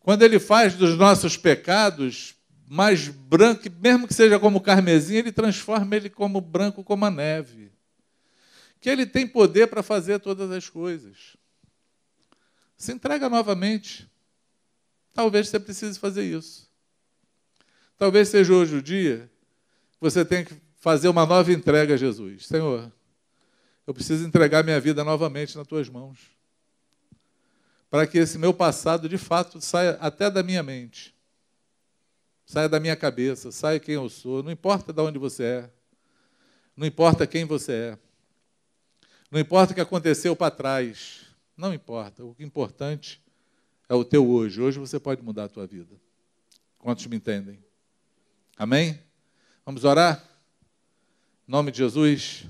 Quando 0.00 0.22
ele 0.22 0.38
faz 0.38 0.74
dos 0.74 0.96
nossos 0.96 1.36
pecados 1.36 2.37
mais 2.68 3.08
branco, 3.08 3.62
mesmo 3.80 4.06
que 4.06 4.14
seja 4.14 4.38
como 4.38 4.60
carmesim, 4.60 5.16
ele 5.16 5.32
transforma 5.32 5.96
ele 5.96 6.10
como 6.10 6.40
branco 6.40 6.84
como 6.84 7.04
a 7.04 7.10
neve. 7.10 7.72
Que 8.80 8.88
ele 8.88 9.06
tem 9.06 9.26
poder 9.26 9.68
para 9.68 9.82
fazer 9.82 10.20
todas 10.20 10.50
as 10.50 10.68
coisas. 10.68 11.36
Se 12.76 12.92
entrega 12.92 13.28
novamente. 13.28 14.08
Talvez 15.14 15.48
você 15.48 15.58
precise 15.58 15.98
fazer 15.98 16.24
isso. 16.24 16.68
Talvez 17.96 18.28
seja 18.28 18.52
hoje 18.52 18.76
o 18.76 18.82
dia 18.82 19.28
que 19.92 19.98
você 20.00 20.24
tem 20.24 20.44
que 20.44 20.54
fazer 20.76 21.08
uma 21.08 21.26
nova 21.26 21.52
entrega 21.52 21.94
a 21.94 21.96
Jesus. 21.96 22.46
Senhor, 22.46 22.92
eu 23.86 23.92
preciso 23.92 24.24
entregar 24.24 24.62
minha 24.62 24.78
vida 24.78 25.02
novamente 25.02 25.56
nas 25.56 25.66
tuas 25.66 25.88
mãos 25.88 26.38
para 27.90 28.06
que 28.06 28.18
esse 28.18 28.38
meu 28.38 28.52
passado 28.52 29.08
de 29.08 29.18
fato 29.18 29.60
saia 29.60 29.92
até 30.00 30.30
da 30.30 30.42
minha 30.42 30.62
mente, 30.62 31.14
saia 32.48 32.66
da 32.66 32.80
minha 32.80 32.96
cabeça, 32.96 33.52
saia 33.52 33.78
quem 33.78 33.96
eu 33.96 34.08
sou, 34.08 34.42
não 34.42 34.50
importa 34.50 34.90
de 34.90 35.02
onde 35.02 35.18
você 35.18 35.44
é, 35.44 35.70
não 36.74 36.86
importa 36.86 37.26
quem 37.26 37.44
você 37.44 37.72
é, 37.72 37.98
não 39.30 39.38
importa 39.38 39.72
o 39.72 39.74
que 39.74 39.82
aconteceu 39.82 40.34
para 40.34 40.50
trás, 40.50 41.26
não 41.54 41.74
importa, 41.74 42.24
o 42.24 42.34
importante 42.38 43.22
é 43.86 43.92
o 43.92 44.02
teu 44.02 44.26
hoje. 44.26 44.62
Hoje 44.62 44.78
você 44.78 44.98
pode 44.98 45.20
mudar 45.20 45.44
a 45.44 45.48
tua 45.48 45.66
vida. 45.66 45.94
Quantos 46.78 47.06
me 47.06 47.16
entendem? 47.16 47.62
Amém? 48.56 48.98
Vamos 49.66 49.84
orar? 49.84 50.26
Em 51.46 51.52
nome 51.52 51.70
de 51.70 51.78
Jesus. 51.78 52.46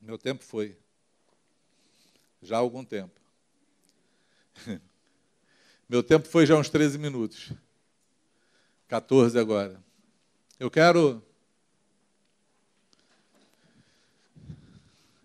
Meu 0.00 0.16
tempo 0.16 0.42
foi. 0.42 0.74
Já 2.40 2.56
há 2.56 2.60
algum 2.60 2.82
tempo. 2.82 3.20
Meu 5.86 6.02
tempo 6.02 6.26
foi 6.26 6.46
já 6.46 6.56
uns 6.56 6.70
13 6.70 6.96
minutos. 6.96 7.52
14 8.88 9.38
agora. 9.38 9.84
Eu 10.58 10.70
quero. 10.70 11.22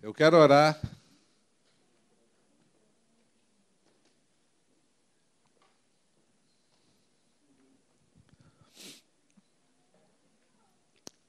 Eu 0.01 0.14
quero 0.14 0.36
orar. 0.36 0.80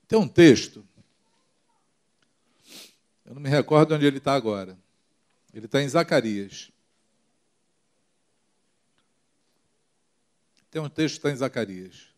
Tem 0.09 0.19
um 0.19 0.29
texto. 0.29 0.87
Eu 3.25 3.35
não 3.35 3.41
me 3.41 3.49
recordo 3.49 3.95
onde 3.95 4.05
ele 4.05 4.19
está 4.19 4.35
agora. 4.35 4.77
Ele 5.53 5.67
está 5.67 5.81
em 5.81 5.89
Zacarias. 5.89 6.73
Tem 10.69 10.83
um 10.83 10.89
texto 10.89 11.15
que 11.15 11.19
está 11.19 11.31
em 11.31 11.37
Zacarias. 11.37 12.14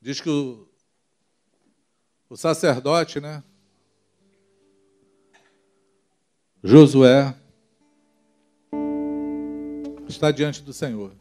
Diz 0.00 0.20
que 0.20 0.30
o, 0.30 0.68
o 2.30 2.36
sacerdote, 2.36 3.20
né? 3.20 3.42
Josué 6.62 7.34
está 10.08 10.30
diante 10.30 10.62
do 10.62 10.72
Senhor. 10.72 11.12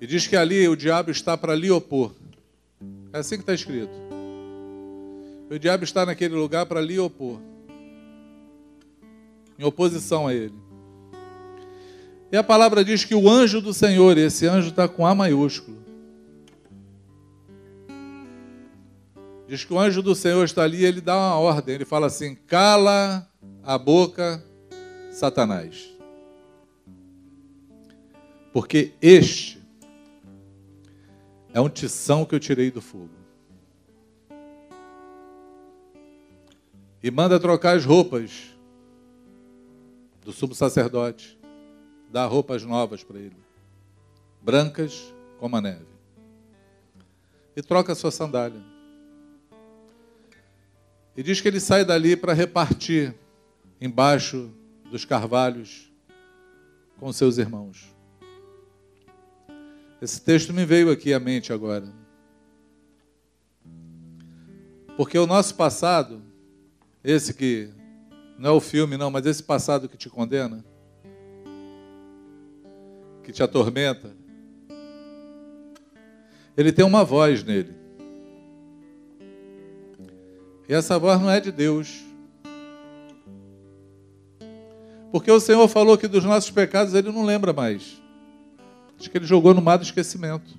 E 0.00 0.06
diz 0.06 0.26
que 0.26 0.36
ali 0.36 0.68
o 0.68 0.76
diabo 0.76 1.10
está 1.10 1.36
para 1.36 1.54
lhe 1.54 1.70
opor. 1.70 2.14
É 3.12 3.18
assim 3.18 3.36
que 3.36 3.42
está 3.42 3.54
escrito. 3.54 3.92
O 5.50 5.58
diabo 5.58 5.82
está 5.82 6.06
naquele 6.06 6.34
lugar 6.34 6.66
para 6.66 6.80
lhe 6.80 6.98
opor 6.98 7.40
em 9.58 9.64
oposição 9.64 10.28
a 10.28 10.34
ele. 10.34 10.54
E 12.30 12.36
a 12.36 12.44
palavra 12.44 12.84
diz 12.84 13.04
que 13.04 13.14
o 13.14 13.28
anjo 13.28 13.60
do 13.60 13.72
Senhor, 13.72 14.18
esse 14.18 14.46
anjo 14.46 14.68
está 14.68 14.86
com 14.86 15.06
A 15.06 15.14
maiúsculo. 15.14 15.78
Diz 19.46 19.64
que 19.64 19.72
o 19.72 19.78
anjo 19.78 20.02
do 20.02 20.14
Senhor 20.14 20.44
está 20.44 20.64
ali 20.64 20.82
e 20.82 20.84
ele 20.84 21.00
dá 21.00 21.16
uma 21.16 21.38
ordem. 21.38 21.74
Ele 21.74 21.86
fala 21.86 22.06
assim: 22.06 22.34
cala 22.34 23.26
a 23.62 23.78
boca, 23.78 24.44
Satanás. 25.10 25.88
Porque 28.52 28.92
este 29.00 29.58
é 31.54 31.60
um 31.60 31.68
tição 31.68 32.26
que 32.26 32.34
eu 32.34 32.40
tirei 32.40 32.70
do 32.70 32.82
fogo. 32.82 33.08
E 37.02 37.10
manda 37.10 37.40
trocar 37.40 37.76
as 37.76 37.86
roupas 37.86 38.54
do 40.22 40.32
sumo 40.32 40.54
sacerdote, 40.54 41.37
dá 42.10 42.24
roupas 42.26 42.62
novas 42.64 43.04
para 43.04 43.18
ele, 43.18 43.36
brancas 44.42 45.12
como 45.38 45.56
a 45.56 45.60
neve. 45.60 45.86
E 47.54 47.62
troca 47.62 47.94
sua 47.94 48.10
sandália. 48.10 48.62
E 51.16 51.22
diz 51.22 51.40
que 51.40 51.48
ele 51.48 51.58
sai 51.60 51.84
dali 51.84 52.16
para 52.16 52.32
repartir 52.32 53.14
embaixo 53.80 54.50
dos 54.90 55.04
carvalhos 55.04 55.92
com 56.98 57.12
seus 57.12 57.38
irmãos. 57.38 57.92
Esse 60.00 60.20
texto 60.20 60.52
me 60.52 60.64
veio 60.64 60.90
aqui 60.92 61.12
à 61.12 61.18
mente 61.18 61.52
agora. 61.52 61.92
Porque 64.96 65.18
o 65.18 65.26
nosso 65.26 65.54
passado, 65.56 66.22
esse 67.02 67.34
que 67.34 67.70
Não 68.38 68.50
é 68.50 68.52
o 68.52 68.60
filme, 68.60 68.96
não, 68.96 69.10
mas 69.10 69.26
esse 69.26 69.42
passado 69.42 69.88
que 69.88 69.96
te 69.96 70.08
condena, 70.08 70.64
que 73.28 73.32
te 73.32 73.42
atormenta. 73.42 74.10
Ele 76.56 76.72
tem 76.72 76.82
uma 76.82 77.04
voz 77.04 77.44
nele. 77.44 77.74
E 80.66 80.72
essa 80.72 80.98
voz 80.98 81.20
não 81.20 81.30
é 81.30 81.38
de 81.38 81.52
Deus. 81.52 82.02
Porque 85.12 85.30
o 85.30 85.38
Senhor 85.38 85.68
falou 85.68 85.98
que 85.98 86.08
dos 86.08 86.24
nossos 86.24 86.50
pecados 86.50 86.94
ele 86.94 87.12
não 87.12 87.22
lembra 87.22 87.52
mais. 87.52 88.00
Acho 88.98 89.10
que 89.10 89.18
ele 89.18 89.26
jogou 89.26 89.52
no 89.52 89.60
mar 89.60 89.76
do 89.76 89.84
esquecimento. 89.84 90.58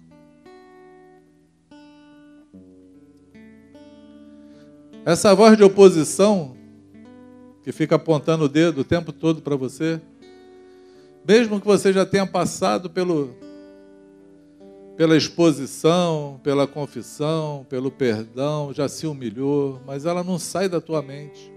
Essa 5.04 5.34
voz 5.34 5.58
de 5.58 5.64
oposição, 5.64 6.56
que 7.64 7.72
fica 7.72 7.96
apontando 7.96 8.44
o 8.44 8.50
dedo 8.50 8.82
o 8.82 8.86
tempo 8.86 9.12
todo 9.12 9.42
para 9.42 9.56
você, 9.56 10.00
mesmo 11.28 11.60
que 11.60 11.68
você 11.68 11.94
já 11.94 12.06
tenha 12.06 12.26
passado 12.26 12.90
pelo, 12.90 13.36
pela 14.98 15.16
exposição, 15.16 16.40
pela 16.44 16.68
confissão, 16.68 17.66
pelo 17.70 17.90
perdão, 17.90 18.74
já 18.74 18.90
se 18.90 19.08
humilhou, 19.08 19.82
mas 19.86 20.06
ela 20.06 20.24
não 20.24 20.38
sai 20.38 20.68
da 20.68 20.82
tua 20.82 21.02
mente. 21.02 21.52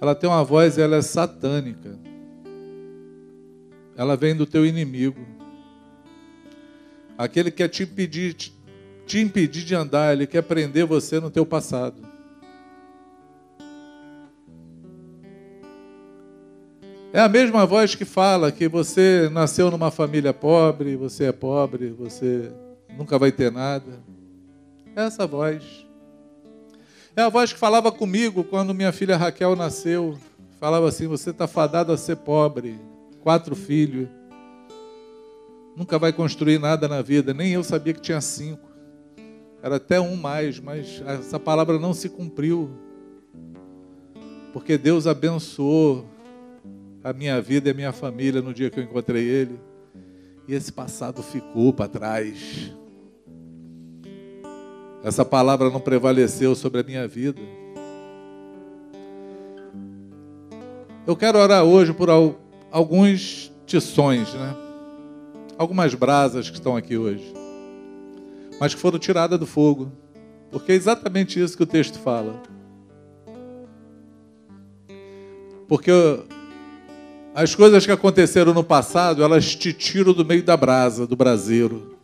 Ela 0.00 0.14
tem 0.14 0.28
uma 0.28 0.44
voz 0.44 0.78
ela 0.78 0.96
é 0.96 1.02
satânica. 1.02 1.98
Ela 3.96 4.16
vem 4.16 4.34
do 4.36 4.44
teu 4.44 4.66
inimigo. 4.66 5.20
Aquele 7.16 7.50
que 7.50 7.58
quer 7.58 7.68
te 7.68 7.84
impedir, 7.84 8.34
te 9.06 9.18
impedir 9.18 9.64
de 9.64 9.74
andar, 9.74 10.12
ele 10.12 10.26
quer 10.26 10.42
prender 10.42 10.84
você 10.84 11.20
no 11.20 11.30
teu 11.30 11.46
passado. 11.46 12.13
É 17.14 17.20
a 17.20 17.28
mesma 17.28 17.64
voz 17.64 17.94
que 17.94 18.04
fala 18.04 18.50
que 18.50 18.66
você 18.66 19.28
nasceu 19.30 19.70
numa 19.70 19.88
família 19.88 20.34
pobre, 20.34 20.96
você 20.96 21.26
é 21.26 21.32
pobre, 21.32 21.90
você 21.90 22.50
nunca 22.98 23.16
vai 23.16 23.30
ter 23.30 23.52
nada. 23.52 24.02
É 24.96 25.04
essa 25.04 25.24
voz. 25.24 25.86
É 27.14 27.22
a 27.22 27.28
voz 27.28 27.52
que 27.52 27.58
falava 27.60 27.92
comigo 27.92 28.42
quando 28.42 28.74
minha 28.74 28.90
filha 28.90 29.16
Raquel 29.16 29.54
nasceu. 29.54 30.18
Falava 30.58 30.88
assim: 30.88 31.06
Você 31.06 31.30
está 31.30 31.46
fadado 31.46 31.92
a 31.92 31.96
ser 31.96 32.16
pobre, 32.16 32.80
quatro 33.20 33.54
filhos, 33.54 34.08
nunca 35.76 36.00
vai 36.00 36.12
construir 36.12 36.58
nada 36.58 36.88
na 36.88 37.00
vida. 37.00 37.32
Nem 37.32 37.52
eu 37.52 37.62
sabia 37.62 37.94
que 37.94 38.00
tinha 38.00 38.20
cinco. 38.20 38.68
Era 39.62 39.76
até 39.76 40.00
um 40.00 40.16
mais, 40.16 40.58
mas 40.58 41.00
essa 41.06 41.38
palavra 41.38 41.78
não 41.78 41.94
se 41.94 42.08
cumpriu. 42.08 42.72
Porque 44.52 44.76
Deus 44.76 45.06
abençoou 45.06 46.12
a 47.04 47.12
minha 47.12 47.38
vida 47.38 47.68
e 47.68 47.72
a 47.72 47.74
minha 47.74 47.92
família 47.92 48.40
no 48.40 48.54
dia 48.54 48.70
que 48.70 48.80
eu 48.80 48.84
encontrei 48.84 49.22
Ele. 49.22 49.60
E 50.48 50.54
esse 50.54 50.72
passado 50.72 51.22
ficou 51.22 51.70
para 51.70 51.86
trás. 51.86 52.72
Essa 55.02 55.22
palavra 55.22 55.68
não 55.68 55.80
prevaleceu 55.80 56.54
sobre 56.54 56.80
a 56.80 56.82
minha 56.82 57.06
vida. 57.06 57.40
Eu 61.06 61.14
quero 61.14 61.38
orar 61.38 61.62
hoje 61.62 61.92
por 61.92 62.08
alguns 62.70 63.52
tições, 63.66 64.32
né? 64.32 64.56
Algumas 65.58 65.94
brasas 65.94 66.48
que 66.48 66.56
estão 66.56 66.74
aqui 66.74 66.96
hoje, 66.96 67.32
mas 68.58 68.74
que 68.74 68.80
foram 68.80 68.98
tiradas 68.98 69.38
do 69.38 69.46
fogo, 69.46 69.92
porque 70.50 70.72
é 70.72 70.74
exatamente 70.74 71.38
isso 71.38 71.56
que 71.56 71.62
o 71.62 71.66
texto 71.66 71.98
fala. 71.98 72.42
Porque 75.68 75.92
as 77.34 77.52
coisas 77.52 77.84
que 77.84 77.90
aconteceram 77.90 78.54
no 78.54 78.62
passado, 78.62 79.24
elas 79.24 79.56
te 79.56 79.72
tiram 79.72 80.12
do 80.12 80.24
meio 80.24 80.44
da 80.44 80.56
brasa, 80.56 81.04
do 81.04 81.16
braseiro. 81.16 81.96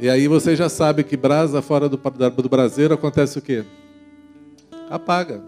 E 0.00 0.08
aí 0.08 0.28
você 0.28 0.54
já 0.54 0.68
sabe 0.68 1.02
que 1.02 1.16
brasa 1.16 1.60
fora 1.60 1.88
do, 1.88 1.96
do 1.96 2.48
braseiro 2.48 2.94
acontece 2.94 3.36
o 3.36 3.42
quê? 3.42 3.64
Apaga. 4.88 5.42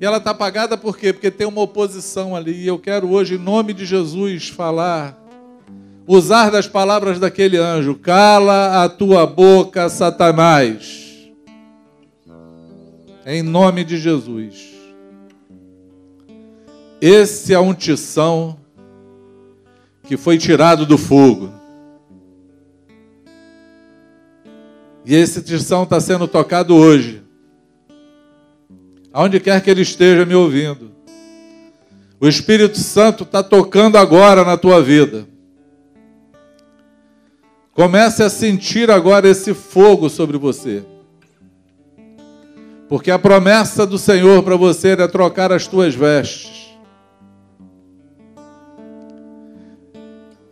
E 0.00 0.04
ela 0.04 0.18
está 0.18 0.30
apagada 0.30 0.76
por 0.76 0.96
quê? 0.96 1.12
Porque 1.12 1.30
tem 1.30 1.46
uma 1.46 1.62
oposição 1.62 2.36
ali. 2.36 2.62
E 2.62 2.66
eu 2.68 2.78
quero 2.78 3.10
hoje, 3.10 3.34
em 3.34 3.38
nome 3.38 3.72
de 3.72 3.84
Jesus, 3.84 4.48
falar, 4.48 5.20
usar 6.06 6.50
das 6.50 6.68
palavras 6.68 7.18
daquele 7.18 7.56
anjo: 7.56 7.96
cala 7.96 8.84
a 8.84 8.88
tua 8.88 9.26
boca, 9.26 9.88
Satanás. 9.88 11.04
Em 13.24 13.42
nome 13.42 13.82
de 13.82 13.98
Jesus. 13.98 14.75
Esse 17.00 17.52
é 17.52 17.58
um 17.58 17.74
tição 17.74 18.58
que 20.02 20.16
foi 20.16 20.38
tirado 20.38 20.86
do 20.86 20.96
fogo. 20.96 21.52
E 25.04 25.14
esse 25.14 25.42
tição 25.42 25.82
está 25.82 26.00
sendo 26.00 26.26
tocado 26.26 26.74
hoje. 26.74 27.22
Aonde 29.12 29.38
quer 29.38 29.62
que 29.62 29.70
ele 29.70 29.82
esteja 29.82 30.24
me 30.24 30.34
ouvindo. 30.34 30.92
O 32.18 32.26
Espírito 32.26 32.78
Santo 32.78 33.24
está 33.24 33.42
tocando 33.42 33.96
agora 33.96 34.44
na 34.44 34.56
tua 34.56 34.82
vida. 34.82 35.28
Comece 37.72 38.22
a 38.22 38.30
sentir 38.30 38.90
agora 38.90 39.28
esse 39.28 39.52
fogo 39.52 40.08
sobre 40.08 40.38
você. 40.38 40.82
Porque 42.88 43.10
a 43.10 43.18
promessa 43.18 43.86
do 43.86 43.98
Senhor 43.98 44.42
para 44.42 44.56
você 44.56 44.90
é 44.90 45.08
trocar 45.08 45.52
as 45.52 45.66
tuas 45.66 45.94
vestes. 45.94 46.65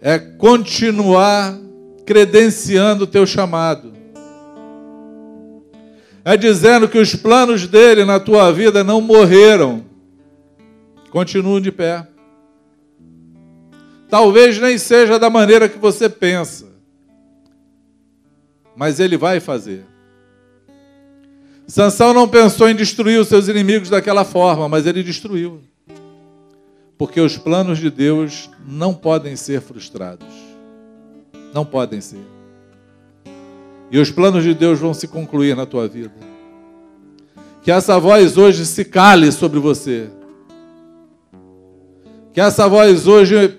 É 0.04 0.18
continuar 0.18 1.58
credenciando 2.06 3.02
o 3.04 3.06
teu 3.08 3.26
chamado 3.26 3.94
é 6.24 6.36
dizendo 6.36 6.88
que 6.88 6.98
os 6.98 7.14
planos 7.14 7.66
dele 7.66 8.04
na 8.04 8.18
tua 8.18 8.50
vida 8.50 8.82
não 8.82 9.00
morreram, 9.00 9.84
continuam 11.10 11.60
de 11.60 11.70
pé. 11.70 12.08
Talvez 14.08 14.58
nem 14.58 14.78
seja 14.78 15.18
da 15.18 15.28
maneira 15.28 15.68
que 15.68 15.78
você 15.78 16.08
pensa, 16.08 16.66
mas 18.74 18.98
ele 18.98 19.18
vai 19.18 19.38
fazer. 19.38 19.84
Sansão 21.66 22.14
não 22.14 22.26
pensou 22.26 22.68
em 22.68 22.74
destruir 22.74 23.20
os 23.20 23.28
seus 23.28 23.48
inimigos 23.48 23.90
daquela 23.90 24.24
forma, 24.24 24.68
mas 24.68 24.86
ele 24.86 25.02
destruiu. 25.02 25.60
Porque 26.96 27.20
os 27.20 27.36
planos 27.36 27.78
de 27.78 27.90
Deus 27.90 28.50
não 28.66 28.94
podem 28.94 29.36
ser 29.36 29.60
frustrados. 29.60 30.28
Não 31.52 31.64
podem 31.64 32.00
ser. 32.00 32.24
E 33.90 33.98
os 33.98 34.10
planos 34.10 34.44
de 34.44 34.54
Deus 34.54 34.78
vão 34.78 34.94
se 34.94 35.06
concluir 35.06 35.56
na 35.56 35.66
tua 35.66 35.86
vida. 35.88 36.12
Que 37.62 37.70
essa 37.70 37.98
voz 37.98 38.36
hoje 38.36 38.66
se 38.66 38.84
cale 38.84 39.32
sobre 39.32 39.58
você. 39.58 40.08
Que 42.32 42.40
essa 42.40 42.68
voz 42.68 43.06
hoje 43.06 43.56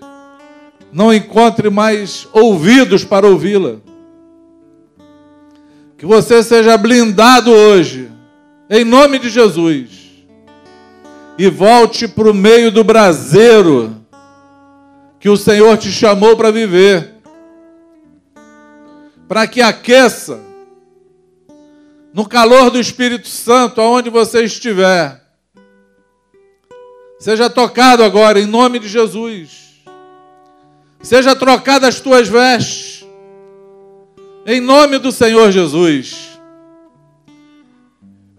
não 0.92 1.14
encontre 1.14 1.70
mais 1.70 2.28
ouvidos 2.32 3.04
para 3.04 3.28
ouvi-la. 3.28 3.78
Que 5.98 6.06
você 6.06 6.44
seja 6.44 6.78
blindado 6.78 7.52
hoje, 7.52 8.12
em 8.70 8.84
nome 8.84 9.18
de 9.18 9.30
Jesus. 9.30 10.05
E 11.38 11.50
volte 11.50 12.08
para 12.08 12.30
o 12.30 12.34
meio 12.34 12.72
do 12.72 12.84
braseiro 12.84 13.96
que 15.20 15.30
o 15.30 15.36
Senhor 15.36 15.78
te 15.78 15.92
chamou 15.92 16.38
para 16.38 16.52
viver 16.52 17.16
para 19.28 19.48
que 19.48 19.62
aqueça 19.62 20.40
no 22.14 22.26
calor 22.28 22.70
do 22.70 22.80
Espírito 22.80 23.28
Santo, 23.28 23.82
aonde 23.82 24.10
você 24.10 24.44
estiver. 24.44 25.22
Seja 27.20 27.50
tocado 27.50 28.04
agora 28.04 28.40
em 28.40 28.46
nome 28.46 28.80
de 28.80 28.88
Jesus. 28.88 29.66
Seja 31.02 31.36
trocada 31.36 31.88
as 31.88 32.00
tuas 32.00 32.28
vestes 32.28 33.06
em 34.46 34.62
nome 34.62 35.00
do 35.00 35.12
Senhor 35.12 35.52
Jesus. 35.52 36.35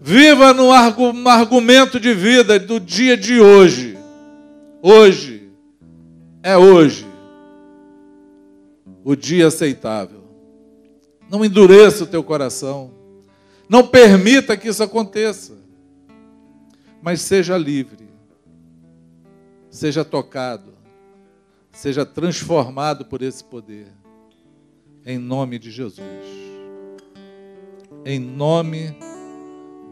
Viva 0.07 0.53
no 0.53 0.71
argumento 0.71 1.99
de 1.99 2.13
vida 2.13 2.57
do 2.57 2.79
dia 2.79 3.17
de 3.17 3.41
hoje. 3.41 3.97
Hoje 4.81 5.51
é 6.41 6.57
hoje 6.57 7.05
o 9.03 9.17
dia 9.17 9.47
aceitável. 9.47 10.23
Não 11.29 11.43
endureça 11.43 12.05
o 12.05 12.07
teu 12.07 12.23
coração. 12.23 12.89
Não 13.67 13.85
permita 13.85 14.55
que 14.55 14.69
isso 14.69 14.81
aconteça. 14.81 15.57
Mas 17.01 17.19
seja 17.19 17.57
livre. 17.57 18.07
Seja 19.69 20.05
tocado. 20.05 20.71
Seja 21.73 22.05
transformado 22.05 23.03
por 23.03 23.21
esse 23.21 23.43
poder. 23.43 23.87
Em 25.05 25.17
nome 25.17 25.59
de 25.59 25.69
Jesus. 25.69 25.99
Em 28.05 28.19
nome 28.19 28.95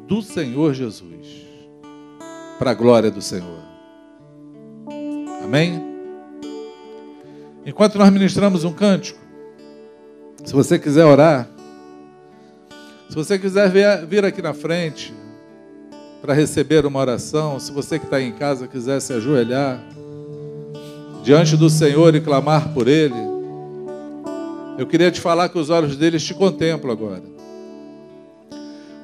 do 0.07 0.21
Senhor 0.21 0.73
Jesus, 0.73 1.45
para 2.59 2.71
a 2.71 2.73
glória 2.73 3.09
do 3.09 3.21
Senhor. 3.21 3.63
Amém? 5.43 5.81
Enquanto 7.65 7.97
nós 7.97 8.11
ministramos 8.11 8.63
um 8.63 8.71
cântico, 8.71 9.19
se 10.43 10.53
você 10.53 10.77
quiser 10.77 11.05
orar, 11.05 11.49
se 13.09 13.15
você 13.15 13.39
quiser 13.39 13.71
vir 14.05 14.23
aqui 14.23 14.41
na 14.41 14.53
frente 14.53 15.13
para 16.21 16.33
receber 16.33 16.85
uma 16.85 16.99
oração, 16.99 17.59
se 17.59 17.71
você 17.71 17.97
que 17.97 18.05
está 18.05 18.21
em 18.21 18.31
casa 18.31 18.67
quiser 18.67 18.99
se 18.99 19.13
ajoelhar 19.13 19.83
diante 21.23 21.57
do 21.57 21.69
Senhor 21.69 22.13
e 22.13 22.21
clamar 22.21 22.73
por 22.73 22.87
Ele, 22.87 23.15
eu 24.77 24.85
queria 24.85 25.09
te 25.09 25.19
falar 25.21 25.49
que 25.49 25.57
os 25.57 25.69
olhos 25.69 25.95
deles 25.95 26.23
te 26.23 26.33
contemplam 26.33 26.91
agora. 26.91 27.34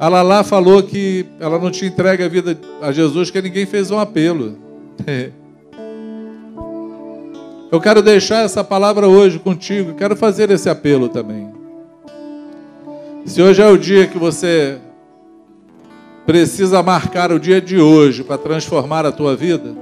A 0.01 0.09
Lala 0.09 0.43
falou 0.43 0.81
que 0.81 1.27
ela 1.39 1.59
não 1.59 1.69
te 1.69 1.85
entrega 1.85 2.25
a 2.25 2.27
vida 2.27 2.57
a 2.81 2.91
Jesus, 2.91 3.29
que 3.29 3.39
ninguém 3.39 3.67
fez 3.67 3.91
um 3.91 3.99
apelo. 3.99 4.57
Eu 7.71 7.79
quero 7.79 8.01
deixar 8.01 8.43
essa 8.43 8.63
palavra 8.63 9.07
hoje 9.07 9.37
contigo, 9.37 9.93
quero 9.93 10.15
fazer 10.15 10.49
esse 10.49 10.67
apelo 10.67 11.07
também. 11.07 11.51
Se 13.25 13.43
hoje 13.43 13.61
é 13.61 13.67
o 13.67 13.77
dia 13.77 14.07
que 14.07 14.17
você 14.17 14.79
precisa 16.25 16.81
marcar 16.81 17.31
o 17.31 17.39
dia 17.39 17.61
de 17.61 17.77
hoje 17.77 18.23
para 18.23 18.39
transformar 18.39 19.05
a 19.05 19.11
tua 19.11 19.35
vida, 19.35 19.75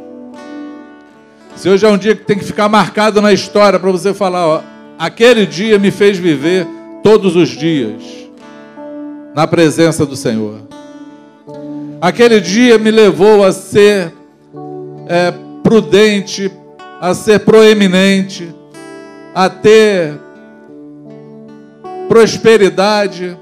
se 1.55 1.69
hoje 1.69 1.85
é 1.85 1.89
um 1.89 1.97
dia 1.97 2.13
que 2.13 2.25
tem 2.25 2.37
que 2.37 2.43
ficar 2.43 2.67
marcado 2.67 3.21
na 3.21 3.31
história 3.31 3.79
para 3.79 3.89
você 3.89 4.13
falar, 4.13 4.45
ó, 4.45 4.61
aquele 4.97 5.45
dia 5.45 5.79
me 5.79 5.91
fez 5.91 6.17
viver 6.17 6.67
todos 7.01 7.37
os 7.37 7.47
dias 7.47 8.19
na 9.39 9.47
presença 9.47 10.05
do 10.05 10.17
Senhor. 10.17 10.59
Aquele 12.01 12.41
dia 12.41 12.77
me 12.77 12.91
levou 12.91 13.41
a 13.41 13.53
ser 13.53 14.13
é, 15.07 15.33
prudente, 15.63 16.51
a 16.99 17.13
ser 17.13 17.39
proeminente, 17.39 18.53
a 19.33 19.49
ter 19.49 20.19
prosperidade, 22.09 23.37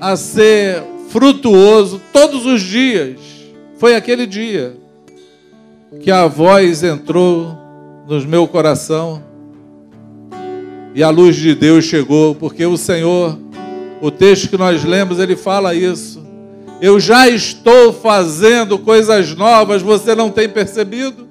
a 0.00 0.16
ser 0.16 0.82
frutuoso 1.10 2.02
todos 2.12 2.44
os 2.44 2.60
dias. 2.60 3.20
Foi 3.78 3.94
aquele 3.94 4.26
dia 4.26 4.74
que 6.00 6.10
a 6.10 6.26
voz 6.26 6.82
entrou 6.82 7.56
no 8.08 8.20
meu 8.26 8.48
coração 8.48 9.22
e 10.92 11.04
a 11.04 11.10
luz 11.10 11.36
de 11.36 11.54
Deus 11.54 11.84
chegou, 11.84 12.34
porque 12.34 12.66
o 12.66 12.76
Senhor, 12.76 13.38
o 14.00 14.10
texto 14.10 14.48
que 14.48 14.56
nós 14.56 14.84
lemos, 14.84 15.18
ele 15.18 15.36
fala 15.36 15.74
isso. 15.74 16.24
Eu 16.80 16.98
já 17.00 17.28
estou 17.28 17.92
fazendo 17.92 18.78
coisas 18.78 19.34
novas, 19.34 19.80
você 19.80 20.14
não 20.14 20.30
tem 20.30 20.48
percebido? 20.48 21.28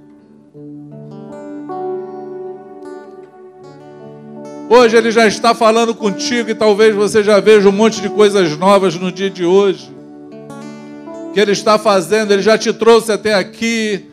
Hoje 4.70 4.97
ele 4.97 5.11
já 5.11 5.28
está 5.28 5.53
falando 5.53 5.93
contigo 5.93 6.49
e 6.49 6.55
talvez 6.55 6.95
você 6.95 7.22
já 7.22 7.39
veja 7.39 7.70
um 7.70 7.72
monte 7.72 8.01
de 8.01 8.09
coisas 8.09 8.57
novas 8.57 8.95
no 8.95 9.11
dia 9.11 9.30
de 9.30 9.45
hoje. 9.45 9.91
Que 11.34 11.39
ele 11.39 11.51
está 11.51 11.78
fazendo, 11.78 12.32
ele 12.32 12.41
já 12.41 12.57
te 12.57 12.74
trouxe 12.74 13.11
até 13.11 13.36
aqui, 13.36 14.05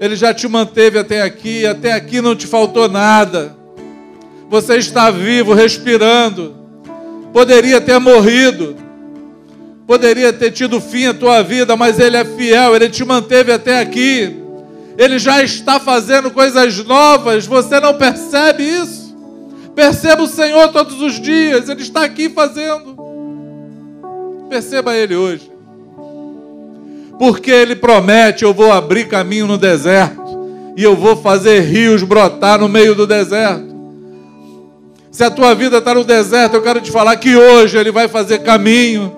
ele 0.00 0.14
já 0.14 0.32
te 0.32 0.46
manteve 0.46 0.98
até 0.98 1.22
aqui, 1.22 1.66
até 1.66 1.92
aqui 1.92 2.20
não 2.20 2.36
te 2.36 2.46
faltou 2.46 2.88
nada. 2.88 3.56
Você 4.48 4.76
está 4.76 5.10
vivo, 5.10 5.54
respirando. 5.54 6.63
Poderia 7.34 7.80
ter 7.80 7.98
morrido, 7.98 8.76
poderia 9.88 10.32
ter 10.32 10.52
tido 10.52 10.80
fim 10.80 11.06
a 11.06 11.12
tua 11.12 11.42
vida, 11.42 11.76
mas 11.76 11.98
ele 11.98 12.16
é 12.16 12.24
fiel, 12.24 12.76
ele 12.76 12.88
te 12.88 13.04
manteve 13.04 13.52
até 13.52 13.80
aqui. 13.80 14.36
Ele 14.96 15.18
já 15.18 15.42
está 15.42 15.80
fazendo 15.80 16.30
coisas 16.30 16.78
novas, 16.84 17.44
você 17.44 17.80
não 17.80 17.94
percebe 17.94 18.62
isso? 18.62 19.04
Perceba 19.74 20.22
o 20.22 20.28
Senhor 20.28 20.68
todos 20.68 21.02
os 21.02 21.20
dias, 21.20 21.68
Ele 21.68 21.82
está 21.82 22.04
aqui 22.04 22.30
fazendo. 22.30 22.96
Perceba 24.48 24.94
Ele 24.94 25.16
hoje. 25.16 25.50
Porque 27.18 27.50
Ele 27.50 27.74
promete: 27.74 28.44
eu 28.44 28.54
vou 28.54 28.70
abrir 28.70 29.08
caminho 29.08 29.48
no 29.48 29.58
deserto, 29.58 30.22
e 30.76 30.84
eu 30.84 30.94
vou 30.94 31.16
fazer 31.16 31.62
rios 31.62 32.04
brotar 32.04 32.60
no 32.60 32.68
meio 32.68 32.94
do 32.94 33.08
deserto. 33.08 33.73
Se 35.14 35.24
a 35.24 35.30
tua 35.30 35.54
vida 35.54 35.78
está 35.78 35.94
no 35.94 36.04
deserto, 36.04 36.54
eu 36.56 36.62
quero 36.62 36.82
te 36.82 36.90
falar 36.90 37.16
que 37.16 37.34
hoje 37.34 37.78
Ele 37.78 37.90
vai 37.90 38.08
fazer 38.08 38.40
caminho. 38.40 39.16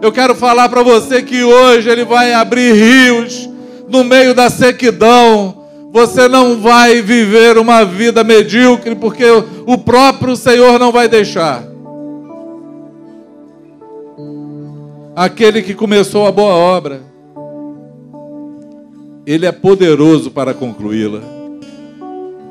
Eu 0.00 0.12
quero 0.12 0.36
falar 0.36 0.68
para 0.68 0.84
você 0.84 1.22
que 1.22 1.42
hoje 1.42 1.88
Ele 1.90 2.04
vai 2.04 2.32
abrir 2.32 2.72
rios 2.72 3.48
no 3.88 4.04
meio 4.04 4.34
da 4.34 4.48
sequidão 4.48 5.62
você 5.92 6.26
não 6.26 6.58
vai 6.58 7.02
viver 7.02 7.58
uma 7.58 7.84
vida 7.84 8.24
medíocre, 8.24 8.94
porque 8.94 9.24
o 9.66 9.76
próprio 9.76 10.34
Senhor 10.34 10.78
não 10.78 10.90
vai 10.90 11.06
deixar. 11.06 11.62
Aquele 15.14 15.60
que 15.60 15.74
começou 15.74 16.26
a 16.26 16.32
boa 16.32 16.54
obra, 16.54 17.02
ele 19.26 19.44
é 19.44 19.52
poderoso 19.52 20.30
para 20.30 20.54
concluí-la. 20.54 21.20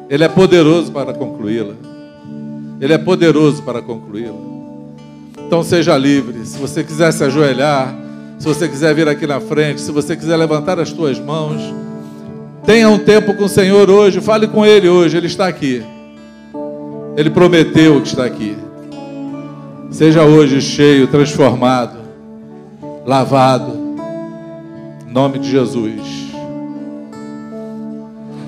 Ele 0.07 0.23
é 0.23 0.29
poderoso 0.29 0.91
para 0.91 1.11
concluí-la. 1.11 1.90
Ele 2.81 2.93
é 2.93 2.97
poderoso 2.97 3.63
para 3.63 3.81
concluí-la. 3.81 4.35
Então 5.45 5.63
seja 5.63 5.97
livre. 5.97 6.45
Se 6.45 6.57
você 6.57 6.83
quiser 6.83 7.13
se 7.13 7.23
ajoelhar, 7.23 7.95
se 8.39 8.45
você 8.45 8.67
quiser 8.67 8.93
vir 8.95 9.07
aqui 9.07 9.27
na 9.27 9.39
frente, 9.39 9.79
se 9.79 9.91
você 9.91 10.17
quiser 10.17 10.35
levantar 10.35 10.79
as 10.79 10.91
tuas 10.91 11.19
mãos, 11.19 11.61
Tenha 12.65 12.87
um 12.89 12.99
tempo 12.99 13.33
com 13.33 13.45
o 13.45 13.49
Senhor 13.49 13.89
hoje, 13.89 14.21
fale 14.21 14.47
com 14.47 14.65
Ele 14.65 14.87
hoje, 14.87 15.17
Ele 15.17 15.27
está 15.27 15.47
aqui. 15.47 15.83
Ele 17.17 17.29
prometeu 17.29 17.99
que 18.01 18.07
está 18.07 18.23
aqui. 18.23 18.55
Seja 19.89 20.23
hoje 20.23 20.61
cheio, 20.61 21.07
transformado, 21.07 21.97
lavado, 23.05 23.73
em 25.07 25.11
nome 25.11 25.39
de 25.39 25.49
Jesus. 25.49 26.01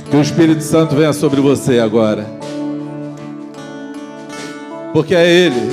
Que 0.09 0.15
o 0.15 0.21
Espírito 0.21 0.61
Santo 0.61 0.95
venha 0.95 1.11
sobre 1.11 1.41
você 1.41 1.79
agora, 1.79 2.25
porque 4.93 5.15
é 5.15 5.27
Ele, 5.27 5.71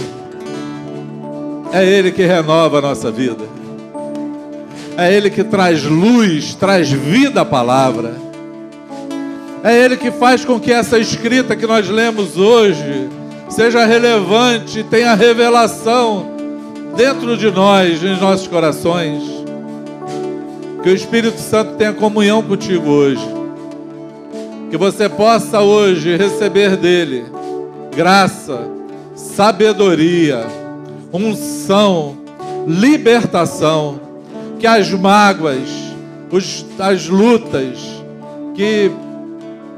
é 1.73 1.85
Ele 1.85 2.11
que 2.11 2.23
renova 2.23 2.79
a 2.79 2.81
nossa 2.81 3.11
vida, 3.11 3.45
é 4.97 5.15
Ele 5.15 5.31
que 5.31 5.45
traz 5.45 5.85
luz, 5.85 6.55
traz 6.55 6.91
vida 6.91 7.43
à 7.43 7.45
palavra. 7.45 8.15
É 9.63 9.77
Ele 9.77 9.97
que 9.97 10.11
faz 10.11 10.43
com 10.43 10.59
que 10.59 10.73
essa 10.73 10.99
escrita 10.99 11.55
que 11.55 11.67
nós 11.67 11.89
lemos 11.89 12.39
hoje 12.39 13.09
seja 13.51 13.85
relevante, 13.85 14.83
tenha 14.85 15.15
revelação 15.15 16.27
dentro 16.97 17.37
de 17.37 17.51
nós, 17.51 18.01
nos 18.01 18.21
nossos 18.21 18.47
corações. 18.47 19.23
Que 20.83 20.89
o 20.89 20.95
Espírito 20.95 21.39
Santo 21.39 21.75
tenha 21.75 21.93
comunhão 21.93 22.43
contigo 22.43 22.89
hoje. 22.89 23.27
Que 24.71 24.79
você 24.79 25.09
possa 25.11 25.61
hoje 25.61 26.17
receber 26.17 26.77
dele 26.77 27.27
graça, 27.95 28.80
sabedoria, 29.21 30.47
unção, 31.13 32.17
libertação. 32.67 34.01
Que 34.59 34.67
as 34.67 34.91
mágoas, 34.91 35.69
os, 36.31 36.67
as 36.79 37.09
lutas, 37.09 37.79
que 38.55 38.91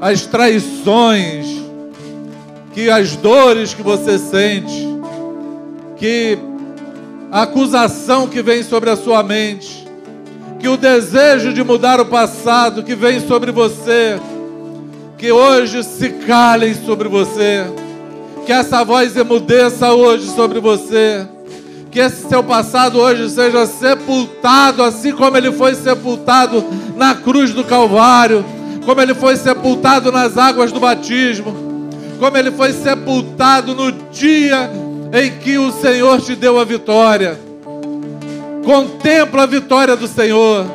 as 0.01 0.25
traições, 0.25 1.45
que 2.73 2.89
as 2.89 3.15
dores 3.15 3.73
que 3.73 3.81
você 3.81 4.17
sente, 4.17 4.87
que 5.95 6.37
a 7.31 7.43
acusação 7.43 8.27
que 8.27 8.41
vem 8.41 8.61
sobre 8.61 8.89
a 8.89 8.97
sua 8.97 9.23
mente, 9.23 9.87
que 10.59 10.67
o 10.67 10.75
desejo 10.75 11.53
de 11.53 11.63
mudar 11.63 12.01
o 12.01 12.05
passado 12.05 12.83
que 12.83 12.95
vem 12.95 13.21
sobre 13.21 13.51
você, 13.51 14.19
que 15.17 15.31
hoje 15.31 15.81
se 15.83 16.09
calem 16.09 16.73
sobre 16.73 17.07
você, 17.07 17.65
que 18.45 18.51
essa 18.51 18.83
voz 18.83 19.15
emudeça 19.15 19.93
hoje 19.93 20.27
sobre 20.29 20.59
você, 20.59 21.25
que 21.89 21.99
esse 21.99 22.27
seu 22.27 22.43
passado 22.43 22.99
hoje 22.99 23.29
seja 23.29 23.65
sepultado, 23.65 24.83
assim 24.83 25.11
como 25.11 25.37
ele 25.37 25.51
foi 25.51 25.75
sepultado 25.75 26.63
na 26.95 27.15
cruz 27.15 27.51
do 27.53 27.63
Calvário. 27.63 28.43
Como 28.85 28.99
ele 28.99 29.13
foi 29.13 29.37
sepultado 29.37 30.11
nas 30.11 30.37
águas 30.37 30.71
do 30.71 30.79
batismo, 30.79 31.55
como 32.19 32.37
ele 32.37 32.51
foi 32.51 32.73
sepultado 32.73 33.73
no 33.73 33.91
dia 34.11 34.69
em 35.13 35.31
que 35.39 35.57
o 35.57 35.71
Senhor 35.71 36.19
te 36.19 36.35
deu 36.35 36.59
a 36.59 36.65
vitória. 36.65 37.39
Contempla 38.65 39.43
a 39.43 39.45
vitória 39.45 39.95
do 39.95 40.07
Senhor, 40.07 40.65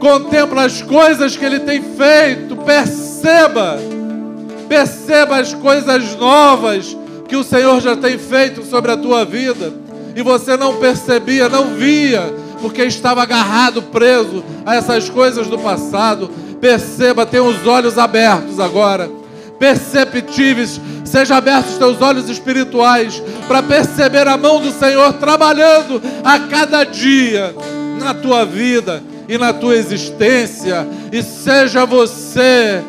contempla 0.00 0.64
as 0.64 0.82
coisas 0.82 1.36
que 1.36 1.44
ele 1.44 1.60
tem 1.60 1.82
feito, 1.82 2.56
perceba, 2.56 3.78
perceba 4.70 5.38
as 5.40 5.52
coisas 5.52 6.16
novas 6.16 6.96
que 7.28 7.34
o 7.34 7.42
Senhor 7.42 7.80
já 7.80 7.96
tem 7.96 8.16
feito 8.16 8.64
sobre 8.64 8.92
a 8.92 8.96
tua 8.96 9.24
vida 9.24 9.72
e 10.14 10.22
você 10.22 10.56
não 10.56 10.76
percebia, 10.76 11.48
não 11.48 11.74
via, 11.74 12.32
porque 12.62 12.84
estava 12.84 13.20
agarrado, 13.20 13.82
preso 13.82 14.44
a 14.64 14.76
essas 14.76 15.10
coisas 15.10 15.48
do 15.48 15.58
passado. 15.58 16.30
Perceba, 16.60 17.26
tenha 17.26 17.42
os 17.42 17.66
olhos 17.66 17.98
abertos 17.98 18.60
agora, 18.60 19.10
perceptíveis. 19.58 20.80
Seja 21.04 21.36
abertos 21.36 21.72
os 21.72 21.78
teus 21.78 22.00
olhos 22.00 22.28
espirituais 22.28 23.20
para 23.48 23.64
perceber 23.64 24.28
a 24.28 24.36
mão 24.36 24.60
do 24.60 24.70
Senhor 24.70 25.14
trabalhando 25.14 26.00
a 26.22 26.38
cada 26.38 26.84
dia 26.84 27.52
na 28.00 28.14
tua 28.14 28.44
vida 28.44 29.02
e 29.28 29.36
na 29.36 29.52
tua 29.52 29.74
existência. 29.74 30.86
E 31.10 31.24
seja 31.24 31.84
você, 31.84 32.84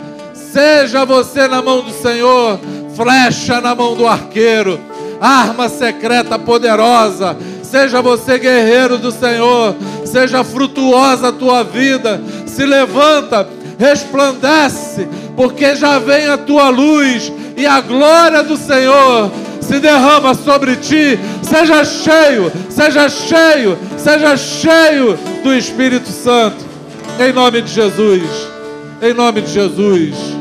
seja 0.52 1.06
você 1.06 1.48
na 1.48 1.62
mão 1.62 1.82
do 1.82 1.92
Senhor, 1.92 2.60
flecha 2.96 3.62
na 3.62 3.74
mão 3.74 3.96
do 3.96 4.06
arqueiro, 4.06 4.80
arma 5.20 5.70
secreta 5.70 6.38
poderosa. 6.38 7.38
Seja 7.64 8.02
você 8.02 8.38
guerreiro 8.38 8.98
do 8.98 9.12
Senhor, 9.12 9.76
seja 10.04 10.44
frutuosa 10.44 11.30
a 11.30 11.32
tua 11.32 11.64
vida. 11.64 12.22
Se 12.46 12.66
levanta, 12.66 13.48
resplandece, 13.80 15.08
porque 15.38 15.74
já 15.76 15.98
vem 16.00 16.28
a 16.28 16.38
tua 16.38 16.68
luz 16.70 17.32
e 17.56 17.66
a 17.66 17.80
glória 17.80 18.44
do 18.44 18.58
Senhor 18.58 19.32
se 19.62 19.80
derrama 19.80 20.34
sobre 20.34 20.76
ti. 20.76 21.18
Seja 21.42 21.86
cheio, 21.86 22.52
seja 22.70 23.08
cheio, 23.08 23.78
seja 23.98 24.36
cheio 24.36 25.18
do 25.42 25.54
Espírito 25.54 26.10
Santo. 26.10 26.66
Em 27.18 27.32
nome 27.32 27.62
de 27.62 27.72
Jesus. 27.72 28.24
Em 29.02 29.14
nome 29.14 29.42
de 29.42 29.52
Jesus. 29.52 30.41